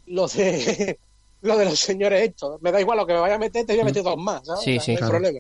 lo 0.08 0.28
de 0.28 1.00
lo 1.42 1.58
de 1.58 1.66
los 1.66 1.80
señores 1.80 2.30
estos. 2.30 2.62
Me 2.62 2.72
da 2.72 2.82
igual 2.82 2.98
lo 2.98 3.06
que 3.06 3.14
me 3.14 3.20
vaya 3.20 3.36
a 3.36 3.40
meter, 3.40 3.66
te 3.66 3.74
voy 3.74 3.82
a 3.82 3.86
meter 3.86 4.04
dos 4.04 4.18
más, 4.18 4.46
¿sabes? 4.46 4.64
Sí, 4.64 4.78
O 4.78 4.82
sea, 4.82 4.86
sí, 4.86 4.92
no 4.94 4.98
claro. 4.98 5.12
problema. 5.12 5.40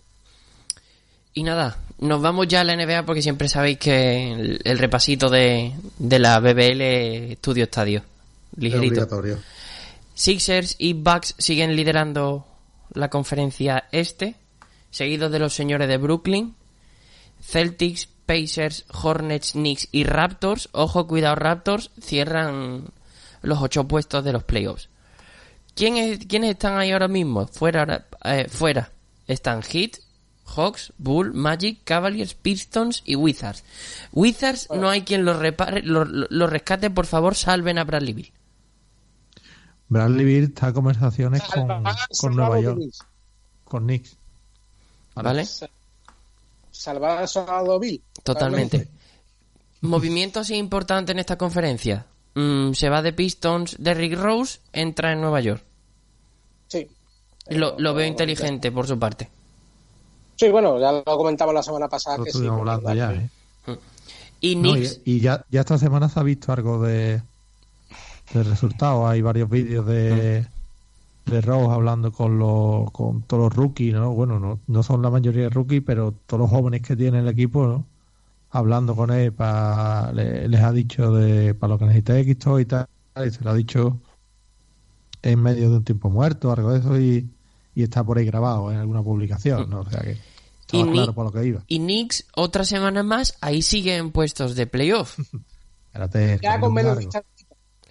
Y 1.33 1.43
nada, 1.43 1.77
nos 1.99 2.21
vamos 2.21 2.47
ya 2.47 2.61
a 2.61 2.63
la 2.63 2.75
NBA 2.75 3.05
porque 3.05 3.21
siempre 3.21 3.47
sabéis 3.47 3.77
que 3.77 4.31
el, 4.31 4.61
el 4.63 4.79
repasito 4.79 5.29
de, 5.29 5.73
de 5.99 6.19
la 6.19 6.39
BBL 6.39 6.81
Estudio 7.33 7.65
Estadio. 7.65 7.99
Es 8.55 8.63
Ligerito. 8.63 9.07
Sixers 10.15 10.75
y 10.79 10.93
Bucks 10.93 11.35
siguen 11.37 11.75
liderando 11.75 12.47
la 12.93 13.09
conferencia 13.09 13.87
este, 13.91 14.35
seguidos 14.89 15.31
de 15.31 15.37
los 15.37 15.53
señores 15.53 15.87
de 15.87 15.97
Brooklyn, 15.97 16.55
Celtics, 17.39 18.09
Pacers, 18.27 18.85
Hornets, 19.01 19.53
Knicks 19.53 19.87
y 19.91 20.03
Raptors. 20.03 20.69
Ojo, 20.73 21.07
cuidado, 21.07 21.35
Raptors 21.35 21.89
cierran 21.99 22.85
los 23.41 23.59
ocho 23.61 23.87
puestos 23.87 24.23
de 24.23 24.33
los 24.33 24.43
playoffs. 24.43 24.89
¿Quién 25.73 25.97
es- 25.97 26.25
¿Quiénes 26.27 26.51
están 26.51 26.77
ahí 26.77 26.91
ahora 26.91 27.07
mismo? 27.07 27.47
Fuera, 27.47 28.05
eh, 28.25 28.47
fuera. 28.49 28.91
Están 29.27 29.61
Heat, 29.63 29.97
Hawks, 30.45 30.93
Bull, 30.97 31.33
Magic, 31.33 31.79
Cavaliers, 31.83 32.33
Pistons 32.33 33.01
y 33.05 33.15
Wizards. 33.15 33.63
Wizards 34.11 34.67
no 34.73 34.89
hay 34.89 35.01
quien 35.01 35.25
los 35.25 35.37
repare, 35.37 35.81
los 35.83 36.49
rescate, 36.49 36.89
por 36.89 37.05
favor, 37.05 37.35
salven 37.35 37.77
a 37.79 37.83
Bradley 37.83 38.13
Beal. 38.13 38.31
Bradley 39.89 40.25
Beal 40.25 40.43
está 40.45 40.67
en 40.67 40.73
conversaciones 40.73 41.41
con, 41.43 41.67
con 42.19 42.35
Nueva 42.35 42.59
York, 42.61 42.79
con 43.63 43.83
Knicks. 43.85 44.17
¿Vale? 45.15 45.45
Salvar 46.77 47.23
a 47.23 47.27
Sonado 47.27 47.79
Bill. 47.79 48.01
Totalmente. 48.23 48.87
Movimiento 49.81 50.39
así 50.39 50.55
importante 50.55 51.11
en 51.11 51.19
esta 51.19 51.37
conferencia. 51.37 52.05
Mm, 52.35 52.73
se 52.73 52.89
va 52.89 53.01
de 53.01 53.13
Pistons 53.13 53.75
de 53.79 53.93
Rick 53.93 54.17
Rose, 54.17 54.59
entra 54.73 55.11
en 55.11 55.21
Nueva 55.21 55.41
York. 55.41 55.63
Sí. 56.67 56.87
Lo, 57.49 57.79
lo 57.79 57.93
veo 57.93 58.05
inteligente 58.05 58.71
por 58.71 58.85
su 58.87 58.99
parte. 58.99 59.29
Sí, 60.35 60.49
bueno, 60.49 60.79
ya 60.79 60.91
lo 60.91 61.03
comentamos 61.03 61.53
la 61.53 61.63
semana 61.63 61.87
pasada. 61.87 62.17
Lo 62.17 62.25
que 62.25 62.31
sí, 62.31 62.45
hablando 62.45 62.89
la 62.89 62.95
ya, 62.95 63.13
¿eh? 63.13 63.29
Y 64.39 64.55
No, 64.55 64.73
Knicks, 64.73 65.01
y, 65.03 65.15
y 65.15 65.19
ya, 65.19 65.43
ya 65.49 65.61
esta 65.61 65.79
semana 65.79 66.09
se 66.09 66.19
ha 66.19 66.23
visto 66.23 66.53
algo 66.53 66.79
de, 66.83 67.23
de 68.33 68.43
resultados. 68.43 69.09
Hay 69.09 69.21
varios 69.21 69.49
vídeos 69.49 69.85
de, 69.87 70.45
de 71.29 71.41
Rose 71.41 71.71
hablando 71.71 72.11
con 72.11 72.39
los 72.39 72.91
con 72.91 73.21
todos 73.23 73.43
los 73.43 73.55
rookies, 73.55 73.93
¿no? 73.93 74.11
Bueno, 74.13 74.39
no, 74.39 74.59
no 74.67 74.83
son 74.83 75.01
la 75.01 75.09
mayoría 75.09 75.43
de 75.43 75.49
rookies, 75.49 75.83
pero 75.85 76.13
todos 76.25 76.41
los 76.41 76.49
jóvenes 76.49 76.81
que 76.81 76.95
tiene 76.95 77.19
el 77.19 77.27
equipo, 77.27 77.65
¿no? 77.67 77.85
Hablando 78.49 78.95
con 78.95 79.11
él, 79.11 79.33
pa- 79.33 80.11
le- 80.13 80.47
les 80.47 80.61
ha 80.61 80.71
dicho 80.71 81.11
de 81.11 81.53
para 81.53 81.73
lo 81.73 81.79
que 81.79 81.85
necesitéis 81.85 82.27
esto 82.27 82.59
y 82.59 82.65
tal, 82.65 82.87
y 83.25 83.29
se 83.31 83.43
lo 83.43 83.49
ha 83.51 83.53
dicho 83.55 83.99
en 85.21 85.41
medio 85.41 85.69
de 85.69 85.77
un 85.77 85.83
tiempo 85.83 86.09
muerto, 86.09 86.51
algo 86.51 86.71
de 86.71 86.79
eso, 86.79 86.99
y, 86.99 87.29
y 87.75 87.83
está 87.83 88.03
por 88.03 88.17
ahí 88.17 88.25
grabado 88.25 88.71
en 88.71 88.77
alguna 88.77 89.03
publicación, 89.03 89.69
¿no? 89.69 89.81
O 89.81 89.89
sea 89.89 89.99
que 90.01 90.11
Y 90.11 90.15
estaba 90.61 90.85
ni- 90.85 90.91
claro 90.93 91.13
por 91.13 91.25
lo 91.25 91.31
que 91.31 91.45
iba. 91.45 91.63
y 91.67 91.79
Knicks, 91.79 92.25
otra 92.35 92.63
semana 92.63 93.03
más, 93.03 93.37
ahí 93.41 93.61
siguen 93.61 94.11
puestos 94.11 94.55
de 94.55 94.67
playoff. 94.67 95.17
Espérate, 95.87 96.39
Ya 96.41 96.59
con 96.59 96.73
menos. 96.73 97.07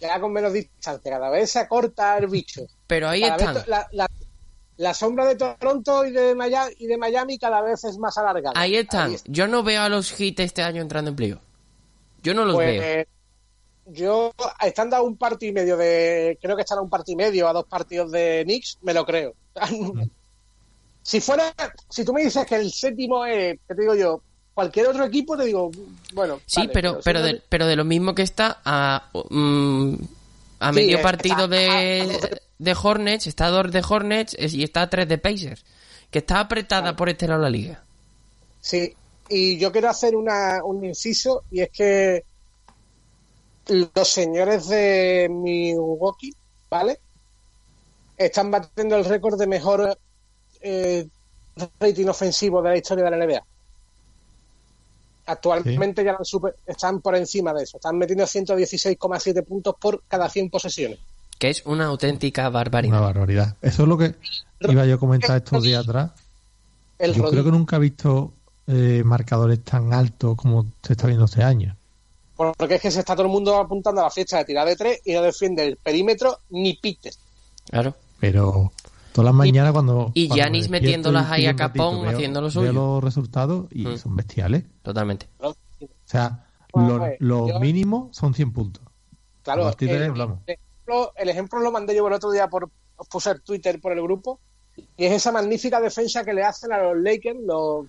Ya 0.00 0.20
con 0.20 0.32
menos 0.32 0.52
distancia. 0.52 1.10
Cada 1.12 1.30
vez 1.30 1.50
se 1.50 1.58
acorta 1.58 2.18
el 2.18 2.26
bicho. 2.26 2.62
Pero 2.86 3.08
ahí 3.08 3.22
Cada 3.22 3.36
están. 3.36 3.54
la, 3.68 3.86
la- 3.92 4.10
la 4.78 4.92
sombra 4.92 5.24
de 5.24 5.36
Toronto 5.36 6.04
y 6.04 6.10
de, 6.12 6.34
Miami, 6.34 6.74
y 6.78 6.86
de 6.86 6.98
Miami 6.98 7.38
cada 7.38 7.62
vez 7.62 7.82
es 7.84 7.96
más 7.96 8.18
alargada. 8.18 8.52
Ahí 8.60 8.76
están. 8.76 9.12
está. 9.14 9.30
Yo 9.32 9.46
no 9.48 9.62
veo 9.62 9.80
a 9.80 9.88
los 9.88 10.12
Heat 10.12 10.38
este 10.40 10.62
año 10.62 10.82
entrando 10.82 11.08
en 11.10 11.16
playoff. 11.16 11.40
Yo 12.22 12.34
no 12.34 12.44
los 12.44 12.56
Pues, 12.56 12.78
veo. 12.80 13.04
yo, 13.86 14.32
estando 14.62 14.96
a 14.96 15.02
un 15.02 15.16
partido 15.16 15.50
y 15.50 15.54
medio 15.54 15.78
de. 15.78 16.38
Creo 16.42 16.56
que 16.56 16.62
están 16.62 16.76
a 16.76 16.82
un 16.82 16.90
partido 16.90 17.14
y 17.14 17.24
medio, 17.24 17.48
a 17.48 17.54
dos 17.54 17.64
partidos 17.64 18.12
de 18.12 18.42
Knicks, 18.44 18.76
me 18.82 18.92
lo 18.92 19.06
creo. 19.06 19.32
si 21.02 21.20
fuera. 21.20 21.54
Si 21.88 22.04
tú 22.04 22.12
me 22.12 22.22
dices 22.22 22.44
que 22.46 22.56
el 22.56 22.70
séptimo 22.70 23.24
es. 23.24 23.58
¿Qué 23.66 23.74
te 23.74 23.80
digo 23.80 23.94
yo? 23.94 24.20
Cualquier 24.56 24.86
otro 24.86 25.04
equipo, 25.04 25.36
te 25.36 25.44
digo. 25.44 25.70
Bueno. 26.14 26.40
Sí, 26.46 26.60
vale, 26.60 26.70
pero, 26.72 26.98
pero, 27.04 27.20
si 27.20 27.26
de, 27.34 27.42
pero 27.46 27.66
de 27.66 27.76
lo 27.76 27.84
mismo 27.84 28.14
que 28.14 28.22
está 28.22 28.58
a, 28.64 29.10
mm, 29.28 29.94
a 30.60 30.70
Sí, 30.70 30.74
medio 30.76 30.96
eh, 30.98 31.02
partido 31.02 31.44
está- 31.44 31.46
de, 31.48 32.40
de 32.58 32.76
Hornets, 32.82 33.26
está 33.26 33.46
a 33.46 33.50
dos 33.50 33.70
de 33.70 33.84
Hornets 33.86 34.34
y 34.54 34.62
está 34.64 34.80
a 34.80 34.88
tres 34.88 35.08
de 35.08 35.18
Pacers. 35.18 35.62
Que 36.10 36.20
está 36.20 36.40
apretada 36.40 36.96
por 36.96 37.10
este 37.10 37.28
lado 37.28 37.42
la 37.42 37.50
liga. 37.50 37.82
Sí, 38.62 38.94
y 39.28 39.58
yo 39.58 39.70
quiero 39.70 39.90
hacer 39.90 40.16
una, 40.16 40.64
un 40.64 40.82
inciso 40.86 41.44
y 41.50 41.60
es 41.60 41.68
que 41.70 42.24
los 43.66 44.08
señores 44.08 44.68
de 44.68 45.28
Milwaukee, 45.30 46.32
¿vale? 46.70 46.98
Están 48.16 48.50
batiendo 48.50 48.96
el 48.96 49.04
récord 49.04 49.38
de 49.38 49.46
mejor 49.46 49.98
eh, 50.62 51.06
rating 51.78 52.06
ofensivo 52.06 52.62
de 52.62 52.70
la 52.70 52.76
historia 52.78 53.04
de 53.04 53.10
la 53.10 53.18
NBA. 53.26 53.44
Actualmente 55.26 56.04
ya 56.04 56.12
lo 56.12 56.18
han 56.18 56.24
super- 56.24 56.54
están 56.66 57.00
por 57.00 57.16
encima 57.16 57.52
de 57.52 57.64
eso. 57.64 57.78
Están 57.78 57.98
metiendo 57.98 58.24
116,7 58.26 59.42
puntos 59.44 59.74
por 59.80 60.02
cada 60.08 60.28
100 60.28 60.50
posesiones. 60.50 60.98
Que 61.38 61.50
es 61.50 61.62
una 61.66 61.86
auténtica 61.86 62.42
Una 62.42 62.50
barbaridad. 62.50 63.00
barbaridad. 63.00 63.56
Eso 63.60 63.82
es 63.82 63.88
lo 63.88 63.98
que 63.98 64.14
iba 64.60 64.86
yo 64.86 64.94
a 64.94 64.98
comentar 64.98 65.36
estos 65.36 65.62
días 65.62 65.86
atrás. 65.86 66.12
El 66.98 67.12
Yo 67.14 67.28
creo 67.28 67.44
que 67.44 67.50
nunca 67.50 67.76
he 67.76 67.80
visto 67.80 68.32
eh, 68.68 69.02
marcadores 69.04 69.62
tan 69.62 69.92
altos 69.92 70.36
como 70.36 70.66
se 70.82 70.94
está 70.94 71.06
viendo 71.06 71.26
este 71.26 71.42
año. 71.42 71.76
Porque 72.36 72.76
es 72.76 72.80
que 72.82 72.90
se 72.90 73.00
está 73.00 73.14
todo 73.14 73.26
el 73.26 73.32
mundo 73.32 73.56
apuntando 73.56 74.00
a 74.00 74.04
la 74.04 74.10
fiesta 74.10 74.38
de 74.38 74.44
tirar 74.44 74.66
de 74.66 74.76
tres 74.76 75.00
y 75.04 75.12
no 75.14 75.22
defiende 75.22 75.66
el 75.66 75.76
perímetro 75.76 76.40
ni 76.50 76.74
pites. 76.74 77.18
Claro. 77.70 77.94
Pero 78.20 78.72
todas 79.16 79.26
las 79.26 79.34
mañanas 79.34 79.72
cuando. 79.72 80.10
y 80.14 80.28
me 80.28 80.34
despierto 80.36 80.70
metiéndolas 80.70 81.30
ahí 81.30 81.46
a 81.46 81.50
un 81.52 81.58
ratito, 81.58 81.84
capón, 81.84 82.02
veo- 82.02 82.10
haciendo 82.14 82.40
lo 82.40 82.46
veo 82.46 82.50
suyo. 82.52 82.72
los 82.72 83.04
resultados 83.04 83.66
y 83.70 83.86
Mm. 83.86 83.96
son 83.98 84.16
bestiales. 84.16 84.64
Totalmente. 84.82 85.28
O 85.40 85.54
sea, 86.04 86.46
los, 86.74 87.00
a 87.00 87.04
ver, 87.04 87.16
los 87.20 87.48
yo- 87.48 87.60
mínimos 87.60 88.16
son 88.16 88.34
100 88.34 88.52
puntos. 88.52 88.82
Claro, 89.42 89.62
A 89.62 89.66
partir 89.66 89.88
de 89.88 89.94
ahí 89.96 90.02
el, 90.02 90.10
hablamos. 90.10 90.38
el 90.46 90.54
ejemplo, 90.54 91.12
el 91.16 91.28
ejemplo 91.28 91.60
lo 91.60 91.72
mandé 91.72 91.94
yo 91.96 92.06
el 92.06 92.12
otro 92.12 92.30
día 92.30 92.48
por 92.48 92.68
os 92.98 93.08
puse 93.08 93.30
el 93.30 93.40
Twitter 93.42 93.80
por 93.80 93.92
el 93.92 94.02
grupo 94.02 94.38
y 94.96 95.04
es 95.06 95.12
esa 95.12 95.32
magnífica 95.32 95.80
defensa 95.80 96.24
que 96.24 96.32
le 96.34 96.42
hacen 96.44 96.72
a 96.72 96.78
los 96.82 96.96
Lakers, 96.98 97.38
los, 97.44 97.86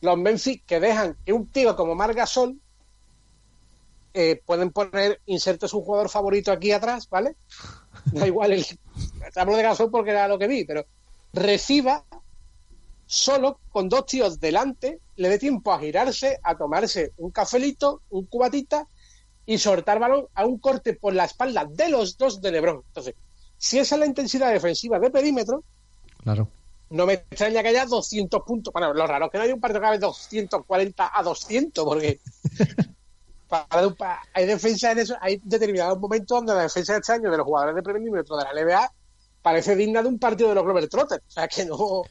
los 0.00 0.18
Memphis, 0.18 0.62
que 0.66 0.80
dejan 0.80 1.16
que 1.24 1.32
un 1.32 1.46
tío 1.46 1.74
como 1.76 1.94
Marc 1.94 2.14
Gasol 2.16 2.56
eh, 4.12 4.40
pueden 4.44 4.70
poner, 4.70 5.20
inserte 5.26 5.68
su 5.68 5.80
jugador 5.82 6.08
favorito 6.08 6.50
aquí 6.50 6.72
atrás, 6.72 7.08
¿vale? 7.08 7.36
Da 8.06 8.26
igual, 8.26 8.52
el, 8.52 8.66
hablo 9.36 9.56
de 9.56 9.62
Gasol 9.62 9.90
porque 9.90 10.10
era 10.10 10.28
lo 10.28 10.38
que 10.38 10.46
vi, 10.48 10.64
pero 10.64 10.86
reciba 11.32 12.04
solo 13.06 13.60
con 13.70 13.88
dos 13.88 14.06
tíos 14.06 14.38
delante, 14.40 15.00
le 15.16 15.28
dé 15.28 15.38
tiempo 15.38 15.72
a 15.72 15.78
girarse, 15.80 16.38
a 16.42 16.56
tomarse 16.56 17.12
un 17.18 17.30
cafelito, 17.30 18.02
un 18.10 18.26
cubatita 18.26 18.86
y 19.46 19.58
soltar 19.58 19.98
balón 19.98 20.26
a 20.34 20.46
un 20.46 20.58
corte 20.58 20.94
por 20.94 21.12
la 21.14 21.24
espalda 21.24 21.64
de 21.64 21.88
los 21.88 22.16
dos 22.16 22.40
de 22.40 22.52
Lebron. 22.52 22.82
Entonces, 22.86 23.14
si 23.58 23.78
esa 23.78 23.96
es 23.96 23.98
la 24.00 24.06
intensidad 24.06 24.52
defensiva 24.52 24.98
de 25.00 25.10
perímetro, 25.10 25.64
Claro. 26.22 26.48
no 26.90 27.04
me 27.06 27.14
extraña 27.14 27.62
que 27.62 27.68
haya 27.70 27.84
200 27.86 28.42
puntos. 28.46 28.72
Bueno, 28.72 28.94
lo 28.94 29.06
raro 29.06 29.26
es 29.26 29.32
que 29.32 29.38
no 29.38 29.44
haya 29.44 29.54
un 29.54 29.60
partido 29.60 29.80
que 29.80 29.86
haya 29.88 29.98
240 29.98 31.10
a 31.12 31.22
200, 31.22 31.84
porque 31.84 32.20
para- 33.48 33.90
para- 33.90 34.20
hay 34.32 34.46
defensa 34.46 34.92
en 34.92 35.00
eso, 35.00 35.16
hay 35.20 35.40
determinados 35.42 35.98
momentos 35.98 36.38
donde 36.38 36.54
la 36.54 36.62
defensa 36.62 36.92
de 36.92 37.00
este 37.00 37.12
año 37.12 37.30
de 37.30 37.36
los 37.36 37.44
jugadores 37.46 37.74
de 37.74 37.82
perímetro 37.82 38.36
de 38.36 38.44
la 38.44 38.52
NBA 38.52 38.92
parece 39.42 39.76
digna 39.76 40.02
de 40.02 40.08
un 40.08 40.18
partido 40.18 40.48
de 40.50 40.54
los 40.54 40.64
Glover 40.64 40.88
Trotters. 40.88 41.22
O 41.28 41.30
sea, 41.30 41.48
que 41.48 41.64
no... 41.64 42.02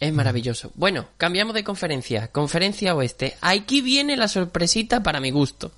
Es 0.00 0.12
maravilloso. 0.12 0.72
Bueno, 0.74 1.06
cambiamos 1.16 1.54
de 1.54 1.62
conferencia. 1.64 2.28
Conferencia 2.28 2.94
oeste. 2.94 3.36
Aquí 3.40 3.80
viene 3.80 4.16
la 4.16 4.28
sorpresita 4.28 5.02
para 5.02 5.20
mi 5.20 5.30
gusto. 5.30 5.70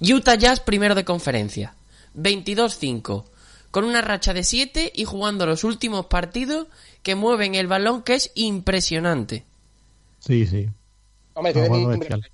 Utah 0.00 0.34
Jazz 0.34 0.60
primero 0.60 0.94
de 0.94 1.04
conferencia. 1.04 1.74
22-5. 2.16 3.24
Con 3.70 3.84
una 3.84 4.02
racha 4.02 4.34
de 4.34 4.44
7 4.44 4.92
y 4.94 5.04
jugando 5.04 5.46
los 5.46 5.64
últimos 5.64 6.06
partidos 6.06 6.66
que 7.02 7.14
mueven 7.14 7.54
el 7.54 7.66
balón 7.66 8.02
que 8.02 8.14
es 8.14 8.30
impresionante. 8.34 9.44
Sí, 10.20 10.46
sí. 10.46 10.68
Hombre, 11.34 11.52
Ah, 11.56 11.68
tiene 11.70 11.86
bestial. 11.86 12.30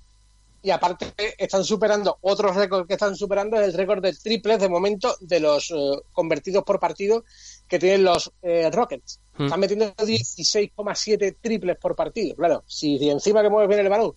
Y 0.61 0.71
aparte 0.71 1.13
están 1.37 1.63
superando, 1.63 2.17
otros 2.21 2.53
récords 2.55 2.85
que 2.85 2.95
están 2.95 3.15
superando 3.15 3.55
es 3.61 3.67
el 3.69 3.73
récord 3.75 4.01
de 4.01 4.11
triples 4.13 4.59
de 4.59 4.67
momento 4.67 5.15
de 5.21 5.39
los 5.39 5.71
eh, 5.71 5.75
convertidos 6.11 6.63
por 6.65 6.79
partido 6.81 7.23
que 7.67 7.79
tienen 7.79 8.03
los 8.03 8.29
eh, 8.41 8.69
Rockets. 8.69 9.19
Hmm. 9.37 9.45
Están 9.45 9.59
metiendo 9.61 9.85
16,7 9.95 11.37
triples 11.41 11.77
por 11.77 11.95
partido. 11.95 12.35
Claro, 12.35 12.63
si, 12.67 12.97
si 12.99 13.09
encima 13.09 13.41
que 13.41 13.49
mueves 13.49 13.69
bien 13.69 13.79
el 13.79 13.89
balón 13.89 14.13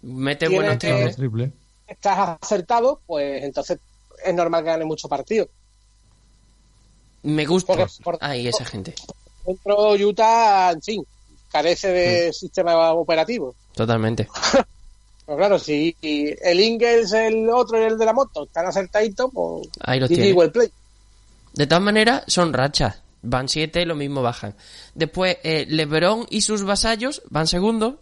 Mete 0.00 0.48
buenos 0.48 0.78
triples. 0.78 1.16
triple. 1.16 1.52
estás 1.86 2.38
acertado, 2.40 3.00
pues 3.06 3.42
entonces 3.44 3.78
es 4.24 4.34
normal 4.34 4.62
que 4.64 4.70
ganes 4.70 4.86
mucho 4.86 5.06
partido. 5.08 5.48
Me 7.24 7.44
gusta. 7.46 7.74
Porque 7.74 7.86
por- 8.02 8.18
Ay, 8.20 8.48
esa 8.48 8.64
gente. 8.64 8.94
Dentro 9.46 9.92
Utah, 9.94 10.70
en 10.72 10.82
fin, 10.82 11.04
carece 11.50 11.88
de 11.88 12.28
Hmm. 12.28 12.32
sistema 12.32 12.92
operativo. 12.92 13.54
Totalmente. 13.74 14.28
Pero 15.26 15.38
claro, 15.38 15.58
si 15.58 15.96
el 16.02 16.60
Ingles, 16.60 17.12
el 17.12 17.48
otro 17.50 17.80
y 17.80 17.84
el 17.84 17.96
de 17.98 18.04
la 18.04 18.12
moto 18.12 18.44
están 18.44 18.66
acertaditos, 18.66 19.30
pues 19.32 19.68
Ahí 19.80 19.98
los 20.00 20.08
tiene. 20.08 20.32
well 20.32 20.50
play. 20.50 20.68
De 21.54 21.66
todas 21.66 21.82
maneras, 21.82 22.24
son 22.26 22.52
rachas. 22.52 23.00
Van 23.22 23.48
siete, 23.48 23.86
lo 23.86 23.94
mismo 23.94 24.20
bajan. 24.20 24.54
Después, 24.94 25.38
eh, 25.44 25.64
LeBron 25.68 26.26
y 26.28 26.42
sus 26.42 26.62
vasallos 26.64 27.22
van 27.30 27.46
segundos. 27.46 27.94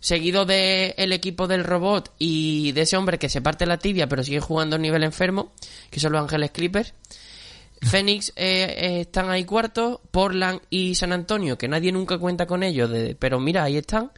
Seguido 0.00 0.46
de 0.46 0.94
el 0.96 1.12
equipo 1.12 1.46
del 1.48 1.64
robot 1.64 2.12
y 2.18 2.70
de 2.72 2.82
ese 2.82 2.96
hombre 2.96 3.18
que 3.18 3.28
se 3.28 3.40
parte 3.42 3.66
la 3.66 3.78
tibia 3.78 4.08
pero 4.08 4.22
sigue 4.22 4.38
jugando 4.40 4.76
a 4.76 4.78
nivel 4.78 5.02
enfermo, 5.02 5.50
que 5.90 5.98
son 6.00 6.12
los 6.12 6.22
Ángeles 6.22 6.50
Clippers. 6.52 6.94
Phoenix 7.82 8.30
eh, 8.34 8.74
eh, 8.78 9.00
están 9.02 9.30
ahí 9.30 9.44
cuartos. 9.44 10.00
Portland 10.10 10.60
y 10.70 10.94
San 10.96 11.12
Antonio, 11.12 11.56
que 11.58 11.68
nadie 11.68 11.92
nunca 11.92 12.18
cuenta 12.18 12.46
con 12.46 12.62
ellos, 12.64 12.90
de- 12.90 13.14
pero 13.16 13.38
mira, 13.38 13.62
ahí 13.64 13.76
están. 13.76 14.10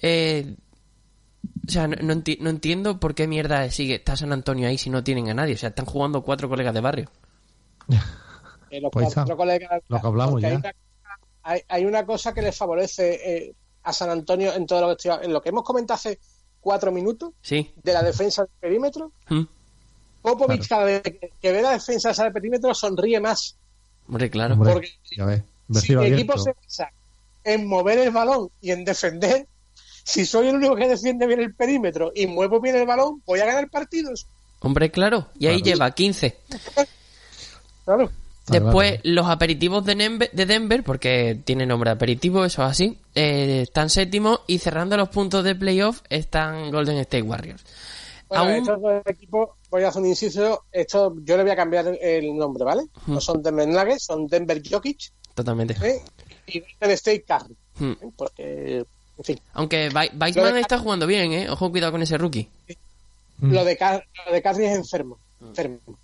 Eh, 0.00 0.54
o 1.68 1.70
sea, 1.70 1.86
no, 1.86 1.96
no 2.02 2.14
enti- 2.14 2.38
no 2.40 2.50
entiendo 2.50 2.98
por 2.98 3.14
qué 3.14 3.26
mierda 3.28 3.70
sigue 3.70 3.96
está 3.96 4.16
San 4.16 4.32
Antonio 4.32 4.66
ahí 4.68 4.78
si 4.78 4.88
no 4.90 5.04
tienen 5.04 5.28
a 5.30 5.34
nadie. 5.34 5.54
O 5.54 5.58
sea, 5.58 5.68
están 5.68 5.86
jugando 5.86 6.22
cuatro 6.22 6.48
colegas 6.48 6.74
de 6.74 6.80
barrio. 6.80 7.10
Eh, 8.70 8.82
los 8.82 8.90
Pues 8.92 9.14
cuatro 9.14 9.34
colegas- 9.34 9.80
lo 9.88 9.98
que 9.98 10.06
hablamos 10.06 10.42
ya. 10.42 10.48
Hay 10.48 10.54
una, 10.56 10.72
hay- 11.42 11.62
hay 11.68 11.84
una 11.86 12.04
cosa 12.04 12.34
que 12.34 12.42
les 12.42 12.54
favorece 12.54 13.14
eh, 13.46 13.54
a 13.82 13.94
San 13.94 14.10
Antonio 14.10 14.52
en 14.52 14.66
todo 14.66 14.82
lo 14.82 14.86
que 14.88 15.08
estoy, 15.08 15.24
en 15.24 15.32
lo 15.32 15.40
que 15.40 15.48
hemos 15.48 15.64
comentado 15.64 15.94
hace 15.94 16.18
cuatro 16.60 16.92
minutos 16.92 17.30
Sí. 17.40 17.72
de 17.82 17.92
la 17.94 18.02
defensa 18.02 18.42
del 18.42 18.50
perímetro. 18.60 19.10
Mm. 19.30 19.42
Popovich 20.20 20.68
cada 20.68 20.84
vez 20.84 21.00
que, 21.02 21.32
que 21.40 21.52
ve 21.52 21.62
la 21.62 21.70
defensa 21.70 22.12
del 22.22 22.30
perímetro 22.32 22.74
sonríe 22.74 23.18
más 23.20 23.56
Hombre, 24.06 24.28
claro. 24.28 24.52
Hombre, 24.52 24.72
porque 24.74 24.90
ya 25.16 25.24
ves. 25.24 25.42
si 25.72 25.94
abierto. 25.94 26.14
equipo 26.16 26.36
se 26.38 26.52
basa 26.52 26.90
en 27.44 27.66
mover 27.66 27.98
el 28.00 28.10
balón 28.10 28.50
y 28.60 28.72
en 28.72 28.84
defender, 28.84 29.46
si 30.08 30.24
soy 30.24 30.48
el 30.48 30.56
único 30.56 30.74
que 30.74 30.88
defiende 30.88 31.26
bien 31.26 31.40
el 31.40 31.54
perímetro 31.54 32.12
y 32.14 32.26
muevo 32.26 32.60
bien 32.60 32.76
el 32.76 32.86
balón, 32.86 33.22
voy 33.26 33.40
a 33.40 33.44
ganar 33.46 33.68
partidos. 33.68 34.26
Hombre, 34.60 34.90
claro. 34.90 35.28
Y 35.38 35.46
ahí 35.48 35.60
Claro. 35.60 35.64
lleva 35.76 35.90
15. 35.90 36.36
Claro. 37.84 38.10
Después, 38.48 39.00
los 39.04 39.26
aperitivos 39.28 39.84
de 39.84 39.94
Denver, 39.94 40.30
de 40.32 40.46
Denver, 40.46 40.82
porque 40.82 41.38
tiene 41.44 41.66
nombre 41.66 41.90
aperitivo, 41.90 42.46
eso 42.46 42.62
es 42.64 42.70
así, 42.70 42.98
eh, 43.14 43.60
están 43.64 43.90
séptimos 43.90 44.40
y 44.46 44.58
cerrando 44.58 44.96
los 44.96 45.10
puntos 45.10 45.44
de 45.44 45.54
playoff 45.54 46.00
están 46.08 46.70
Golden 46.70 46.96
State 46.98 47.22
Warriors. 47.22 47.62
Bueno, 48.30 48.44
Aún- 48.44 48.52
estos 48.54 48.80
dos 48.80 49.02
equipos, 49.04 49.50
voy 49.70 49.82
a 49.82 49.88
hacer 49.88 50.00
un 50.00 50.08
inciso, 50.08 50.64
esto 50.72 51.14
yo 51.24 51.36
le 51.36 51.42
voy 51.42 51.52
a 51.52 51.56
cambiar 51.56 51.88
el 52.00 52.34
nombre, 52.34 52.64
¿vale? 52.64 52.84
No 53.06 53.20
son 53.20 53.42
Denver 53.42 53.68
Nuggets, 53.68 54.04
son 54.04 54.26
Denver 54.26 54.62
Jokic 54.66 55.12
Totalmente. 55.34 55.76
¿eh? 55.86 56.00
y 56.46 56.60
Golden 56.80 56.90
State 56.94 57.24
Curry. 57.28 57.54
Hmm. 57.78 57.92
¿eh? 58.02 58.10
Porque, 58.16 58.84
en 59.18 59.24
fin, 59.24 59.40
Aunque 59.54 59.88
de- 59.90 60.60
está 60.60 60.78
jugando 60.78 61.06
bien, 61.06 61.32
¿eh? 61.32 61.50
Ojo, 61.50 61.70
cuidado 61.70 61.92
con 61.92 62.02
ese 62.02 62.16
rookie. 62.18 62.48
Mm. 63.38 63.52
lo, 63.52 63.64
de 63.64 63.76
Car- 63.76 64.04
lo 64.26 64.32
de 64.32 64.42
Curry 64.42 64.64
es 64.66 64.76
enfermo, 64.76 65.18
enfermo. 65.40 65.78
O 65.86 65.94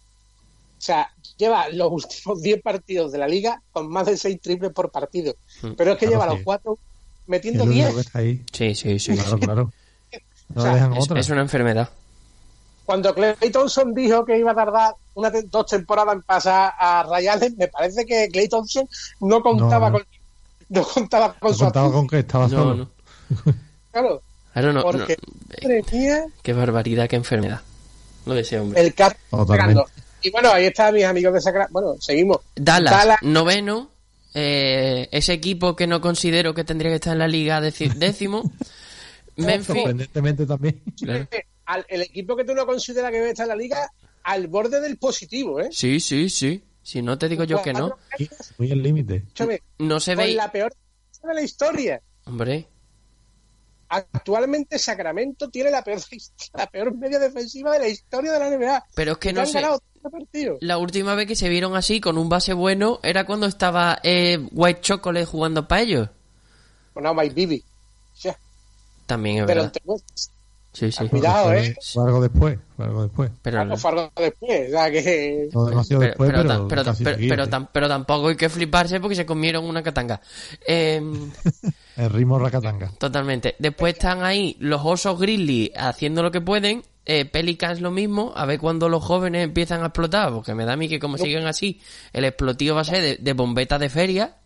sea, 0.79 1.11
lleva 1.37 1.69
los 1.71 1.91
últimos 1.91 2.43
10 2.43 2.63
partidos 2.63 3.11
de 3.13 3.19
la 3.19 3.27
liga 3.29 3.61
con 3.73 3.89
más 3.89 4.07
de 4.07 4.17
6 4.17 4.41
triples 4.41 4.73
por 4.73 4.91
partido. 4.91 5.35
Pero 5.77 5.93
es 5.93 5.99
que 5.99 6.07
Claro, 6.07 6.11
lleva 6.23 6.29
sí. 6.31 6.35
los 6.37 6.45
4 6.45 6.73
El 6.73 6.79
metiendo 7.27 7.65
único 7.65 7.75
10. 7.83 7.95
que 7.95 8.01
está 8.01 8.19
ahí. 8.19 8.43
Sí, 8.53 8.75
sí, 8.75 8.99
sí. 8.99 9.15
Claro, 9.17 9.39
claro. 9.41 9.73
No 10.55 10.61
O 10.61 10.65
sea, 10.65 10.75
dejan 10.75 10.93
Es, 10.95 11.05
otra. 11.05 11.21
es 11.21 11.31
una 11.31 11.41
enfermedad. 11.41 11.89
Cuando 12.85 13.15
Clay 13.15 13.35
Thompson 13.51 13.95
dijo 13.95 14.27
que 14.27 14.39
iba 14.39 14.53
a 14.53 14.55
tardar 14.55 14.95
una 15.15 15.33
te- 15.33 15.43
dos 15.45 15.67
temporadas 15.67 16.17
en 16.17 16.23
pasar 16.23 16.75
a 16.79 17.03
Ray 17.05 17.29
Allen, 17.29 17.55
me 17.57 17.69
parece 17.69 18.05
que 18.05 18.29
Clay 18.31 18.47
Thompson 18.49 18.87
no 19.21 19.41
contaba 19.43 19.89
No, 19.91 19.99
no. 19.99 20.05
con 20.05 20.07
no 20.69 20.83
contaba 20.85 21.33
con 21.35 21.51
No 21.51 21.57
su 21.57 21.65
contaba 21.65 21.91
con 21.93 22.07
que 22.07 22.19
estaba 22.19 22.47
No, 22.49 22.51
solo. 22.63 22.91
claro, 23.93 24.23
Ahora 24.55 24.69
no, 24.69 24.73
no. 24.75 24.83
porque 24.83 25.17
madre 25.63 25.83
mía, 25.93 26.25
Qué 26.43 26.53
barbaridad, 26.53 27.09
qué 27.09 27.17
enfermedad. 27.17 27.61
Lo 28.27 28.35
de 28.35 28.41
ese 28.43 28.59
hombre. 28.61 28.81
el 28.81 28.95
car 28.95 29.17
Totalmente. 29.31 29.53
pegando. 29.83 29.87
Y 30.23 30.31
bueno, 30.31 30.51
ahí 30.53 30.65
están 30.67 30.95
mis 30.95 31.05
amigos 31.05 31.35
de 31.35 31.41
Sacramento. 31.41 31.73
Bueno, 31.73 32.01
seguimos. 32.01 32.39
Dallas, 32.55 32.91
Dallas. 32.93 33.19
noveno. 33.23 33.91
eh, 34.33 35.09
ese 35.13 35.33
equipo 35.35 35.77
que 35.77 35.87
no 35.87 36.01
considero 36.01 36.55
que 36.55 36.65
tendría 36.65 36.91
que 36.91 36.95
estar 36.97 37.13
en 37.13 37.19
la 37.19 37.29
liga 37.29 37.61
décimo. 37.97 38.51
Memphis. 39.37 39.67
Sorprendentemente 39.67 40.47
también. 40.47 40.81
Claro. 40.97 41.29
Al- 41.67 41.87
el 41.89 42.03
equipo 42.03 42.37
que 42.37 42.45
tú 42.45 42.55
no 42.55 42.65
consideras 42.67 43.11
que 43.11 43.19
debe 43.19 43.31
estar 43.31 43.45
en 43.45 43.49
la 43.51 43.57
liga 43.57 43.91
al 44.23 44.47
borde 44.49 44.81
del 44.81 44.97
positivo, 44.97 45.61
¿eh? 45.61 45.69
Sí, 45.73 46.01
sí, 46.01 46.31
sí. 46.31 46.63
Si 46.83 47.03
no 47.03 47.19
te 47.19 47.29
digo 47.29 47.45
yo 47.45 47.61
que 47.63 47.73
no. 47.73 47.97
Muy 48.59 48.71
al 48.73 48.83
límite. 48.83 49.17
Escúchame, 49.17 49.63
No 49.79 49.99
se 50.01 50.15
con 50.15 50.25
ve. 50.25 50.33
la 50.35 50.51
peor 50.53 50.73
de 51.23 51.35
la 51.35 51.43
historia. 51.43 52.01
Hombre, 52.25 52.67
Actualmente 53.97 54.79
Sacramento 54.79 55.49
tiene 55.51 55.71
la 55.71 55.83
peor, 55.83 56.01
la 56.55 56.67
peor 56.67 56.95
media 56.97 57.19
defensiva 57.19 57.73
de 57.73 57.79
la 57.81 57.89
historia 57.89 58.33
de 58.33 58.39
la 58.39 58.51
NBA. 58.51 58.85
pero 58.95 59.13
es 59.13 59.19
que 59.19 59.33
no 59.33 59.47
sé. 59.47 59.61
ganado 59.61 59.81
13 60.03 60.11
partidos. 60.11 60.59
La 60.61 60.79
última 60.79 61.15
vez 61.15 61.27
que 61.27 61.37
se 61.37 61.49
vieron 61.49 61.77
así 61.77 62.01
con 62.01 62.19
un 62.19 62.29
base 62.29 62.53
bueno 62.53 63.01
era 63.03 63.25
cuando 63.27 63.47
estaba 63.47 63.99
eh, 64.03 64.47
White 64.53 64.81
Chocolate 64.81 65.27
jugando 65.27 65.67
para 65.69 65.83
ellos. 65.83 66.09
Bueno, 66.95 67.15
My 67.15 67.29
Bibi. 67.29 67.63
Ya, 68.23 68.39
También 69.07 69.39
es 69.39 69.47
pero 69.47 69.63
verdad. 69.63 69.77
entre- 69.85 70.05
Sí, 70.75 70.91
sí. 70.93 71.09
Cuidado, 71.09 71.45
Fue- 71.47 71.67
¿eh? 71.69 71.77
Fue 71.81 72.05
algo 72.05 72.21
después. 72.21 72.59
Fue 72.77 72.85
algo 72.85 73.03
después. 73.05 73.31
Pero, 73.43 73.61
Ah, 73.61 73.65
pues 73.69 73.81
fue 73.81 73.91
algo 73.93 74.13
después. 74.17 74.69
O 74.69 74.71
sea, 74.73 74.91
que... 74.91 75.49
No 75.55 75.65
demasiado 75.67 76.01
pero, 76.01 76.11
después, 76.11 76.31
pero 76.31 76.43
pero, 76.43 76.69
pero- 76.69 76.85
casi 76.85 77.05
pero- 77.05 77.17
seguido, 77.17 77.33
pero 77.33 77.45
¿eh? 77.45 77.49
tam- 77.51 77.69
pero 77.73 77.89
tampoco 77.89 78.29
hay 78.29 78.37
que 78.37 78.49
fliparse 78.49 78.99
porque 79.01 79.15
se 79.15 79.25
comieron 79.25 79.65
una 79.65 79.83
catanga. 79.85 80.21
Em, 80.67 81.31
El 81.97 82.11
ritmo 82.11 82.39
racatanga. 82.41 82.91
Totalmente. 82.99 83.55
Después 83.61 83.95
están 83.95 84.25
ahí 84.25 84.57
los 84.59 84.81
osos 84.85 85.19
grizzly 85.19 85.73
haciendo 85.77 86.23
lo 86.25 86.31
que 86.33 86.41
pueden. 86.41 86.83
Eh, 87.07 87.25
Pelicans 87.25 87.81
lo 87.81 87.93
mismo. 87.93 88.33
A 88.35 88.45
ver 88.45 88.59
cuando 88.59 88.89
los 88.89 89.05
jóvenes 89.05 89.45
empiezan 89.45 89.83
a 89.83 89.87
explotar. 89.87 90.33
Porque 90.33 90.55
me 90.55 90.65
da 90.65 90.73
a 90.73 90.77
mí 90.77 90.89
que 90.89 90.99
como 90.99 91.19
siguen 91.19 91.47
así, 91.47 91.81
el 92.13 92.25
explotío 92.25 92.75
va 92.75 92.81
a 92.81 92.85
ser 92.85 93.01
de, 93.01 93.17
de 93.19 93.33
bombeta 93.33 93.79
de 93.79 93.89
feria. 93.91 94.37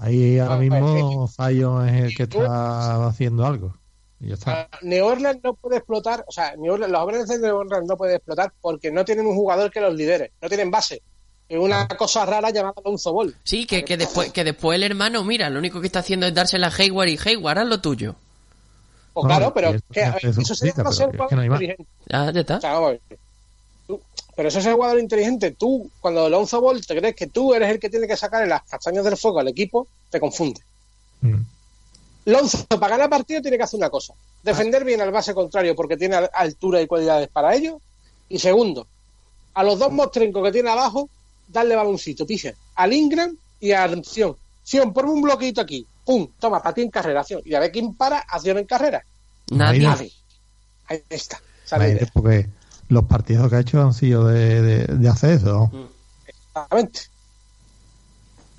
Ahí 0.00 0.38
ahora 0.38 0.54
Ah, 0.54 0.58
mismo 0.58 1.28
Zion 1.28 1.88
es 1.88 2.02
el 2.06 2.16
que 2.16 2.22
está 2.24 3.06
haciendo 3.06 3.46
algo. 3.46 3.76
Y 4.20 4.28
ya 4.28 4.34
está. 4.34 4.68
Ah, 4.70 4.78
New 4.82 5.04
Orleans 5.04 5.40
no 5.42 5.54
puede 5.54 5.78
explotar, 5.78 6.24
o 6.28 6.32
sea, 6.32 6.54
New 6.56 6.72
Orleans- 6.74 6.92
los 6.92 7.00
jóvenes 7.00 7.28
de 7.28 7.38
New 7.38 7.56
Orleans 7.56 7.88
no 7.88 7.96
pueden 7.96 8.16
explotar 8.16 8.52
porque 8.60 8.90
no 8.90 9.04
tienen 9.04 9.26
un 9.26 9.34
jugador 9.34 9.70
que 9.70 9.80
los 9.80 9.94
lidere, 9.94 10.32
no 10.42 10.48
tienen 10.48 10.70
base. 10.70 11.00
Es 11.48 11.58
una 11.58 11.88
cosa 11.88 12.24
rara 12.26 12.50
llamada 12.50 12.74
Lonzo 12.84 13.12
Ball. 13.12 13.34
Sí, 13.42 13.66
que, 13.66 13.84
que 13.84 13.96
después 13.96 14.30
que 14.32 14.44
después 14.44 14.76
el 14.76 14.84
hermano, 14.84 15.24
mira, 15.24 15.50
lo 15.50 15.58
único 15.58 15.80
que 15.80 15.86
está 15.88 15.98
haciendo 15.98 16.26
es 16.26 16.34
dársela 16.34 16.68
a 16.68 16.72
Hayward 16.76 17.08
y 17.08 17.18
Hayward, 17.24 17.58
haz 17.58 17.66
lo 17.66 17.80
tuyo. 17.80 18.14
Pues 19.12 19.24
No, 19.24 19.28
claro, 19.28 19.52
pero 19.54 19.72
que, 19.90 20.04
a 20.04 20.12
ver, 20.12 20.26
eso 20.26 20.54
sería 20.54 20.72
ser 20.74 20.84
no 20.84 20.90
hay 20.90 21.48
jugador 21.48 21.62
inteligente. 21.62 21.84
Ah, 22.12 22.30
ya 22.32 22.40
está. 22.42 22.56
O 22.58 22.60
sea, 22.60 22.72
vamos 22.74 22.88
a 22.88 22.90
ver. 22.92 23.00
Tú- 23.88 24.00
pero 24.36 24.48
eso 24.48 24.58
es 24.60 24.66
el 24.66 24.74
jugador 24.74 25.00
inteligente. 25.00 25.50
Tú, 25.50 25.90
cuando 26.00 26.28
Lonzo 26.28 26.60
Ball 26.60 26.86
te 26.86 26.96
crees 26.96 27.16
que 27.16 27.26
tú 27.26 27.52
eres 27.52 27.68
el 27.70 27.80
que 27.80 27.90
tiene 27.90 28.06
que 28.06 28.16
sacar 28.16 28.46
las 28.46 28.62
castañas 28.62 29.04
del 29.04 29.16
fuego 29.16 29.40
al 29.40 29.48
equipo, 29.48 29.88
te 30.10 30.20
confunde. 30.20 30.60
Mm. 31.22 31.34
Lonzo, 32.26 32.66
para 32.68 32.96
ganar 32.96 33.10
partido, 33.10 33.40
tiene 33.42 33.56
que 33.56 33.62
hacer 33.64 33.78
una 33.78 33.90
cosa: 33.90 34.14
defender 34.42 34.84
bien 34.84 35.00
al 35.00 35.10
base 35.10 35.34
contrario 35.34 35.74
porque 35.74 35.96
tiene 35.96 36.16
al- 36.16 36.30
altura 36.34 36.80
y 36.80 36.86
cualidades 36.86 37.28
para 37.28 37.54
ello. 37.54 37.80
Y 38.28 38.38
segundo, 38.38 38.86
a 39.54 39.62
los 39.64 39.78
dos 39.78 39.90
mostrencos 39.92 40.42
que 40.44 40.52
tiene 40.52 40.70
abajo, 40.70 41.08
darle 41.48 41.74
baloncito, 41.76 42.26
pisa, 42.26 42.52
al 42.74 42.92
Ingram 42.92 43.36
y 43.58 43.72
a 43.72 43.84
Acción. 43.84 44.36
Acción, 44.62 44.92
ponme 44.92 45.10
un 45.10 45.22
bloquito 45.22 45.60
aquí. 45.60 45.84
Pum, 46.04 46.28
toma, 46.38 46.62
para 46.62 46.74
ti 46.74 46.82
en 46.82 46.90
carrera, 46.90 47.20
acción. 47.20 47.42
Y 47.44 47.54
a 47.54 47.60
ver 47.60 47.72
quién 47.72 47.94
para, 47.94 48.18
acción 48.18 48.58
en 48.58 48.66
carrera. 48.66 49.04
Nadie. 49.50 49.80
Nadie. 49.82 50.12
Ahí 50.86 51.02
está. 51.08 51.40
Idea. 51.76 52.08
Porque 52.12 52.48
los 52.88 53.04
partidos 53.04 53.48
que 53.48 53.56
ha 53.56 53.60
hecho 53.60 53.80
han 53.80 53.94
sido 53.94 54.26
de, 54.26 54.60
de, 54.62 54.86
de 54.86 55.08
hacer 55.08 55.30
eso. 55.32 55.70
Exactamente. 56.26 57.00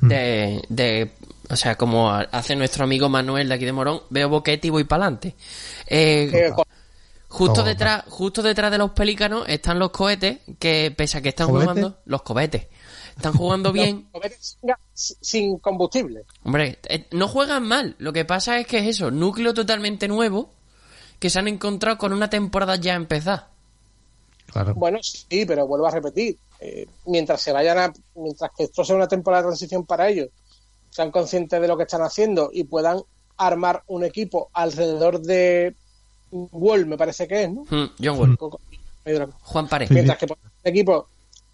De, 0.02 0.62
de, 0.70 1.12
o 1.50 1.56
sea, 1.56 1.76
como 1.76 2.12
hace 2.12 2.56
nuestro 2.56 2.84
amigo 2.84 3.08
Manuel 3.08 3.48
de 3.50 3.56
aquí 3.56 3.66
de 3.66 3.72
Morón, 3.74 4.02
veo 4.10 4.30
boquete 4.30 4.68
y 4.68 4.72
voy 4.72 4.84
para 4.84 5.04
adelante. 5.06 5.36
Eh, 5.88 6.52
Justo 7.32 7.64
detrás, 7.64 8.04
justo 8.10 8.42
detrás 8.42 8.72
de 8.72 8.78
los 8.78 8.92
pelícanos 8.92 9.46
están 9.48 9.80
los 9.80 9.92
cohetes 9.92 10.40
que 10.60 10.94
pese 10.96 11.18
a 11.18 11.22
que 11.22 11.30
están 11.30 11.48
¿Cohetes? 11.48 11.64
jugando 11.70 11.98
los 12.04 12.22
cohetes. 12.24 12.68
Están 13.16 13.32
jugando 13.34 13.72
bien. 13.74 14.10
sin, 14.94 15.16
sin 15.22 15.60
combustible. 15.60 16.26
Hombre, 16.44 16.80
eh, 16.90 17.08
no 17.12 17.30
juegan 17.30 17.64
mal. 17.64 17.96
Lo 18.00 18.12
que 18.12 18.26
pasa 18.26 18.60
es 18.60 18.68
que 18.68 18.80
es 18.80 18.88
eso, 18.88 19.12
núcleo 19.12 19.54
totalmente 19.54 20.10
nuevo 20.10 20.50
que 21.20 21.30
se 21.30 21.40
han 21.40 21.48
encontrado 21.48 21.98
con 21.98 22.12
una 22.12 22.30
temporada 22.30 22.76
ya 22.76 22.96
empezada. 22.96 23.48
Claro. 24.52 24.74
Bueno, 24.76 25.00
sí, 25.02 25.46
pero 25.46 25.68
vuelvo 25.68 25.88
a 25.88 25.92
repetir. 25.92 26.38
eh, 26.60 26.86
mientras 27.06 27.42
se 27.42 27.52
vayan 27.52 27.78
a. 27.80 27.94
Mientras 28.16 28.52
que 28.56 28.64
esto 28.66 28.84
sea 28.86 28.96
una 28.96 29.08
temporada 29.08 29.42
de 29.44 29.48
transición 29.50 29.86
para 29.86 30.10
ellos, 30.10 30.30
sean 30.90 31.10
conscientes 31.12 31.60
de 31.60 31.68
lo 31.68 31.76
que 31.78 31.84
están 31.84 32.02
haciendo 32.02 32.50
y 32.54 32.64
puedan 32.66 33.02
armar 33.38 33.82
un 33.88 34.04
equipo 34.04 34.50
alrededor 34.54 35.22
de 35.22 35.74
Wall, 36.32 36.86
me 36.86 36.98
parece 36.98 37.28
que 37.28 37.44
es, 37.44 37.52
¿no? 37.52 37.62
Hmm, 37.70 37.90
John 38.02 38.20
Wall. 38.20 38.38
Juan 39.42 39.68
Pared. 39.68 39.88
Sí. 39.88 39.94
Mientras 39.96 40.18
que 40.20 40.26
un 40.26 40.36
equipo 40.64 41.08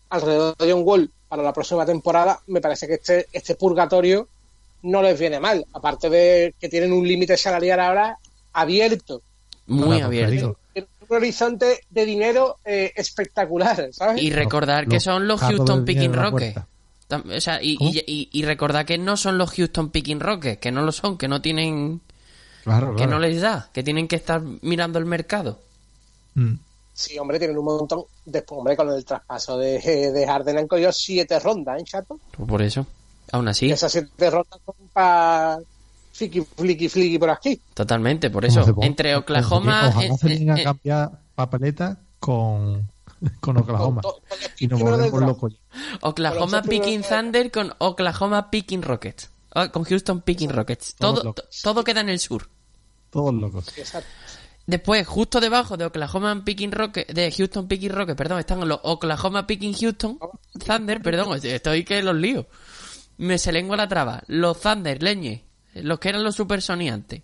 alrededor 0.09 0.55
de 0.57 0.71
John 0.71 0.81
Wall 0.83 1.09
para 1.29 1.43
la 1.43 1.53
próxima 1.53 1.85
temporada, 1.85 2.41
me 2.47 2.59
parece 2.61 2.87
que 2.87 2.95
este, 2.95 3.27
este 3.31 3.55
purgatorio 3.55 4.27
no 4.83 5.01
les 5.01 5.17
viene 5.19 5.39
mal. 5.39 5.65
Aparte 5.73 6.09
de 6.09 6.53
que 6.59 6.69
tienen 6.69 6.91
un 6.91 7.07
límite 7.07 7.37
salarial 7.37 7.79
ahora 7.79 8.17
abierto. 8.53 9.21
Muy 9.67 9.87
Claro, 9.97 10.05
abierto. 10.05 10.57
Un 11.09 11.17
horizonte 11.17 11.81
de 11.89 12.05
dinero 12.05 12.57
eh, 12.65 12.91
espectacular, 12.95 13.89
¿sabes? 13.93 14.21
Y 14.21 14.31
recordar 14.31 14.87
que 14.87 14.99
son 14.99 15.27
los 15.27 15.41
Houston 15.41 15.85
Picking 15.85 16.13
Rockets. 16.13 16.59
O 17.09 17.39
sea, 17.41 17.61
y, 17.61 17.77
y, 17.79 18.03
y- 18.05 18.29
y 18.33 18.43
recordar 18.43 18.85
que 18.85 18.97
no 18.97 19.15
son 19.15 19.37
los 19.37 19.51
Houston 19.51 19.89
Picking 19.91 20.19
Rockets, 20.19 20.59
que 20.59 20.71
no 20.71 20.81
lo 20.81 20.91
son, 20.91 21.17
que 21.17 21.27
no 21.29 21.41
tienen, 21.41 22.01
Claro, 22.63 22.91
que 22.91 22.97
claro. 23.03 23.11
no 23.11 23.19
les 23.19 23.39
da, 23.39 23.69
que 23.71 23.81
tienen 23.83 24.09
que 24.09 24.17
estar 24.17 24.41
mirando 24.61 24.99
el 24.99 25.05
mercado. 25.05 25.59
Mm. 26.35 26.55
Sí, 26.93 27.17
hombre, 27.17 27.37
tienen 27.39 27.57
un 27.57 27.63
montón. 27.65 28.03
Después, 28.25 28.57
hombre, 28.57 28.75
con 28.75 28.89
el 28.89 29.05
traspaso 29.05 29.57
de, 29.57 29.79
de 30.11 30.25
Harden 30.27 30.57
han 30.57 30.67
cogido 30.67 30.91
siete 30.91 31.39
rondas, 31.39 31.79
¿eh, 31.79 31.85
chato? 31.85 32.19
Pues 32.35 32.49
Por 32.49 32.61
eso, 32.61 32.85
aún 33.31 33.47
así, 33.47 33.67
Y 33.67 33.71
esas 33.71 33.91
siete 33.91 34.29
rondas 34.29 34.59
son 34.65 34.75
para 34.91 35.59
flicky, 36.17 36.41
flicky, 36.41 36.89
flicky 36.89 37.19
por 37.19 37.29
aquí. 37.29 37.61
totalmente, 37.73 38.29
por 38.29 38.43
eso, 38.45 38.65
entre 38.81 39.15
Oklahoma, 39.15 39.89
Ojalá 39.89 40.05
eh, 40.05 40.17
se 40.17 40.27
eh, 40.27 40.37
venga 40.39 40.55
a 40.55 40.59
eh, 40.59 40.63
cambiar 40.63 41.11
papeleta 41.35 41.97
con, 42.19 42.89
con 43.39 43.57
Oklahoma. 43.57 44.01
Con- 44.01 44.13
con 44.13 44.39
los 44.41 44.51
Y 44.61 44.67
nos 44.67 44.79
volvemos 44.81 45.21
locos. 45.21 45.53
Oklahoma 46.01 46.61
Picking 46.63 47.03
Thunder 47.03 47.51
con 47.51 47.73
Oklahoma 47.77 48.49
Picking 48.49 48.81
Rockets. 48.81 49.29
Ah, 49.53 49.71
con 49.71 49.83
Houston 49.83 50.21
Picking 50.21 50.49
Rockets. 50.49 50.95
Todo, 50.95 51.33
todo 51.63 51.83
queda 51.83 52.01
en 52.01 52.09
el 52.09 52.19
sur. 52.19 52.47
Todos 53.09 53.33
locos. 53.33 53.67
Exacto. 53.77 54.09
Después, 54.67 55.07
justo 55.07 55.39
debajo 55.39 55.77
de 55.77 55.85
Oklahoma 55.85 56.43
Picking 56.43 56.73
Rocket, 56.73 57.07
de 57.13 57.31
Houston 57.31 57.69
Picking 57.69 57.91
Rocket, 57.91 58.17
perdón, 58.17 58.39
están 58.39 58.67
los 58.67 58.79
Oklahoma 58.83 59.47
Picking 59.47 59.73
Houston 59.73 60.19
Thunder, 60.65 61.01
perdón, 61.01 61.39
estoy 61.41 61.85
que 61.85 62.03
los 62.03 62.15
lío. 62.15 62.47
Me 63.17 63.37
se 63.37 63.53
lengua 63.53 63.77
la 63.77 63.87
traba. 63.87 64.21
Los 64.27 64.59
Thunder, 64.59 65.01
leñe, 65.01 65.45
los 65.83 65.99
que 65.99 66.09
eran 66.09 66.23
los 66.23 66.35
supersoniantes. 66.35 67.21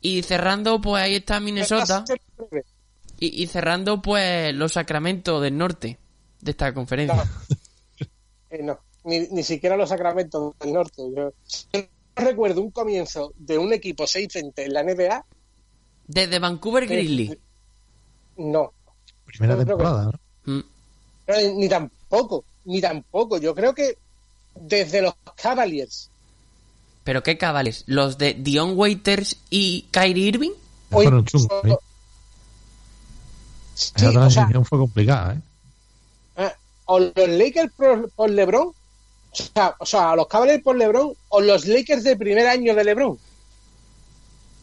Y 0.00 0.22
cerrando, 0.22 0.80
pues 0.80 1.02
ahí 1.02 1.16
está 1.16 1.40
Minnesota. 1.40 2.04
Y, 3.18 3.42
y 3.42 3.46
cerrando, 3.46 4.00
pues 4.02 4.54
los 4.54 4.72
Sacramento 4.72 5.40
del 5.40 5.56
norte 5.56 5.98
de 6.40 6.50
esta 6.50 6.72
conferencia. 6.74 7.24
Eh, 8.50 8.62
no, 8.62 8.78
ni, 9.04 9.20
ni 9.28 9.42
siquiera 9.42 9.76
los 9.76 9.88
Sacramentos 9.88 10.54
del 10.60 10.72
Norte. 10.74 11.02
Yo, 11.14 11.32
yo 11.72 11.80
no 12.16 12.24
recuerdo 12.24 12.60
un 12.60 12.70
comienzo 12.70 13.32
de 13.36 13.58
un 13.58 13.72
equipo 13.72 14.04
6-20 14.04 14.52
en 14.56 14.72
la 14.72 14.82
NBA. 14.84 15.24
Desde 16.06 16.38
Vancouver 16.38 16.86
Grizzlies. 16.86 17.36
No, 18.36 18.72
Primera 19.24 19.56
que- 19.56 19.64
temporada, 19.64 20.12
¿no? 20.44 20.52
Mm. 20.54 20.64
Eh, 21.28 21.52
ni 21.56 21.68
tampoco, 21.68 22.44
ni 22.66 22.80
tampoco. 22.80 23.38
Yo 23.38 23.54
creo 23.54 23.74
que 23.74 23.96
desde 24.54 25.02
los 25.02 25.14
Cavaliers. 25.34 26.10
¿Pero 27.06 27.22
qué 27.22 27.38
cabales? 27.38 27.84
¿Los 27.86 28.18
de 28.18 28.34
Dion 28.34 28.72
Waiters 28.76 29.36
y 29.48 29.82
Kyrie 29.92 30.26
Irving? 30.26 30.50
Hoy- 30.90 31.04
Fueron 31.04 31.24
chungos, 31.24 31.64
¿eh? 31.64 31.76
Sí, 33.74 33.92
Esa 33.94 34.08
o 34.08 34.10
sea, 34.10 34.20
transición 34.20 34.64
fue 34.64 34.78
complicada, 34.78 35.34
¿eh? 35.34 35.40
eh, 36.38 36.50
o 36.86 36.98
los 36.98 37.14
Lakers 37.28 37.72
por, 37.76 38.10
por 38.10 38.28
LeBron, 38.30 38.66
o 38.68 38.74
sea, 39.32 39.74
o 39.78 39.86
sea, 39.86 40.16
los 40.16 40.26
Cavaliers 40.26 40.62
por 40.64 40.76
LeBron, 40.76 41.12
o 41.28 41.40
los 41.40 41.66
Lakers 41.66 42.02
de 42.02 42.16
primer 42.16 42.48
año 42.48 42.74
de 42.74 42.82
LeBron, 42.84 43.16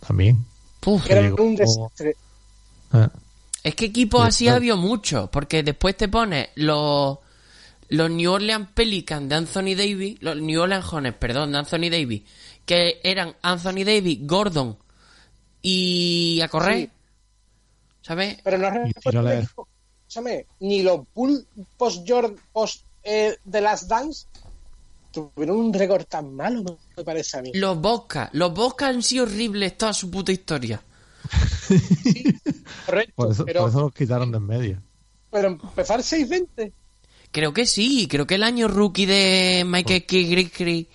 También. 0.06 0.44
Puf, 0.82 1.06
que 1.06 1.14
eran 1.14 1.26
llegó- 1.32 1.44
un 1.44 1.56
desastre. 1.56 2.18
Eh, 2.94 3.08
Es 3.64 3.76
que 3.76 3.86
equipos 3.86 4.22
Sí, 4.24 4.28
así 4.28 4.44
claro. 4.46 4.58
había 4.58 4.76
mucho, 4.76 5.30
porque 5.32 5.64
después 5.64 5.96
te 5.96 6.10
pones 6.10 6.50
los 6.56 7.20
los 7.90 8.10
New 8.10 8.32
Orleans 8.32 8.70
Pelicans 8.74 9.30
de 9.30 9.36
Anthony 9.36 9.76
Davis, 9.76 10.18
los 10.22 10.38
New 10.38 10.62
Orleans 10.62 10.86
Hornets, 10.92 11.18
perdón, 11.18 11.52
de 11.52 11.58
Anthony 11.60 11.90
Davis, 11.92 12.24
que 12.66 13.00
eran 13.04 13.36
Anthony 13.42 13.84
Davis, 13.86 14.20
Gordon 14.22 14.78
y 15.62 16.40
a 16.42 16.48
correr, 16.48 16.78
Sí. 16.80 16.90
¿sabes? 18.02 18.38
Pero 18.44 18.58
no 18.58 18.68
escúchame, 18.88 20.46
ni 20.60 20.82
los 20.84 21.02
Bulls 21.14 21.46
post 21.78 22.04
Jordan 22.08 22.36
post 22.52 22.84
eh, 23.04 23.38
The 23.50 23.62
Last 23.62 23.90
Dance 23.90 24.28
tuvieron 25.12 25.58
un 25.58 25.74
récord 25.74 26.06
tan 26.06 26.34
malo, 26.34 26.64
me- 26.98 27.04
parece 27.04 27.38
a 27.38 27.42
mí. 27.42 27.52
Los 27.54 27.78
Bosca, 27.80 28.30
los 28.34 28.54
Bosca 28.54 28.88
han 28.88 29.04
sido 29.04 29.26
horribles 29.26 29.78
toda 29.78 29.94
su 29.94 30.10
puta 30.10 30.32
historia. 30.32 30.82
Correcto, 32.86 33.14
por, 33.16 33.32
eso, 33.32 33.46
pero, 33.46 33.62
por 33.62 33.70
eso 33.70 33.82
los 33.82 33.94
quitaron 33.94 34.32
de 34.32 34.38
en 34.38 34.46
medio. 34.46 34.82
pero 35.32 35.48
empezar 35.50 36.00
6-20. 36.02 36.72
Creo 37.34 37.52
que 37.52 37.66
sí, 37.66 38.08
creo 38.08 38.26
que 38.26 38.36
el 38.36 38.44
año 38.44 38.68
rookie 38.70 39.06
de 39.08 39.64
Michael 39.66 40.06
Kigrikri 40.06 40.88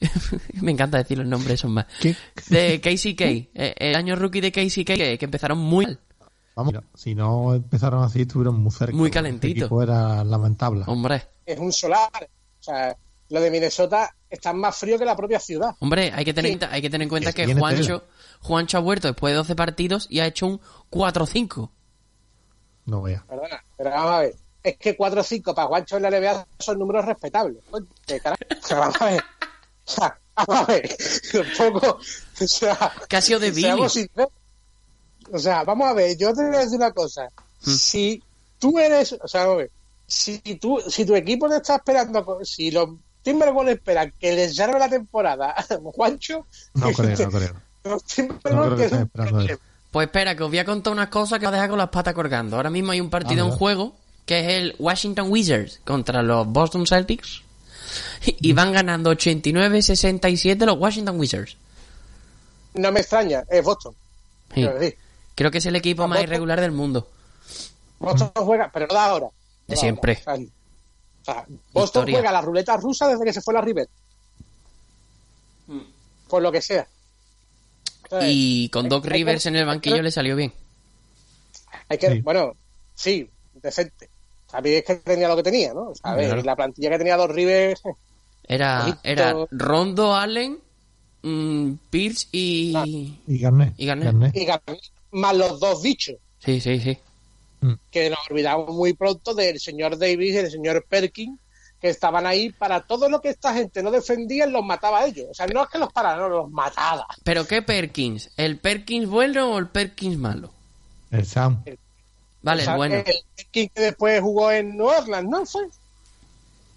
me 0.60 0.72
encanta 0.72 0.98
decir 0.98 1.16
los 1.16 1.26
nombres, 1.26 1.60
son 1.60 1.72
más. 1.72 1.86
¿Qué? 2.00 2.14
De 2.48 2.80
KCK, 2.80 3.20
eh, 3.54 3.74
el 3.78 3.94
año 3.94 4.16
rookie 4.16 4.40
de 4.40 4.52
KCK, 4.52 4.84
que, 4.96 5.16
que 5.18 5.24
empezaron 5.24 5.58
muy 5.58 5.86
mal. 5.86 6.00
Vamos, 6.56 6.72
mira, 6.72 6.84
si 6.94 7.14
no 7.14 7.54
empezaron 7.54 8.02
así, 8.02 8.22
estuvieron 8.22 8.58
muy 8.60 8.72
cerca. 8.72 8.96
Muy 8.96 9.10
calentito. 9.10 9.80
Era 9.82 10.24
lamentable. 10.24 10.82
Hombre, 10.86 11.22
Es 11.46 11.58
un 11.58 11.72
solar. 11.72 12.10
O 12.60 12.62
sea, 12.62 12.96
lo 13.28 13.40
de 13.40 13.50
Minnesota 13.50 14.12
está 14.28 14.52
más 14.52 14.76
frío 14.76 14.98
que 14.98 15.04
la 15.04 15.14
propia 15.16 15.38
ciudad. 15.38 15.76
hombre, 15.78 16.10
hay 16.14 16.24
que 16.24 16.34
tener, 16.34 16.52
Sí. 16.52 16.58
hay 16.68 16.82
que 16.82 16.90
tener 16.90 17.04
en 17.04 17.08
cuenta 17.08 17.32
Que 17.32 17.54
Juancho, 17.54 18.04
Juancho 18.40 18.78
ha 18.78 18.80
vuelto 18.80 19.06
después 19.06 19.32
de 19.32 19.36
12 19.36 19.54
partidos 19.54 20.06
y 20.10 20.18
ha 20.18 20.26
hecho 20.26 20.46
un 20.46 20.60
4-5. 20.90 21.70
No 22.86 23.02
vea. 23.02 23.24
Perdona, 23.28 23.64
pero 23.76 23.90
vamos 23.90 24.10
a 24.12 24.18
ver. 24.20 24.34
Es 24.66 24.78
que 24.78 24.96
4 24.96 25.20
o 25.20 25.22
5 25.22 25.54
para 25.54 25.68
Guancho 25.68 25.96
en 25.96 26.02
la 26.02 26.10
NBA 26.10 26.44
son 26.58 26.80
números 26.80 27.04
respetables. 27.04 27.62
O 27.70 28.74
vamos 28.74 29.00
a 29.00 29.04
ver. 29.04 29.22
O 29.22 29.90
sea, 29.92 30.18
vamos 30.34 30.56
a 30.56 30.64
ver. 30.64 30.96
Tampoco. 31.56 32.00
O 32.40 32.48
sea. 32.48 32.92
Que 33.08 33.16
ha 33.16 33.20
sido 33.20 33.38
de. 33.38 33.50
O 35.30 35.38
sea, 35.38 35.62
vamos 35.62 35.86
a 35.86 35.92
ver. 35.92 36.16
Yo 36.16 36.34
te 36.34 36.44
voy 36.44 36.56
a 36.56 36.58
decir 36.58 36.78
una 36.78 36.90
cosa. 36.90 37.28
Hmm. 37.64 37.74
Si 37.76 38.20
tú 38.58 38.76
eres. 38.80 39.12
O 39.22 39.28
sea, 39.28 39.42
vamos 39.42 39.54
a 39.54 39.58
ver. 39.58 39.70
Si, 40.04 40.38
tú, 40.60 40.82
si 40.88 41.04
tu 41.04 41.14
equipo 41.14 41.48
te 41.48 41.58
está 41.58 41.76
esperando. 41.76 42.40
Si 42.42 42.72
los 42.72 42.88
Timberwolves 43.22 43.76
esperan 43.76 44.12
que 44.18 44.32
les 44.32 44.56
llame 44.56 44.80
la 44.80 44.88
temporada 44.88 45.54
a 45.56 45.62
Juancho. 45.94 46.44
No 46.74 46.90
creo, 46.90 47.16
no 47.16 47.30
creo. 47.30 47.54
Los 47.84 48.02
No 48.02 48.08
creo 48.08 48.26
Timberwolves 48.40 48.90
que 48.90 48.96
esperando 48.96 49.40
eso. 49.42 49.60
Pues 49.92 50.08
espera, 50.08 50.34
que 50.34 50.42
os 50.42 50.50
voy 50.50 50.58
a 50.58 50.64
contar 50.64 50.92
unas 50.92 51.08
cosas 51.08 51.38
que 51.38 51.46
os 51.46 51.52
deja 51.52 51.68
con 51.68 51.78
las 51.78 51.90
patas 51.90 52.14
colgando. 52.14 52.56
Ahora 52.56 52.70
mismo 52.70 52.90
hay 52.90 53.00
un 53.00 53.10
partido 53.10 53.44
Ah, 53.44 53.48
en 53.48 53.54
juego 53.54 53.94
que 54.26 54.40
es 54.40 54.46
el 54.48 54.76
Washington 54.78 55.30
Wizards 55.30 55.80
contra 55.84 56.22
los 56.22 56.46
Boston 56.46 56.86
Celtics. 56.86 57.42
Y 58.26 58.52
van 58.52 58.72
ganando 58.72 59.12
89-67 59.12 60.66
los 60.66 60.76
Washington 60.78 61.18
Wizards. 61.18 61.56
No 62.74 62.90
me 62.92 63.00
extraña. 63.00 63.44
Es 63.48 63.64
Boston. 63.64 63.94
Sí. 64.54 64.66
Creo 65.34 65.50
que 65.50 65.58
es 65.58 65.66
el 65.66 65.76
equipo 65.76 66.02
más 66.08 66.18
Boston. 66.18 66.24
irregular 66.28 66.60
del 66.60 66.72
mundo. 66.72 67.08
Boston 67.98 68.30
juega, 68.34 68.70
pero 68.72 68.86
no 68.86 68.94
da 68.94 69.06
ahora. 69.06 69.26
No 69.26 69.32
De 69.68 69.74
da 69.74 69.80
siempre. 69.80 70.22
ahora. 70.26 70.42
O 70.42 71.24
sea, 71.24 71.46
Boston 71.72 72.02
Historia. 72.02 72.14
juega 72.18 72.32
la 72.32 72.40
ruleta 72.40 72.76
rusa 72.76 73.08
desde 73.08 73.24
que 73.24 73.32
se 73.32 73.40
fue 73.40 73.54
la 73.54 73.60
River. 73.60 73.88
Por 76.28 76.42
lo 76.42 76.50
que 76.52 76.60
sea. 76.62 76.86
Y 78.22 78.68
con 78.70 78.88
Doc 78.88 79.04
que- 79.04 79.10
Rivers 79.10 79.46
en 79.46 79.56
el 79.56 79.66
banquillo 79.66 80.02
le 80.02 80.10
salió 80.10 80.36
bien. 80.36 80.52
Hay 81.88 81.98
que, 81.98 82.10
Sí. 82.12 82.20
bueno, 82.20 82.52
sí, 82.94 83.28
decente. 83.54 84.08
Sabéis 84.56 84.84
que 84.84 84.94
tenía 84.96 85.28
lo 85.28 85.36
que 85.36 85.42
tenía, 85.42 85.74
¿no? 85.74 85.94
¿Sabes? 85.94 86.26
Claro. 86.28 86.40
Y 86.40 86.44
la 86.44 86.56
plantilla 86.56 86.90
que 86.90 86.98
tenía 86.98 87.16
dos 87.18 87.30
Rivers. 87.30 87.82
Era, 88.48 88.98
era 89.02 89.34
Rondo 89.50 90.14
Allen, 90.14 90.58
mm, 91.20 91.72
Pierce 91.90 92.28
y... 92.32 92.72
Ah. 92.74 92.84
Y 92.86 93.38
Garnet. 93.38 93.74
Y 93.76 93.84
Garnett. 93.84 94.34
Y 94.34 94.44
Garnett, 94.46 94.80
más 95.10 95.36
los 95.36 95.60
dos 95.60 95.82
bichos. 95.82 96.16
Sí, 96.38 96.58
sí, 96.60 96.80
sí. 96.80 96.96
Que 97.90 98.08
nos 98.08 98.18
olvidamos 98.30 98.74
muy 98.74 98.94
pronto 98.94 99.34
del 99.34 99.60
señor 99.60 99.98
Davis 99.98 100.30
y 100.30 100.36
del 100.36 100.50
señor 100.50 100.86
Perkins, 100.88 101.38
que 101.78 101.90
estaban 101.90 102.26
ahí 102.26 102.50
para 102.50 102.80
todo 102.80 103.10
lo 103.10 103.20
que 103.20 103.28
esta 103.28 103.52
gente 103.52 103.82
no 103.82 103.90
defendía, 103.90 104.46
los 104.46 104.64
mataba 104.64 105.00
a 105.00 105.06
ellos. 105.06 105.26
O 105.30 105.34
sea, 105.34 105.46
no 105.48 105.64
es 105.64 105.68
que 105.68 105.78
los 105.78 105.92
parara, 105.92 106.16
no, 106.16 106.28
los 106.30 106.50
mataba. 106.50 107.06
¿Pero 107.24 107.46
qué 107.46 107.60
Perkins? 107.60 108.30
¿El 108.38 108.58
Perkins 108.58 109.06
bueno 109.06 109.52
o 109.52 109.58
el 109.58 109.68
Perkins 109.68 110.16
malo? 110.16 110.50
El 111.10 111.26
Sam. 111.26 111.62
Vale, 112.46 112.62
O 112.62 112.64
sea, 112.64 112.72
el 112.74 112.78
bueno. 112.78 112.94
El 112.94 113.04
Perkins 113.36 113.70
que 113.74 113.80
después 113.82 114.20
jugó 114.20 114.50
en 114.52 114.76
New 114.76 114.86
Orleans, 114.86 115.28
¿no? 115.28 115.44
Fue 115.44 115.66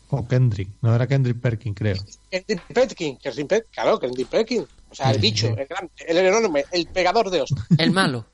O 0.10 0.28
Kendrick. 0.28 0.70
No 0.82 0.96
era 0.96 1.06
Kendrick 1.08 1.40
Perkins, 1.40 1.78
creo. 1.78 1.96
Kendrick 2.32 2.62
Perkins, 2.74 3.20
que 3.22 3.32
siempre- 3.32 3.64
claro, 3.72 4.00
Kendrick 4.00 4.28
Perkins. 4.28 4.68
O 4.92 4.96
sea, 4.96 5.10
el 5.12 5.16
Sí, 5.18 5.22
bicho, 5.22 5.48
sí. 5.48 5.54
el 5.56 5.68
grande, 5.68 5.92
el 6.08 6.18
enorme, 6.18 6.66
el 6.72 6.88
pegador 6.88 7.30
de 7.30 7.42
hostias. 7.42 7.66
El 7.78 7.92
malo. 7.92 8.26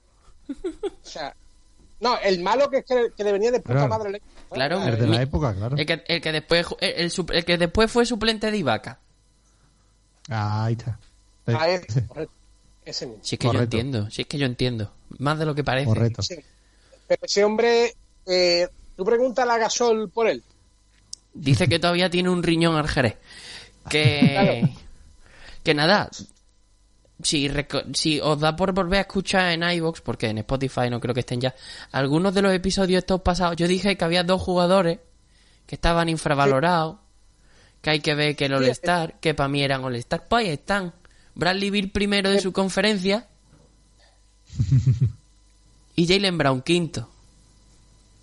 O 0.82 1.08
sea, 1.08 1.36
no, 2.00 2.18
el 2.20 2.42
malo 2.42 2.70
que 2.70 2.78
es 2.80 2.86
que, 2.86 3.10
que 3.18 3.24
le 3.24 3.32
venía 3.32 3.52
de 3.52 3.60
puta 3.60 3.74
Claro. 3.74 3.90
madre. 3.90 4.22
Claro, 4.52 4.82
El 4.84 4.98
de 5.00 5.08
la 5.08 5.22
época, 5.22 5.54
claro. 5.54 5.76
El 5.76 5.86
que, 5.86 6.04
el 6.08 6.22
que 6.22 6.32
después 6.32 6.68
el, 6.80 6.92
el 6.98 7.12
sup- 7.12 7.34
el 7.34 7.44
que 7.46 7.58
después 7.58 7.92
fue 7.92 8.06
suplente 8.06 8.50
de 8.52 8.58
Ibaka. 8.58 9.00
Ahí 10.30 10.74
está. 10.74 10.98
Ah, 11.48 11.68
ese, 11.70 13.06
mismo. 13.08 13.24
Si 13.24 13.36
es 13.36 13.40
que 13.40 13.48
yo 13.52 13.60
entiendo, 13.62 14.10
si 14.12 14.22
es 14.22 14.28
que 14.28 14.38
yo 14.38 14.46
entiendo. 14.46 14.92
Más 15.20 15.38
de 15.40 15.46
lo 15.46 15.56
que 15.56 15.64
parece. 15.64 15.88
Correcto. 15.88 16.22
Sí. 16.22 16.36
Pero 17.08 17.22
ese 17.24 17.44
hombre, 17.44 17.96
eh, 18.26 18.68
tú 18.96 19.06
preguntas 19.06 19.48
a 19.48 19.58
Gasol 19.58 20.10
por 20.10 20.28
él. 20.28 20.44
Dice 21.34 21.68
que 21.68 21.80
todavía 21.80 22.10
tiene 22.10 22.30
un 22.30 22.44
riñón 22.44 22.76
al 22.76 22.88
Jerez. 22.88 23.18
Que. 23.90 24.68
Que 25.64 25.74
nada. 25.74 26.10
Si, 27.24 27.50
os 28.22 28.40
da 28.40 28.56
por 28.56 28.74
volver 28.74 29.00
a 29.00 29.02
escuchar 29.02 29.52
en 29.52 29.64
iVoox, 29.64 30.02
porque 30.02 30.28
en 30.28 30.38
Spotify 30.40 30.90
no 30.90 31.00
creo 31.00 31.14
que 31.14 31.22
estén 31.22 31.42
ya, 31.42 31.56
algunos 31.92 32.34
de 32.34 32.42
los 32.42 32.54
episodios 32.54 33.00
estos 33.00 33.22
pasados, 33.22 33.56
yo 33.56 33.68
dije 33.68 33.98
que 33.98 34.06
había 34.06 34.24
dos 34.24 34.42
jugadores 34.42 35.00
que 35.66 35.76
estaban 35.76 36.10
infravalorados, 36.10 36.98
que 37.82 37.90
hay 37.90 38.00
que 38.02 38.16
ver 38.16 38.36
que 38.36 38.46
el 38.46 38.52
Sí, 38.52 38.58
All-Star, 38.58 39.20
que 39.20 39.34
para 39.34 39.50
mí 39.50 39.64
eran 39.64 39.84
All-Star, 39.84 40.28
pues 40.28 40.46
ahí 40.46 40.52
están. 40.52 40.94
Bradley 41.34 41.70
Beal 41.70 41.90
primero 41.90 42.30
de 42.30 42.42
su 42.42 42.54
conferencia 42.54 43.28
y 45.96 46.08
Jalen 46.08 46.38
Brown 46.38 46.62
quinto. 46.62 47.08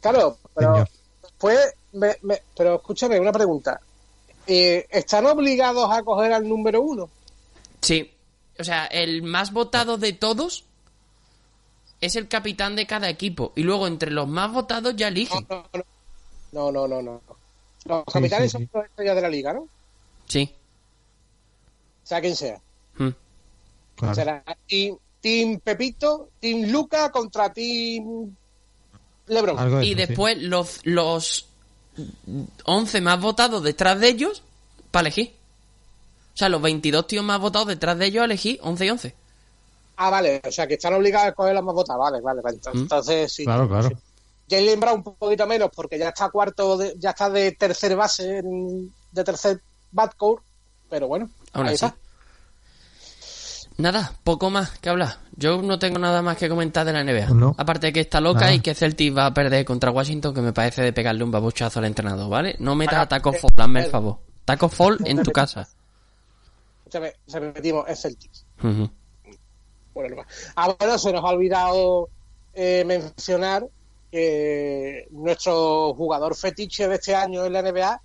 Claro, 0.01 0.37
pero 0.55 0.87
después, 1.23 1.59
me- 1.93 2.17
me- 2.23 2.43
pero 2.57 2.77
escúchame, 2.77 3.19
una 3.21 3.33
pregunta. 3.33 3.81
Eh, 4.47 4.87
¿Están 4.91 5.27
obligados 5.27 5.89
a 5.91 6.03
coger 6.03 6.33
al 6.33 6.49
número 6.49 6.83
uno? 6.83 7.09
Sí. 7.81 8.11
O 8.59 8.65
sea, 8.65 8.87
el 8.87 9.23
más 9.23 9.53
votado 9.53 9.97
de 9.99 10.13
todos 10.13 10.65
es 12.01 12.17
el 12.17 12.29
capitán 12.29 12.75
de 12.77 12.87
cada 12.87 13.09
equipo. 13.09 13.53
Y 13.57 13.63
luego 13.63 13.87
entre 13.87 14.11
los 14.11 14.27
más 14.29 14.53
votados 14.53 14.95
ya 14.97 15.07
No, 15.11 15.13
eligen. 15.17 15.47
no, 15.49 15.65
no. 15.73 15.83
No, 16.53 16.73
no, 16.73 16.89
no, 16.89 17.01
no. 17.03 17.21
Los 17.85 18.05
Sí, 18.07 18.13
capitanes 18.13 18.53
sí, 18.53 18.59
sí. 18.59 18.69
son 18.71 18.81
las 18.83 18.91
estrellas 18.91 19.17
de 19.17 19.23
la 19.23 19.29
liga, 19.29 19.53
¿no? 19.53 19.69
Sí. 20.29 20.53
Sea 22.05 22.21
quien 22.21 22.37
sea. 22.37 22.61
Mm. 22.99 23.09
Claro. 23.97 24.15
Será 24.15 24.45
team, 24.69 24.97
team 25.23 25.61
Pepito, 25.61 26.29
Team 26.41 26.71
Luca 26.71 27.11
contra 27.11 27.51
Team 27.53 28.35
Lebron. 29.29 29.57
De 29.57 29.87
Y 29.87 29.93
eso, 29.93 30.01
sí. 30.03 30.07
después 30.07 30.37
los, 30.43 30.81
los 30.83 31.47
11 32.65 33.01
más 33.01 33.21
votados 33.21 33.63
detrás 33.63 33.99
de 34.01 34.09
ellos 34.09 34.43
para 34.91 35.03
elegir. 35.09 35.33
O 36.35 36.37
sea, 36.37 36.49
los 36.49 36.61
22 36.63 37.07
tíos 37.07 37.25
más 37.25 37.41
votados 37.41 37.69
detrás 37.69 37.99
de 37.99 38.07
ellos 38.07 38.23
a 38.23 38.25
elegir 38.27 38.59
11 38.63 38.85
y 38.87 38.91
11. 38.91 39.15
Ah, 39.97 40.11
vale, 40.11 40.41
o 40.47 40.51
sea 40.51 40.67
que 40.67 40.75
están 40.75 40.95
obligados 40.95 41.27
a 41.27 41.29
escoger 41.31 41.55
los 41.55 41.63
más 41.65 41.75
votados. 41.75 42.01
Vale, 42.01 42.21
vale, 42.21 42.41
vale. 42.41 42.57
Entonces, 42.57 42.81
Mm. 42.81 42.83
entonces 42.85 43.33
sí. 43.33 43.45
Claro, 43.45 43.69
claro. 43.69 43.89
Sí. 43.89 43.95
Jalen 44.51 44.81
Brown 44.81 45.03
un 45.07 45.15
poquito 45.15 45.47
menos 45.47 45.71
porque 45.75 45.99
ya 45.99 46.09
está 46.09 46.29
cuarto, 46.31 46.77
de- 46.77 46.95
ya 46.99 47.11
está 47.11 47.31
de 47.31 47.53
tercer 47.53 47.95
base, 47.97 48.39
en- 48.39 48.93
de 49.13 49.25
tercer 49.25 49.61
backcourt, 49.93 50.43
pero 50.91 51.07
bueno, 51.09 51.31
Aún 51.53 51.67
ahí 51.69 51.75
así. 51.75 51.85
está. 51.85 51.97
Nada, 53.83 54.13
poco 54.23 54.49
más 54.49 54.79
que 54.79 54.91
hablar. 54.91 55.17
Yo 55.35 55.61
no 55.61 55.77
tengo 55.77 55.99
nada 55.99 56.23
más 56.23 56.37
que 56.37 56.49
comentar 56.49 56.87
de 56.87 56.93
la 56.93 57.03
NBA. 57.03 57.35
No. 57.35 57.53
Aparte 57.59 57.89
de 57.89 57.93
que 57.93 57.99
está 57.99 58.21
loca 58.21 58.43
Nada. 58.43 58.55
y 58.55 58.61
que 58.61 58.77
Celtic 58.77 59.17
va 59.17 59.27
a 59.27 59.35
perder 59.35 59.65
contra 59.65 59.91
Washington, 59.91 60.33
que 60.33 60.41
me 60.41 60.53
parece 60.53 60.83
de 60.83 60.93
pegarle 60.93 61.25
un 61.25 61.33
babuchazo 61.33 61.81
al 61.81 61.87
entrenador, 61.87 62.31
¿vale? 62.31 62.55
No 62.61 62.77
metas 62.77 63.01
a 63.01 63.09
Taco 63.09 63.35
eh, 63.35 63.39
Fall, 63.41 63.51
hazme 63.57 63.81
el 63.81 63.87
eh, 63.87 63.91
favor. 63.91 64.19
Taco 64.45 64.69
Fall 64.69 64.99
en 65.05 65.21
tu 65.25 65.33
casa. 65.33 65.69
Escúchame, 66.79 67.13
se 67.27 67.41
repetimos, 67.41 67.89
es 67.89 68.03
Celtics. 68.03 68.47
Ujú. 68.63 68.89
Bueno, 69.95 70.11
no 70.11 70.17
más. 70.23 70.27
ah, 70.55 70.77
bueno, 70.79 70.97
se 70.97 71.13
nos 71.13 71.25
ha 71.25 71.29
olvidado 71.29 72.09
eh, 72.55 72.85
mencionar 72.87 73.67
que 74.13 75.09
nuestro 75.11 75.93
jugador 75.95 76.37
fetiche 76.37 76.87
de 76.87 76.95
este 76.95 77.17
año 77.17 77.47
en 77.47 77.53
la 77.53 77.63
NBA 77.63 78.01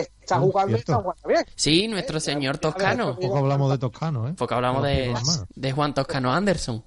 está 0.00 0.38
Mm, 0.38 0.42
jugando 0.42 0.76
y 0.76 0.80
está 0.80 0.96
jugando 0.96 1.28
bien. 1.28 1.44
Sí, 1.54 1.88
nuestro 1.88 2.20
señor 2.20 2.58
Toscano. 2.58 3.16
Poco 3.18 3.38
hablamos 3.38 3.70
de 3.70 3.78
Toscano, 3.78 4.28
¿eh? 4.28 4.34
Porque 4.36 4.54
hablamos 4.54 4.82
de, 4.82 5.14
de 5.54 5.72
Juan 5.72 5.94
Toscano 5.94 6.32
Anderson. 6.32 6.84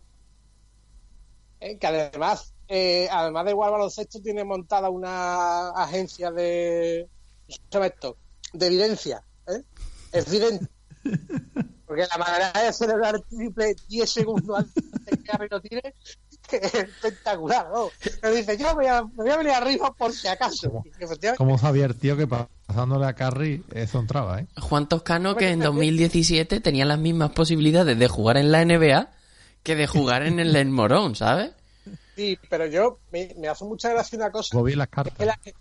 Eh, 1.59 1.77
que 1.77 1.87
además, 1.87 2.53
eh, 2.67 3.07
además 3.11 3.45
de 3.45 3.51
igual 3.51 3.71
baloncesto, 3.71 4.21
tiene 4.21 4.43
montada 4.43 4.89
una 4.89 5.69
agencia 5.71 6.31
de 6.31 7.07
¿cómo 7.47 7.57
se 7.57 7.69
llama 7.71 7.87
esto? 7.87 8.17
de 8.53 8.67
evidencia. 8.67 9.23
¿eh? 9.47 9.63
Evidente. 10.13 10.67
Porque 11.85 12.05
la 12.09 12.17
manera 12.19 12.51
de 12.53 12.71
celebrar 12.71 13.15
el 13.15 13.23
triple 13.23 13.75
10 13.87 14.09
segundos 14.09 14.59
antes 14.59 14.91
de 15.05 15.17
que 15.17 15.47
lo 15.49 15.59
tire 15.59 15.95
es 16.28 16.28
espectacular. 16.57 17.67
¿no? 17.71 17.89
Pero 18.21 18.35
dice, 18.35 18.57
yo 18.57 18.67
me 18.69 18.73
voy, 18.73 18.85
a, 18.87 19.03
me 19.03 19.23
voy 19.23 19.29
a 19.31 19.37
venir 19.37 19.53
arriba 19.53 19.93
por 19.93 20.13
si 20.13 20.27
acaso. 20.27 20.83
Como 21.37 21.57
sabía 21.57 21.85
el 21.85 21.95
tío 21.95 22.17
que 22.17 22.27
pasándole 22.27 23.05
a 23.05 23.13
Carry 23.13 23.63
eso 23.73 23.99
entraba, 23.99 24.41
¿eh? 24.41 24.47
Juan 24.59 24.87
Toscano 24.87 25.35
que 25.35 25.49
en 25.49 25.59
2017 25.59 26.59
tenía 26.59 26.85
las 26.85 26.99
mismas 26.99 27.31
posibilidades 27.31 27.97
de 27.97 28.07
jugar 28.07 28.37
en 28.37 28.51
la 28.51 28.63
NBA 28.65 29.09
que 29.63 29.75
de 29.75 29.87
jugar 29.87 30.23
en 30.23 30.39
el 30.39 30.53
Len 30.53 30.71
Morón, 30.71 31.15
¿sabes? 31.15 31.51
Sí, 32.15 32.37
pero 32.49 32.65
yo 32.65 32.99
me, 33.11 33.33
me 33.37 33.47
hace 33.47 33.65
mucha 33.65 33.89
gracia 33.89 34.17
una 34.17 34.31
cosa. 34.31 34.57
Las 34.57 35.09
que 35.17 35.25
la, 35.25 35.37
que 35.37 35.53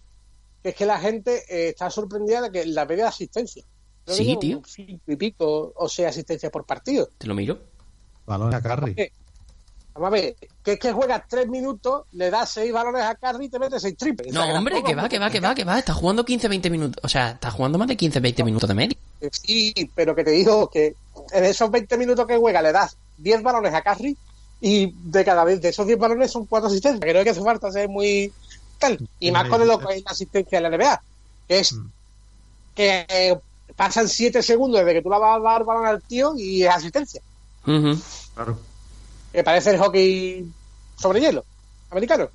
es 0.62 0.74
que 0.74 0.86
la 0.86 0.98
gente 0.98 1.44
eh, 1.48 1.70
está 1.70 1.90
sorprendida 1.90 2.40
de 2.42 2.50
que 2.50 2.66
la 2.66 2.84
media 2.84 3.04
de 3.04 3.08
asistencia. 3.10 3.64
Que 4.04 4.12
Sí, 4.12 4.36
tío. 4.40 4.62
Cinco 4.66 5.12
y 5.12 5.16
pico 5.16 5.72
o 5.76 5.88
sea 5.88 6.08
asistencias 6.08 6.50
por 6.50 6.64
partido. 6.66 7.08
Te 7.18 7.26
lo 7.26 7.34
miro. 7.34 7.60
Balón 8.26 8.54
a 8.54 8.60
Carry. 8.60 8.94
¿Qué? 8.94 9.12
Vamos 9.98 10.18
a 10.18 10.22
ver, 10.22 10.36
que 10.64 10.72
es 10.72 10.78
que 10.78 10.92
juegas 10.92 11.22
tres 11.28 11.48
minutos, 11.48 12.04
le 12.12 12.30
das 12.30 12.50
seis 12.50 12.72
balones 12.72 13.02
a 13.02 13.14
Carly 13.16 13.46
y 13.46 13.48
te 13.48 13.58
metes 13.58 13.82
seis 13.82 13.96
triples. 13.96 14.30
O 14.32 14.34
No, 14.34 14.44
sea, 14.44 14.54
hombre, 14.54 14.82
que 14.82 14.94
va, 14.94 15.08
que 15.08 15.18
va, 15.18 15.28
que 15.30 15.40
va, 15.40 15.54
que 15.54 15.64
va. 15.64 15.78
Está 15.78 15.92
jugando 15.94 16.24
15-20 16.24 16.70
minutos. 16.70 17.02
O 17.04 17.08
sea, 17.08 17.30
está 17.32 17.50
jugando 17.50 17.78
más 17.78 17.88
de 17.88 17.96
15-20 17.96 18.44
minutos 18.44 18.68
de 18.68 18.74
media. 18.74 18.96
Sí, 19.32 19.74
pero 19.94 20.14
que 20.14 20.24
te 20.24 20.30
digo 20.30 20.68
que 20.70 20.94
en 21.32 21.44
esos 21.44 21.70
20 21.70 21.96
minutos 21.98 22.26
que 22.26 22.36
juega 22.36 22.62
le 22.62 22.72
das 22.72 22.96
10 23.18 23.42
balones 23.42 23.74
a 23.74 23.82
Carry 23.82 24.16
y 24.60 24.92
de 25.10 25.24
cada 25.24 25.44
vez 25.44 25.60
de 25.60 25.70
esos 25.70 25.86
10 25.86 25.98
balones 25.98 26.30
son 26.30 26.46
cuatro 26.46 26.68
asistencias. 26.68 27.00
Creo 27.00 27.24
que 27.24 27.30
hace 27.30 27.42
falta 27.42 27.70
ser 27.72 27.88
muy 27.88 28.32
tal. 28.78 28.98
Y 29.18 29.30
más 29.32 29.48
con 29.48 29.66
lo 29.66 29.78
que 29.78 29.94
es 29.96 30.04
la 30.04 30.10
asistencia 30.12 30.60
de 30.60 30.68
la 30.70 30.76
NBA, 30.76 31.02
que 31.48 31.58
es 31.58 31.72
Mm. 31.72 31.86
que 32.74 33.06
eh, 33.08 33.36
pasan 33.74 34.08
7 34.08 34.42
segundos 34.42 34.80
desde 34.80 34.94
que 34.94 35.02
tú 35.02 35.10
le 35.10 35.18
vas 35.18 35.36
a 35.36 35.40
dar 35.40 35.64
balón 35.64 35.86
al 35.86 36.00
tío 36.02 36.34
y 36.36 36.62
es 36.62 36.70
asistencia. 36.70 37.20
Claro. 37.64 38.58
Que 39.32 39.44
parece 39.44 39.70
el 39.70 39.78
hockey 39.78 40.46
sobre 40.96 41.20
hielo 41.20 41.44
americano. 41.90 42.28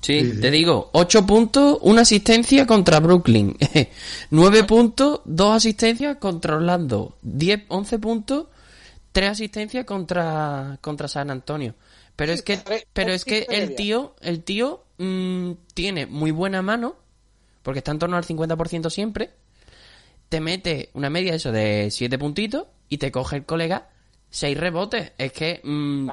Sí, 0.00 0.20
Sí, 0.20 0.32
sí. 0.32 0.40
te 0.40 0.50
digo, 0.50 0.90
8 0.92 1.24
puntos, 1.24 1.78
una 1.80 2.02
asistencia 2.02 2.66
contra 2.66 3.00
Brooklyn. 3.00 3.56
9 4.30 4.64
puntos, 4.64 5.20
2 5.24 5.56
asistencias 5.56 6.18
contra 6.18 6.56
Orlando. 6.56 7.16
10, 7.22 7.62
11 7.68 7.98
puntos, 7.98 8.46
3 9.12 9.30
asistencias 9.30 9.84
contra, 9.86 10.78
contra 10.82 11.08
San 11.08 11.30
Antonio. 11.30 11.74
Pero 12.16 12.32
es 12.32 12.42
que, 12.42 12.58
tres- 12.58 12.86
pero 12.92 13.12
es 13.12 13.24
que 13.24 13.46
el 13.48 13.74
tío, 13.74 14.14
el 14.20 14.42
tío 14.44 14.84
mm, 14.98 15.52
tiene 15.72 16.04
muy 16.06 16.30
buena 16.32 16.60
mano, 16.60 16.96
porque 17.62 17.78
está 17.78 17.90
en 17.92 17.98
torno 17.98 18.16
al 18.18 18.24
50% 18.24 18.90
siempre. 18.90 19.30
Te 20.28 20.40
mete 20.40 20.90
una 20.92 21.08
media 21.10 21.30
de 21.32 21.36
eso 21.38 21.50
de 21.50 21.88
7 21.90 22.18
puntitos 22.18 22.66
y 22.90 22.98
te 22.98 23.10
coge 23.10 23.36
el 23.36 23.44
colega 23.46 23.88
6 24.34 24.58
rebotes. 24.58 25.12
Es 25.16 25.32
que 25.32 25.60
mm, 25.62 26.10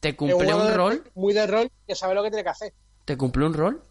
te 0.00 0.08
Es 0.10 0.14
cumple 0.14 0.54
un 0.54 0.72
rol, 0.72 1.04
Muy 1.14 1.34
de 1.34 1.46
rol 1.46 1.70
que 1.86 1.94
sabe 1.94 2.14
lo 2.14 2.22
que 2.22 2.30
tiene 2.30 2.42
que 2.44 2.48
hacer. 2.50 2.72
te 3.04 3.16
cumple 3.16 3.44
un 3.46 3.52
rol. 3.54 3.82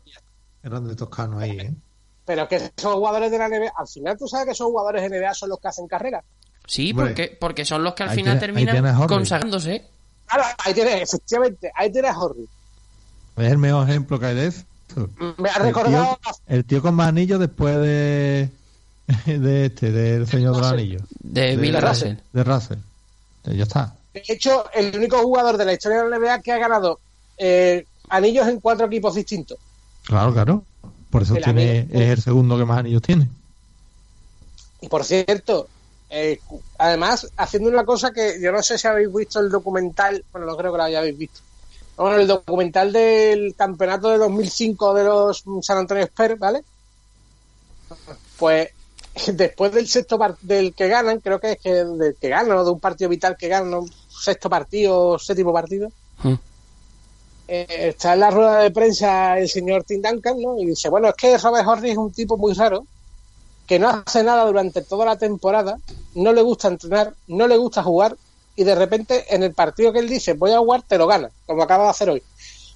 Grande 0.64 0.96
Toscano 0.96 1.38
ahí, 1.40 1.52
¿eh? 1.60 1.74
Pero 2.26 2.48
que 2.48 2.56
esos 2.56 2.94
jugadores 2.96 3.30
de 3.32 3.38
la 3.38 3.48
NBA, 3.50 3.72
al 3.76 3.88
final 3.88 4.18
tú 4.18 4.28
sabes 4.28 4.46
que 4.48 4.52
esos 4.54 4.68
jugadores 4.68 5.02
de 5.02 5.10
NBA 5.20 5.34
son 5.34 5.50
los 5.50 5.60
que 5.60 5.68
hacen 5.68 5.88
carrera. 5.88 6.24
Sí, 6.66 6.94
porque, 6.94 7.36
porque 7.40 7.66
son 7.66 7.84
los 7.84 7.94
que 7.94 8.04
al 8.04 8.12
final 8.12 8.40
tiene- 8.40 8.54
terminan 8.66 9.08
consagrándose. 9.08 9.86
Claro, 10.28 10.44
ahí 10.60 10.74
tienes, 10.74 11.02
efectivamente, 11.02 11.72
ahí 11.76 11.92
tienes 11.92 12.12
a 12.12 12.20
Horry. 12.20 12.48
Es 13.38 13.52
el 13.52 13.58
mejor 13.58 13.90
ejemplo 13.90 14.20
que 14.20 14.26
hay 14.28 14.36
de 14.36 14.48
eso. 14.48 14.64
Me 15.38 15.50
ha 15.50 15.56
El 15.58 15.64
recordado 15.64 16.20
tío, 16.24 16.32
el 16.48 16.66
tío 16.66 16.82
con 16.82 16.96
más 16.96 17.08
anillos 17.10 17.40
después 17.40 17.76
de, 17.78 18.50
de 19.26 19.66
este, 19.66 19.92
del 19.92 20.28
Señor 20.28 20.56
de 20.56 20.62
los 20.62 20.72
Anillos. 20.72 21.02
De 21.20 21.58
Bill 21.58 21.82
Russell. 21.82 22.16
De 22.34 22.44
Russell. 22.44 22.78
Eh, 23.46 23.56
Ya 23.56 23.64
está. 23.64 23.96
De 24.14 24.24
hecho, 24.28 24.66
el 24.74 24.96
único 24.96 25.18
jugador 25.20 25.58
de 25.58 25.66
la 25.66 25.74
historia 25.74 26.04
de 26.04 26.10
la 26.10 26.18
NBA 26.18 26.42
que 26.42 26.52
ha 26.52 26.58
ganado 26.58 27.00
eh, 27.38 27.86
anillos 28.10 28.48
en 28.48 28.60
cuatro 28.60 28.88
equipos 28.88 29.16
distintos. 29.16 29.58
Claro, 30.04 30.34
claro. 30.34 30.66
Por 31.10 31.22
eso 31.24 31.36
El 31.36 31.44
tiene, 31.44 31.88
es 31.92 32.10
el 32.10 32.22
segundo 32.22 32.58
que 32.58 32.66
más 32.66 32.80
anillos 32.80 33.02
tiene. 33.02 33.30
Y 34.82 34.88
por 34.88 35.06
cierto, 35.06 35.68
eh, 36.10 36.40
además, 36.78 37.32
haciendo 37.38 37.70
una 37.70 37.86
cosa 37.86 38.12
que 38.12 38.40
yo 38.42 38.52
no 38.52 38.62
sé 38.62 38.78
si 38.78 38.88
habéis 38.88 39.14
visto 39.14 39.40
el 39.40 39.50
documental, 39.50 40.24
bueno, 40.32 40.48
no 40.48 40.58
creo 40.58 40.72
que 40.72 40.78
lo 40.78 40.84
hayáis 40.84 41.18
visto. 41.18 41.40
Bueno, 41.96 42.18
el 42.18 42.28
documental 42.28 42.92
del 42.92 43.56
campeonato 43.56 44.10
de 44.10 44.18
2005 44.18 44.94
de 44.94 45.04
los 45.04 45.44
San 45.62 45.78
Antonio 45.78 46.04
Spurs, 46.04 46.40
¿vale? 46.40 46.64
Pues 48.38 48.70
después 49.34 49.72
del 49.72 49.88
sexto 49.88 50.20
del 50.42 50.74
que 50.74 50.88
ganan, 50.88 51.20
creo 51.20 51.40
que 51.40 51.54
es 51.54 51.60
que 51.60 51.74
del 51.74 52.16
que 52.16 52.30
ganan, 52.30 52.58
o 52.58 52.66
de 52.66 52.72
un 52.72 52.80
partido 52.80 53.10
vital 53.10 53.36
que 53.38 53.48
ganan, 53.48 53.86
sexto 54.10 54.50
partido 54.50 55.00
o 55.00 55.20
séptimo 55.20 55.54
partido, 55.54 55.92
Mm. 56.24 56.34
eh, 57.48 57.66
está 57.90 58.14
en 58.14 58.20
la 58.20 58.32
rueda 58.32 58.60
de 58.60 58.72
prensa 58.72 59.40
el 59.40 59.50
señor 59.50 59.84
Tim 59.84 60.02
Duncan, 60.02 60.40
¿no? 60.40 60.58
Y 60.60 60.66
dice, 60.66 60.90
bueno, 60.90 61.10
es 61.10 61.16
que 61.16 61.38
Robert 61.38 61.68
Horry 61.68 61.92
es 61.92 61.98
un 61.98 62.12
tipo 62.12 62.38
muy 62.38 62.54
raro, 62.54 62.86
que 63.68 63.80
no 63.80 63.90
hace 63.90 64.24
nada 64.24 64.46
durante 64.46 64.82
toda 64.82 65.06
la 65.06 65.18
temporada, 65.18 65.78
no 66.16 66.34
le 66.34 66.42
gusta 66.42 66.68
entrenar, 66.68 67.14
no 67.28 67.48
le 67.48 67.58
gusta 67.58 67.84
jugar, 67.84 68.16
y 68.56 68.64
de 68.64 68.76
repente 68.76 69.34
en 69.34 69.44
el 69.44 69.54
partido 69.54 69.92
que 69.92 70.00
él 70.00 70.10
dice, 70.10 70.34
voy 70.34 70.52
a 70.52 70.60
jugar, 70.60 70.84
te 70.84 70.98
lo 70.98 71.08
gana, 71.08 71.30
como 71.46 71.64
acaba 71.64 71.86
de 71.86 71.90
hacer 71.90 72.10
hoy. 72.10 72.24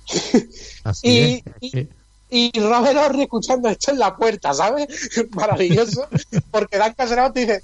y, 1.03 1.43
y, 1.61 1.87
y, 2.29 2.51
Robert 2.59 2.97
Horry 2.97 3.23
escuchando 3.23 3.69
esto 3.69 3.91
en 3.91 3.99
la 3.99 4.15
puerta, 4.15 4.53
¿sabes? 4.53 4.87
Maravilloso, 5.31 6.07
porque 6.51 6.77
Duncan 6.77 7.07
Serrano 7.07 7.33
te 7.33 7.41
dice, 7.41 7.63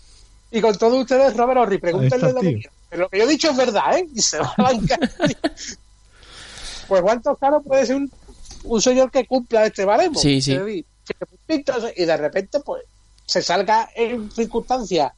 y 0.52 0.62
con 0.62 0.78
todos 0.78 1.00
ustedes, 1.02 1.36
Robert 1.36 1.60
Horry, 1.60 1.78
pregúntenle 1.80 2.34
lo 2.34 2.42
que 2.42 2.54
quieran. 2.54 2.74
Pero 2.90 3.04
lo 3.04 3.10
que 3.10 3.18
yo 3.20 3.24
he 3.24 3.28
dicho 3.28 3.50
es 3.52 3.58
verdad, 3.58 3.98
¿eh? 3.98 4.08
Y 4.14 4.22
se 4.22 4.38
va 4.40 4.54
a 4.58 4.64
bancar. 4.64 5.00
pues 6.88 7.02
Juan 7.02 7.22
Toscano 7.22 7.62
puede 7.62 7.86
ser 7.86 7.96
un, 7.96 8.12
un 8.66 8.82
señor 8.82 9.10
que 9.10 9.26
cumpla 9.26 9.66
este 9.66 9.86
baremo. 9.86 10.20
Sí, 10.20 10.42
sí. 10.42 10.52
Y 10.52 12.06
de 12.06 12.18
repente, 12.18 12.60
pues, 12.60 12.84
se 13.26 13.42
salga 13.42 13.90
en 13.96 14.30
circunstancias 14.30 15.14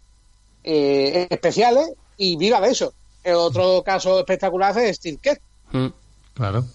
eh, 0.63 1.27
especiales 1.31 1.89
y 2.15 2.35
viva 2.37 2.61
de 2.61 2.69
eso. 2.69 2.93
El 3.23 3.35
otro 3.35 3.81
caso 3.83 4.19
espectacular 4.19 4.77
es 4.77 4.97
Steve 4.97 5.17
Kerr. 5.19 5.41
Mm, 5.71 5.87
claro. 6.35 6.65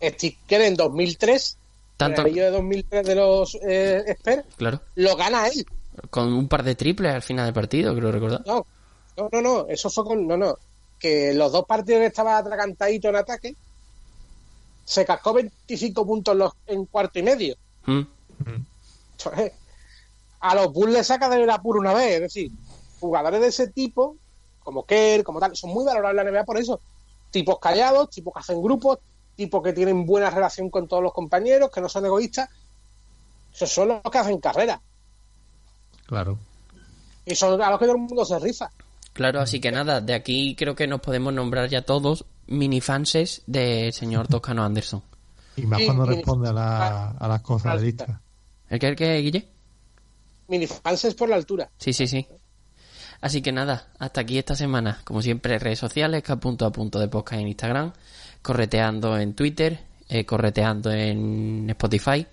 Steve 0.00 0.38
Kerr 0.46 0.62
en 0.62 0.76
2003, 0.76 1.57
Tanto... 1.98 2.22
el 2.24 2.32
de 2.32 2.50
2003 2.50 3.06
de 3.06 3.14
los 3.16 3.58
eh, 3.60 4.16
Claro. 4.56 4.80
lo 4.94 5.16
gana 5.16 5.48
él. 5.48 5.66
Con 6.10 6.32
un 6.32 6.46
par 6.48 6.62
de 6.62 6.76
triples 6.76 7.12
al 7.12 7.22
final 7.22 7.44
del 7.44 7.54
partido, 7.54 7.94
creo 7.94 8.12
recordar. 8.12 8.42
No, 8.46 8.64
no, 9.16 9.28
no, 9.32 9.42
no, 9.42 9.66
eso 9.66 9.90
fue 9.90 10.04
con. 10.04 10.26
No, 10.26 10.36
no. 10.36 10.56
Que 11.00 11.34
los 11.34 11.50
dos 11.50 11.64
partidos 11.66 12.00
que 12.00 12.06
estaba 12.06 12.38
atracantadito 12.38 13.08
en 13.08 13.16
ataque, 13.16 13.56
se 14.84 15.04
cascó 15.04 15.32
25 15.32 16.06
puntos 16.06 16.32
en, 16.32 16.38
los, 16.38 16.52
en 16.68 16.86
cuarto 16.86 17.18
y 17.18 17.22
medio. 17.24 17.56
Mm. 17.86 18.02
Entonces, 19.12 19.52
a 20.38 20.54
los 20.54 20.72
Bulls 20.72 20.92
le 20.92 21.04
saca 21.04 21.28
del 21.28 21.50
apuro 21.50 21.80
una 21.80 21.94
vez. 21.94 22.14
Es 22.14 22.20
decir, 22.20 22.52
jugadores 23.00 23.40
de 23.40 23.48
ese 23.48 23.68
tipo, 23.68 24.16
como 24.62 24.86
Kerr, 24.86 25.24
como 25.24 25.40
tal, 25.40 25.56
son 25.56 25.70
muy 25.70 25.84
valorables 25.84 26.24
en 26.24 26.32
la 26.32 26.40
NBA 26.40 26.44
por 26.44 26.58
eso. 26.58 26.80
Tipos 27.32 27.58
callados, 27.58 28.08
tipos 28.10 28.32
que 28.32 28.40
hacen 28.40 28.62
grupos, 28.62 28.98
tipos 29.38 29.62
que 29.62 29.72
tienen 29.72 30.04
buena 30.04 30.30
relación 30.30 30.68
con 30.68 30.88
todos 30.88 31.00
los 31.00 31.12
compañeros, 31.12 31.70
que 31.70 31.80
no 31.80 31.88
son 31.88 32.04
egoístas. 32.04 32.50
Esos 33.54 33.70
son 33.70 33.88
los 33.88 34.02
que 34.12 34.18
hacen 34.18 34.40
carrera. 34.40 34.80
Claro. 36.06 36.38
Y 37.24 37.34
son 37.36 37.62
a 37.62 37.70
los 37.70 37.78
que 37.78 37.84
todo 37.86 37.94
el 37.94 38.02
mundo 38.02 38.24
se 38.24 38.36
rifa. 38.40 38.68
Claro, 39.12 39.40
así 39.40 39.60
que 39.60 39.70
nada, 39.70 40.00
de 40.00 40.14
aquí 40.14 40.56
creo 40.56 40.74
que 40.74 40.86
nos 40.88 41.00
podemos 41.00 41.32
nombrar 41.32 41.68
ya 41.68 41.82
todos 41.82 42.24
minifanses 42.48 43.42
del 43.46 43.92
señor 43.92 44.26
Toscano 44.26 44.64
Anderson. 44.64 45.02
Y 45.56 45.62
más 45.62 45.82
cuando 45.84 46.04
responde 46.04 46.48
a, 46.48 46.52
la- 46.52 47.10
a 47.10 47.28
las 47.28 47.40
cosas 47.42 47.80
de 47.80 47.86
lista. 47.86 48.20
¿El 48.68 48.78
que, 48.78 48.88
el 48.88 48.96
que, 48.96 49.16
Guille? 49.18 49.48
Minifans 50.48 51.04
es 51.04 51.14
por 51.14 51.28
la 51.28 51.36
altura. 51.36 51.70
Sí, 51.78 51.92
sí, 51.92 52.06
sí. 52.08 52.26
Así 53.20 53.42
que 53.42 53.50
nada, 53.52 53.88
hasta 53.98 54.20
aquí 54.20 54.38
esta 54.38 54.54
semana. 54.54 55.00
Como 55.04 55.20
siempre, 55.22 55.58
redes 55.58 55.78
sociales, 55.78 56.22
que 56.22 56.32
a 56.32 56.36
punto 56.36 56.64
a 56.66 56.70
punto 56.72 56.98
de 56.98 57.08
podcast 57.08 57.40
en 57.40 57.48
Instagram, 57.48 57.92
correteando 58.42 59.18
en 59.18 59.34
Twitter, 59.34 59.80
eh, 60.08 60.24
correteando 60.24 60.90
en 60.90 61.68
Spotify, 61.70 62.26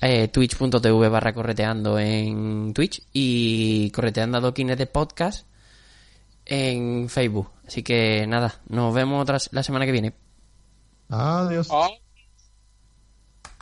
eh, 0.00 0.28
twitch.tv 0.28 1.08
barra 1.08 1.32
correteando 1.32 1.98
en 1.98 2.72
Twitch 2.74 3.02
y 3.12 3.90
correteando 3.90 4.38
adoquines 4.38 4.78
de 4.78 4.86
podcast 4.86 5.46
en 6.44 7.08
Facebook. 7.08 7.50
Así 7.66 7.82
que 7.82 8.26
nada, 8.26 8.60
nos 8.68 8.94
vemos 8.94 9.22
otra, 9.22 9.38
la 9.50 9.62
semana 9.62 9.86
que 9.86 9.92
viene. 9.92 10.12
Adiós. 11.08 11.68
Oh. 11.70 11.88